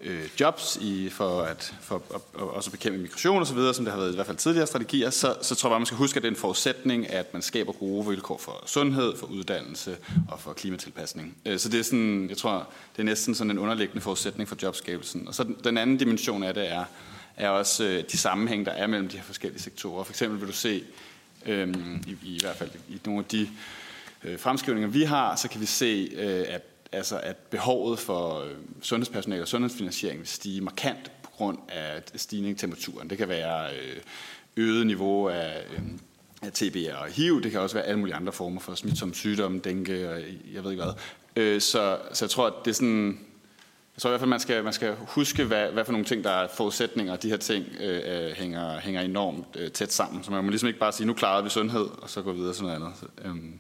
[0.04, 4.00] øh, jobs i, for at for, at, at også bekæmpe migration osv., som det har
[4.00, 6.24] været i hvert fald tidligere strategier, så, så tror jeg bare, man skal huske, at
[6.24, 9.98] det er en forudsætning, at man skaber gode vilkår for sundhed, for uddannelse
[10.28, 11.36] og for klimatilpasning.
[11.46, 14.56] Øh, så det er sådan, jeg tror, det er næsten sådan en underliggende forudsætning for
[14.64, 15.28] jobskabelsen.
[15.28, 16.86] Og så den, den anden dimension af det er,
[17.38, 20.04] er også øh, de sammenhæng, der er mellem de her forskellige sektorer.
[20.04, 20.84] For eksempel vil du se,
[21.46, 21.76] øh,
[22.08, 23.50] i, i hvert fald i nogle af de
[24.24, 28.52] øh, fremskrivninger, vi har, så kan vi se, øh, at, altså, at behovet for øh,
[28.82, 33.10] sundhedspersonale og sundhedsfinansiering vil stige markant på grund af stigning i temperaturen.
[33.10, 34.02] Det kan være øh,
[34.58, 35.82] øget niveau af, øh,
[36.42, 39.60] af TB og HIV, det kan også være alle mulige andre former for smitsomme sygdomme,
[39.60, 40.94] dengue og øh, jeg ved ikke hvad.
[41.36, 43.20] Øh, så, så jeg tror, at det er sådan
[43.96, 46.24] jeg tror i hvert fald, man skal, man skal huske, hvad, hvad for nogle ting,
[46.24, 50.24] der er forudsætninger, og de her ting øh, øh, hænger, hænger enormt øh, tæt sammen.
[50.24, 52.54] Så man må ligesom ikke bare sige, nu klarede vi sundhed, og så gå videre
[52.54, 52.92] til noget andet.
[53.00, 53.60] Så, øhm.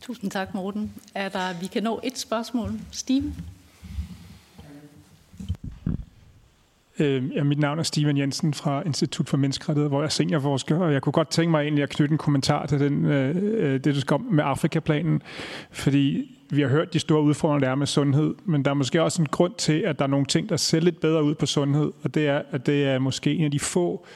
[0.00, 0.92] Tusind tak, Morten.
[1.14, 2.70] Er der, vi kan nå et spørgsmål.
[2.92, 3.34] Steve?
[6.98, 10.76] Øh, ja, mit navn er Steven Jensen fra Institut for Menneskerettighed, hvor jeg er seniorforsker,
[10.76, 13.84] og jeg kunne godt tænke mig egentlig at knytte en kommentar til den, øh, øh,
[13.84, 15.22] det, du skal om med Afrikaplanen,
[15.70, 19.02] fordi vi har hørt de store udfordringer, der er med sundhed, men der er måske
[19.02, 21.46] også en grund til, at der er nogle ting, der ser lidt bedre ud på
[21.46, 24.06] sundhed, og det er, at det er måske en af de få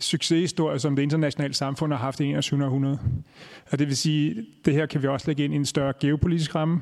[0.00, 2.64] succeshistorier, som det internationale samfund har haft i 21.
[2.64, 2.98] århundrede.
[3.70, 6.54] Og det vil sige, det her kan vi også lægge ind i en større geopolitisk
[6.54, 6.80] ramme.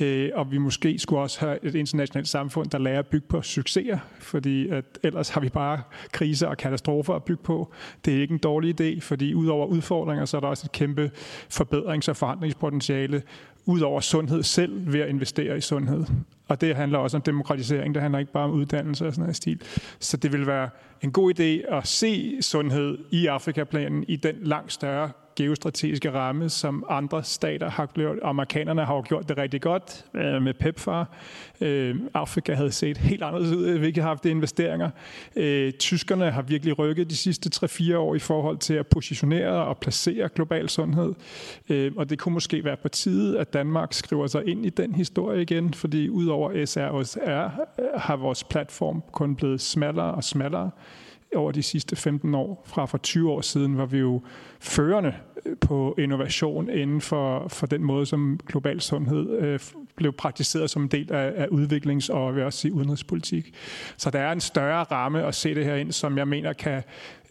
[0.00, 3.42] Øh, og vi måske skulle også have et internationalt samfund, der lærer at bygge på
[3.42, 5.82] succeser, fordi at ellers har vi bare
[6.12, 7.72] kriser og katastrofer at bygge på.
[8.04, 11.10] Det er ikke en dårlig idé, fordi udover udfordringer, så er der også et kæmpe
[11.48, 13.22] forbedrings- og forandringspotentiale,
[13.68, 16.04] udover sundhed selv ved at investere i sundhed.
[16.48, 19.36] Og det handler også om demokratisering, det handler ikke bare om uddannelse og sådan noget
[19.36, 19.62] stil.
[19.98, 20.68] Så det vil være
[21.02, 26.84] en god idé at se sundhed i Afrikaplanen i den langt større geostrategiske ramme, som
[26.88, 28.16] andre stater har gjort.
[28.22, 31.08] Amerikanerne har jo gjort det rigtig godt øh, med PEPFAR.
[31.60, 34.90] Øh, Afrika havde set helt anderledes ud, hvis vi ikke har haft investeringer.
[35.36, 39.78] Øh, tyskerne har virkelig rykket de sidste 3-4 år i forhold til at positionere og
[39.78, 41.14] placere global sundhed.
[41.68, 44.94] Øh, og det kunne måske være på tide, at Danmark skriver sig ind i den
[44.94, 47.20] historie igen, fordi udover SROSR
[47.78, 50.70] øh, har vores platform kun blevet smallere og smallere
[51.36, 52.64] over de sidste 15 år.
[52.66, 54.22] Fra for 20 år siden var vi jo
[54.60, 55.14] førende
[55.46, 59.60] øh, på innovation inden for, for den måde, som global sundhed øh,
[59.96, 63.54] blev praktiseret som en del af, af udviklings- og vil også sige udenrigspolitik.
[63.96, 66.82] Så der er en større ramme at se det her ind, som jeg mener kan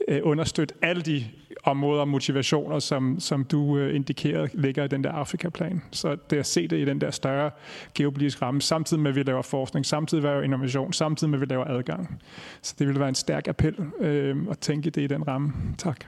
[0.07, 1.26] øh, understøtte alle de
[1.68, 5.81] områder og motivationer, som, som du øh, indikerede ligger i den der Afrika-plan.
[5.91, 7.52] Så det at se det i den der større
[7.95, 11.30] geopolitiske ramme, samtidig med at vi laver forskning, samtidig med at vi laver innovation, samtidig
[11.30, 12.22] med at vi laver adgang.
[12.61, 15.53] Så det ville være en stærk appel øh, at tænke det i den ramme.
[15.77, 16.06] Tak.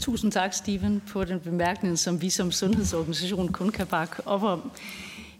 [0.00, 4.70] Tusind tak, Steven, på den bemærkning, som vi som sundhedsorganisation kun kan bakke op om.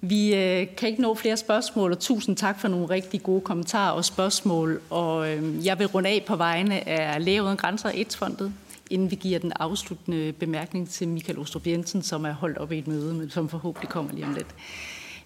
[0.08, 3.90] Vi øh, kan ikke nå flere spørgsmål, og tusind tak for nogle rigtig gode kommentarer
[3.90, 4.80] og spørgsmål.
[4.90, 8.52] Og øh, jeg vil runde af på vegne af Læge Uden Grænser og AIDS-fondet,
[8.90, 12.78] inden vi giver den afsluttende bemærkning til Michael Ostrup Jensen, som er holdt op i
[12.78, 14.54] et møde, men som forhåbentlig kommer lige om lidt.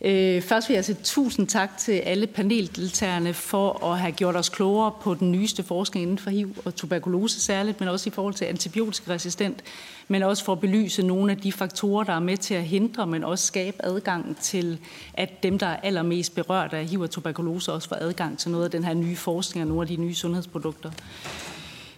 [0.00, 4.48] Øh, først vil jeg sige tusind tak til alle paneldeltagerne for at have gjort os
[4.48, 8.34] klogere på den nyeste forskning inden for HIV og tuberkulose særligt, men også i forhold
[8.34, 9.62] til antibiotikaresistent,
[10.08, 13.06] men også for at belyse nogle af de faktorer, der er med til at hindre,
[13.06, 14.78] men også skabe adgang til,
[15.14, 18.64] at dem, der er allermest berørt af HIV og tuberkulose, også får adgang til noget
[18.64, 20.90] af den her nye forskning og nogle af de nye sundhedsprodukter.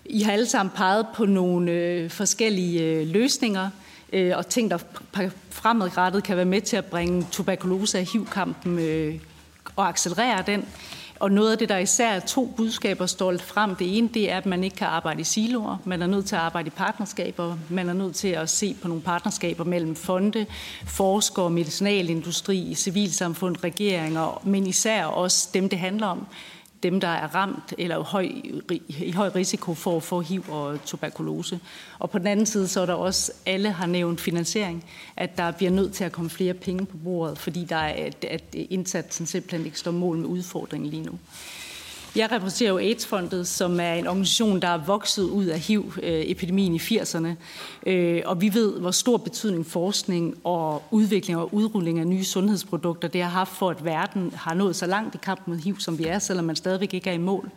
[0.04, 3.70] I har alle sammen peget på nogle øh, forskellige øh, løsninger,
[4.12, 4.78] øh, og ting, der
[5.50, 9.14] fremadrettet kan være med til at bringe tuberkulose og HIV-kampen øh,
[9.76, 10.64] og accelerere den.
[11.20, 13.74] Og noget af det, der især er to budskaber står frem.
[13.74, 15.76] Det ene, det er, at man ikke kan arbejde i siloer.
[15.84, 17.56] Man er nødt til at arbejde i partnerskaber.
[17.68, 20.46] Man er nødt til at se på nogle partnerskaber mellem fonde,
[20.86, 26.26] forskere, medicinalindustri, civilsamfund, regeringer, men især også dem, det handler om
[26.82, 28.28] dem, der er ramt eller høj,
[28.88, 31.60] i høj risiko for at få HIV og tuberkulose.
[31.98, 34.84] Og på den anden side, så er der også, alle har nævnt finansiering,
[35.16, 38.24] at der bliver nødt til at komme flere penge på bordet, fordi der er, at,
[38.24, 41.18] at indsatsen simpelthen ikke står mål med udfordringen lige nu.
[42.16, 46.78] Jeg repræsenterer jo AIDS-fondet, som er en organisation, der er vokset ud af HIV-epidemien i
[46.78, 47.28] 80'erne.
[47.86, 53.08] Øh, og vi ved, hvor stor betydning forskning og udvikling og udrulling af nye sundhedsprodukter
[53.08, 55.98] det har haft for, at verden har nået så langt i kampen mod HIV, som
[55.98, 57.50] vi er, selvom man stadigvæk ikke er i mål.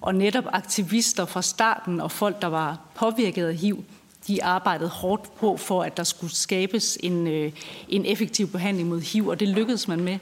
[0.00, 3.84] Og netop aktivister fra starten og folk, der var påvirket af HIV,
[4.28, 7.52] de arbejdede hårdt på for, at der skulle skabes en, øh,
[7.88, 10.18] en effektiv behandling mod HIV, og det lykkedes man med.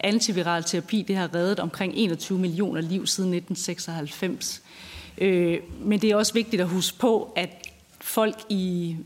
[0.00, 4.62] Antiviral terapi, det har reddet omkring 21 millioner liv siden 1996.
[5.18, 7.71] Øh, men det er også vigtigt at huske på, at
[8.02, 8.96] folk i,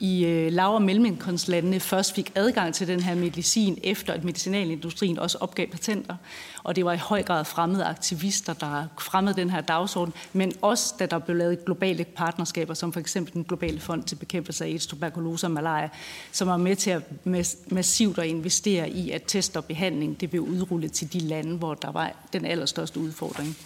[0.00, 5.18] i øh, lav- og mellemindkomstlandene først fik adgang til den her medicin, efter at medicinalindustrien
[5.18, 6.16] også opgav patenter.
[6.64, 10.94] Og det var i høj grad fremmede aktivister, der fremmede den her dagsorden, men også
[10.98, 14.68] da der blev lavet globale partnerskaber, som for eksempel den globale fond til bekæmpelse af
[14.68, 15.88] AIDS, tuberkulose og malaria,
[16.32, 17.02] som var med til at
[17.72, 21.74] massivt at investere i, at test og behandling det blev udrullet til de lande, hvor
[21.74, 23.56] der var den allerstørste udfordring.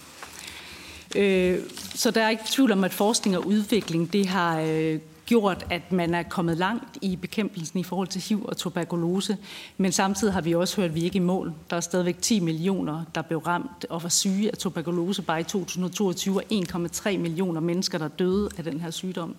[1.17, 1.59] Øh,
[1.95, 5.93] så der er ikke tvivl om, at forskning og udvikling det har øh, gjort, at
[5.93, 9.37] man er kommet langt i bekæmpelsen i forhold til HIV og tuberkulose.
[9.77, 11.53] Men samtidig har vi også hørt, at vi ikke er i mål.
[11.71, 15.45] Der er stadigvæk 10 millioner, der blev ramt og var syge af tuberkulose bare i
[15.45, 19.37] 2022, og 1,3 millioner mennesker, der døde af den her sygdom.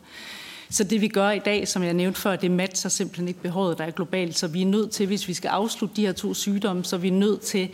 [0.70, 3.78] Så det vi gør i dag, som jeg nævnte før, det matcher simpelthen ikke behovet,
[3.78, 4.38] der er globalt.
[4.38, 7.08] Så vi er nødt til, hvis vi skal afslutte de her to sygdomme, så vi
[7.08, 7.70] er nødt til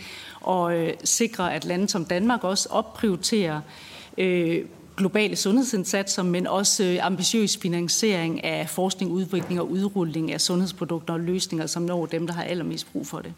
[0.50, 3.62] at øh, sikre, at lande som Danmark også opprioriterer
[4.18, 4.66] øh,
[4.98, 11.20] globale sundhedsindsatser, men også øh, ambitiøs finansiering af forskning, udvikling og udrulling af sundhedsprodukter og
[11.20, 13.34] løsninger, som når dem, der har allermest brug for det.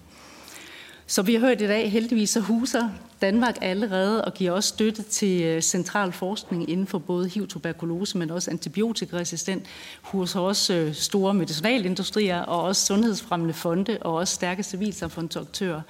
[1.07, 2.89] Så vi har hørt i dag, heldigvis så huser
[3.22, 8.18] Danmark allerede og giver også støtte til øh, central forskning inden for både HIV, tuberkulose,
[8.18, 9.65] men også antibiotikaresistent.
[10.02, 15.81] Huser også øh, store medicinalindustrier og også sundhedsfremmende fonde og også stærke civilsamfundsaktører.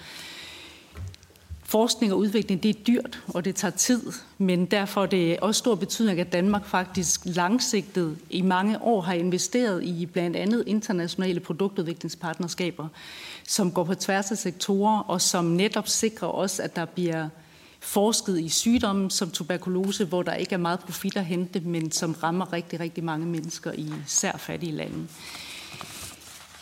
[1.76, 4.02] Forskning og udvikling, det er dyrt, og det tager tid,
[4.38, 9.14] men derfor er det også stor betydning, at Danmark faktisk langsigtet i mange år har
[9.14, 12.88] investeret i blandt andet internationale produktudviklingspartnerskaber,
[13.48, 17.30] som går på tværs af sektorer, og som netop sikrer os, at der bliver
[17.80, 22.14] forsket i sygdomme som tuberkulose, hvor der ikke er meget profit at hente, men som
[22.24, 25.08] rammer rigtig, rigtig mange mennesker i især fattige lande.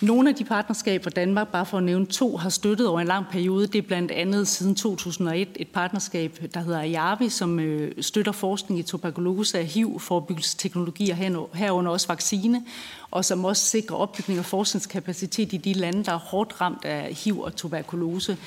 [0.03, 3.25] Nogle af de partnerskaber, Danmark, bare for at nævne to, har støttet over en lang
[3.31, 8.31] periode, det er blandt andet siden 2001 et partnerskab, der hedder AJAVI, som øh, støtter
[8.31, 11.15] forskning i tuberkulose og HIV, forebyggelsesteknologier
[11.53, 12.63] herunder også vaccine,
[13.11, 17.13] og som også sikrer opbygning af forskningskapacitet i de lande, der er hårdt ramt af
[17.13, 18.37] HIV og tuberkulose.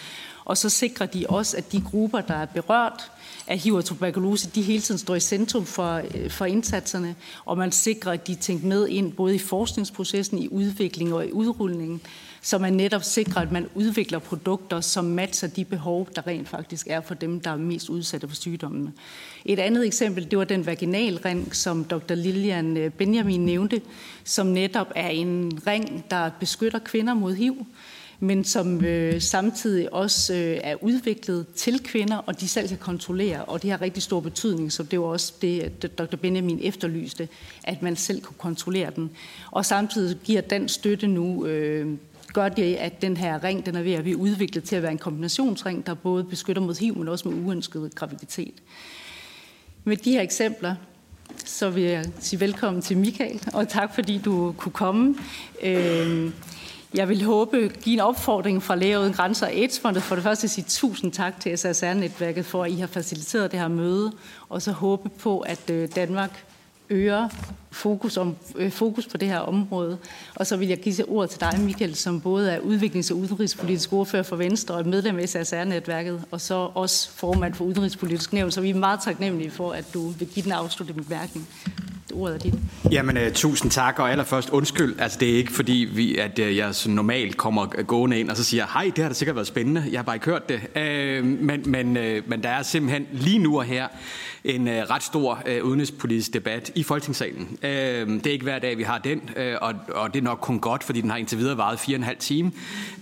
[0.44, 3.10] Og så sikrer de også, at de grupper, der er berørt
[3.46, 7.14] af HIV og tuberkulose, de hele tiden står i centrum for, øh, for indsatserne,
[7.44, 11.26] og man sikrer, at de er tænkt med ind både i forskningsprocessen, i udvikling og
[11.26, 12.00] i udrulningen,
[12.42, 16.86] så man netop sikrer, at man udvikler produkter, som matcher de behov, der rent faktisk
[16.90, 18.92] er for dem, der er mest udsatte for sygdommene.
[19.44, 22.14] Et andet eksempel, det var den vaginalring, som Dr.
[22.14, 23.80] Lilian øh, Benjamin nævnte,
[24.24, 27.66] som netop er en ring, der beskytter kvinder mod HIV,
[28.20, 33.44] men som øh, samtidig også øh, er udviklet til kvinder, og de selv kan kontrollere,
[33.44, 36.16] og det har rigtig stor betydning, så det var også det, at Dr.
[36.16, 37.28] Benjamin efterlyste,
[37.64, 39.10] at man selv kunne kontrollere den.
[39.50, 41.96] Og samtidig giver den støtte nu øh,
[42.32, 44.92] gør det, at den her ring den er ved at blive udviklet til at være
[44.92, 48.54] en kombinationsring, der både beskytter mod HIV, men også mod uønsket graviditet.
[49.84, 50.74] Med de her eksempler,
[51.44, 55.14] så vil jeg sige velkommen til Michael, og tak fordi du kunne komme.
[55.62, 56.30] Øh,
[56.94, 60.44] jeg vil håbe give en opfordring fra Læger Uden Grænser og AIDS-fondet for det første
[60.44, 64.12] at sige tusind tak til SSR-netværket for, at I har faciliteret det her møde,
[64.48, 66.44] og så håbe på, at øh, Danmark
[66.90, 67.28] øger
[67.70, 69.98] fokus, om, øh, fokus på det her område.
[70.34, 73.92] Og så vil jeg give ord til dig, Michael, som både er udviklings- og udenrigspolitisk
[73.92, 78.50] ordfører for Venstre og medlem af SSR-netværket, og så også formand for Udenrigspolitisk Nævn.
[78.50, 81.48] Så vi er meget taknemmelige for, at du vil give den afsluttende bemærkning
[82.16, 82.54] ordet er dit.
[82.92, 85.00] Jamen, uh, tusind tak, og allerførst undskyld.
[85.00, 88.30] Altså, det er ikke fordi, vi, at uh, jeg så normalt kommer øh, gående ind
[88.30, 90.48] og så siger, hej, det har da sikkert været spændende, jeg har bare ikke hørt
[90.48, 90.60] det.
[90.76, 93.88] Uh, men, men, uh, men der er simpelthen lige nu og her
[94.46, 97.58] en øh, ret stor øh, udenrigspolitisk debat i Folketingssalen.
[97.62, 97.70] Øh,
[98.08, 100.60] det er ikke hver dag, vi har den, øh, og, og det er nok kun
[100.60, 102.52] godt, fordi den har indtil videre varet fire og en halv time.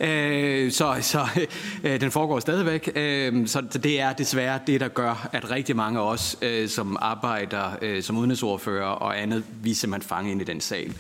[0.01, 1.27] Uh, så så
[1.85, 2.93] øh, den foregår stadigvæk.
[2.95, 6.97] Øh, så det er desværre det, der gør, at rigtig mange af os, øh, som
[7.01, 10.95] arbejder øh, som udenrigsordfører og andet, vi simpelthen fange ind i den sal.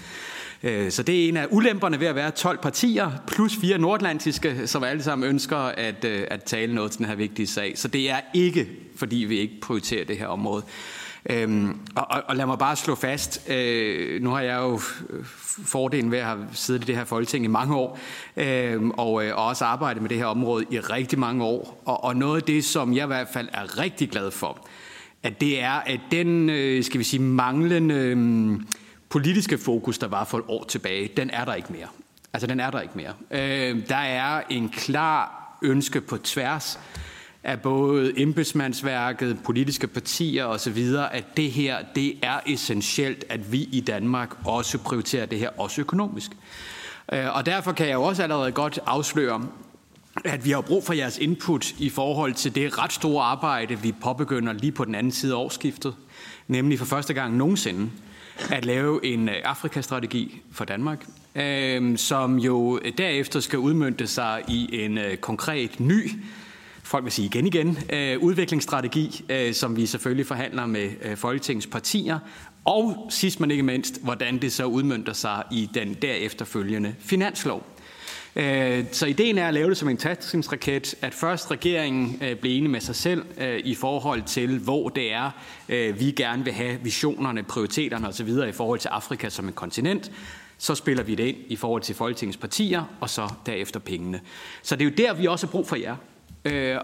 [0.64, 4.66] Øh, så det er en af ulemperne ved at være 12 partier, plus fire nordlandiske,
[4.66, 7.78] som alle sammen ønsker at, øh, at tale noget til den her vigtige sag.
[7.78, 10.62] Så det er ikke, fordi vi ikke prioriterer det her område.
[11.30, 14.80] Øhm, og, og, og lad mig bare slå fast, øh, nu har jeg jo
[15.64, 17.98] fordelen ved at have siddet i det her folketing i mange år,
[18.36, 21.82] øh, og, øh, og også arbejdet med det her område i rigtig mange år.
[21.84, 24.66] Og, og noget af det, som jeg i hvert fald er rigtig glad for,
[25.22, 28.16] at det er, at den, øh, skal vi sige, manglende øh,
[29.14, 31.86] politiske fokus, der var for et år tilbage, den er der ikke mere.
[32.32, 33.12] Altså, den er der ikke mere.
[33.30, 36.78] Øh, der er en klar ønske på tværs
[37.44, 40.78] af både embedsmandsværket, politiske partier osv.,
[41.12, 45.80] at det her, det er essentielt, at vi i Danmark også prioriterer det her, også
[45.80, 46.30] økonomisk.
[47.12, 49.46] Øh, og derfor kan jeg jo også allerede godt afsløre,
[50.24, 53.92] at vi har brug for jeres input i forhold til det ret store arbejde, vi
[53.92, 55.94] påbegynder lige på den anden side af årsskiftet,
[56.48, 57.90] nemlig for første gang nogensinde
[58.50, 64.84] at lave en øh, Afrikastrategi for Danmark, øh, som jo derefter skal udmyndte sig i
[64.84, 66.10] en øh, konkret ny,
[66.82, 71.66] folk vil sige igen igen, øh, udviklingsstrategi, øh, som vi selvfølgelig forhandler med øh, Folketingets
[71.66, 72.18] partier,
[72.64, 77.66] og sidst men ikke mindst, hvordan det så udmyndter sig i den derefterfølgende finanslov.
[78.36, 82.56] Øh, så ideen er at lave det som en tastingsraket, at først regeringen øh, bliver
[82.56, 85.30] enig med sig selv øh, i forhold til, hvor det er,
[85.68, 88.28] øh, vi gerne vil have visionerne, prioriteterne osv.
[88.28, 90.12] i forhold til Afrika som et kontinent.
[90.58, 94.20] Så spiller vi det ind i forhold til Folketingets partier, og så derefter pengene.
[94.62, 95.96] Så det er jo der, vi også har brug for jer.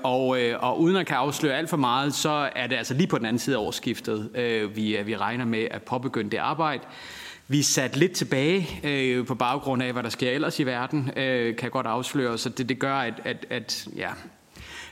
[0.02, 3.18] og, og uden at kan afsløre alt for meget, så er det altså lige på
[3.18, 4.30] den anden side af årsskiftet,
[4.74, 6.82] vi, vi regner med at påbegynde det arbejde
[7.50, 11.10] vi er sat lidt tilbage øh, på baggrund af, hvad der sker ellers i verden,
[11.16, 12.38] øh, kan jeg godt afsløre.
[12.38, 14.10] Så det, det gør, at, at, at, ja,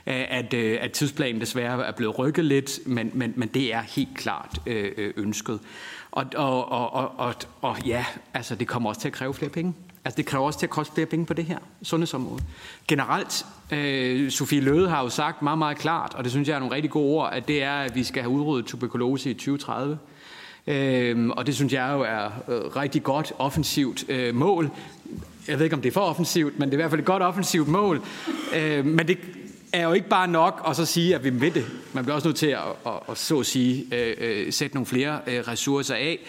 [0.05, 4.09] at, øh, at tidsplanen desværre er blevet rykket lidt, men, men, men det er helt
[4.15, 5.59] klart øh, øh, ønsket.
[6.11, 9.51] Og, og, og, og, og, og ja, altså det kommer også til at kræve flere
[9.51, 9.73] penge.
[10.05, 12.43] Altså det kræver også til at koste flere penge på det her sundhedsområde.
[12.87, 16.59] Generelt, øh, Sofie Løde har jo sagt meget, meget klart, og det synes jeg er
[16.59, 19.97] nogle rigtig gode ord, at det er, at vi skal have udryddet tuberkulose i 2030.
[20.67, 24.69] Øh, og det synes jeg jo er øh, rigtig godt offensivt øh, mål.
[25.47, 27.05] Jeg ved ikke, om det er for offensivt, men det er i hvert fald et
[27.05, 28.01] godt offensivt mål.
[28.55, 29.17] Øh, men det
[29.73, 31.65] er jo ikke bare nok at så sige, at vi vil det.
[31.93, 34.85] Man bliver også nødt til at, at, at så at sige, øh, øh, sætte nogle
[34.85, 36.19] flere øh, ressourcer af.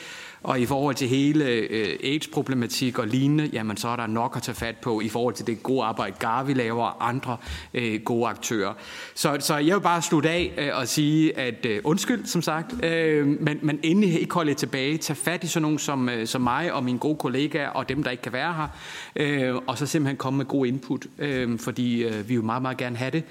[0.42, 4.42] Og i forhold til hele øh, AIDS-problematik og lignende, jamen så er der nok at
[4.42, 7.36] tage fat på i forhold til det gode arbejde, Garvi laver og andre
[7.74, 8.72] øh, gode aktører.
[9.14, 12.84] Så, så jeg vil bare slutte af øh, og sige, at øh, undskyld, som sagt,
[12.84, 14.98] øh, men, men endelig ikke holde tilbage.
[14.98, 18.02] Tag fat i sådan nogen som, øh, som mig og mine gode kollegaer og dem,
[18.02, 18.68] der ikke kan være her,
[19.16, 22.76] øh, og så simpelthen komme med god input, øh, fordi øh, vi vil meget, meget
[22.76, 23.24] gerne have det.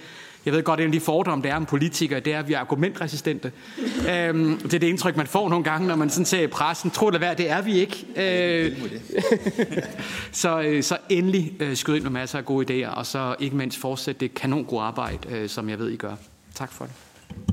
[0.46, 2.54] Jeg ved godt, en af de fordomme, der er om politikere, det er, at vi
[2.54, 3.52] er argumentresistente.
[4.10, 6.92] øhm, det er det indtryk, man får nogle gange, når man sådan ser i pressen.
[6.92, 8.06] Tro det være, det er vi ikke.
[8.16, 8.90] Øh,
[10.32, 13.56] så, øh, så endelig øh, skyd ind med masser af gode idéer, og så ikke
[13.56, 16.16] mindst fortsætte det kanon gode arbejde, øh, som jeg ved, I gør.
[16.56, 17.09] Tak for det.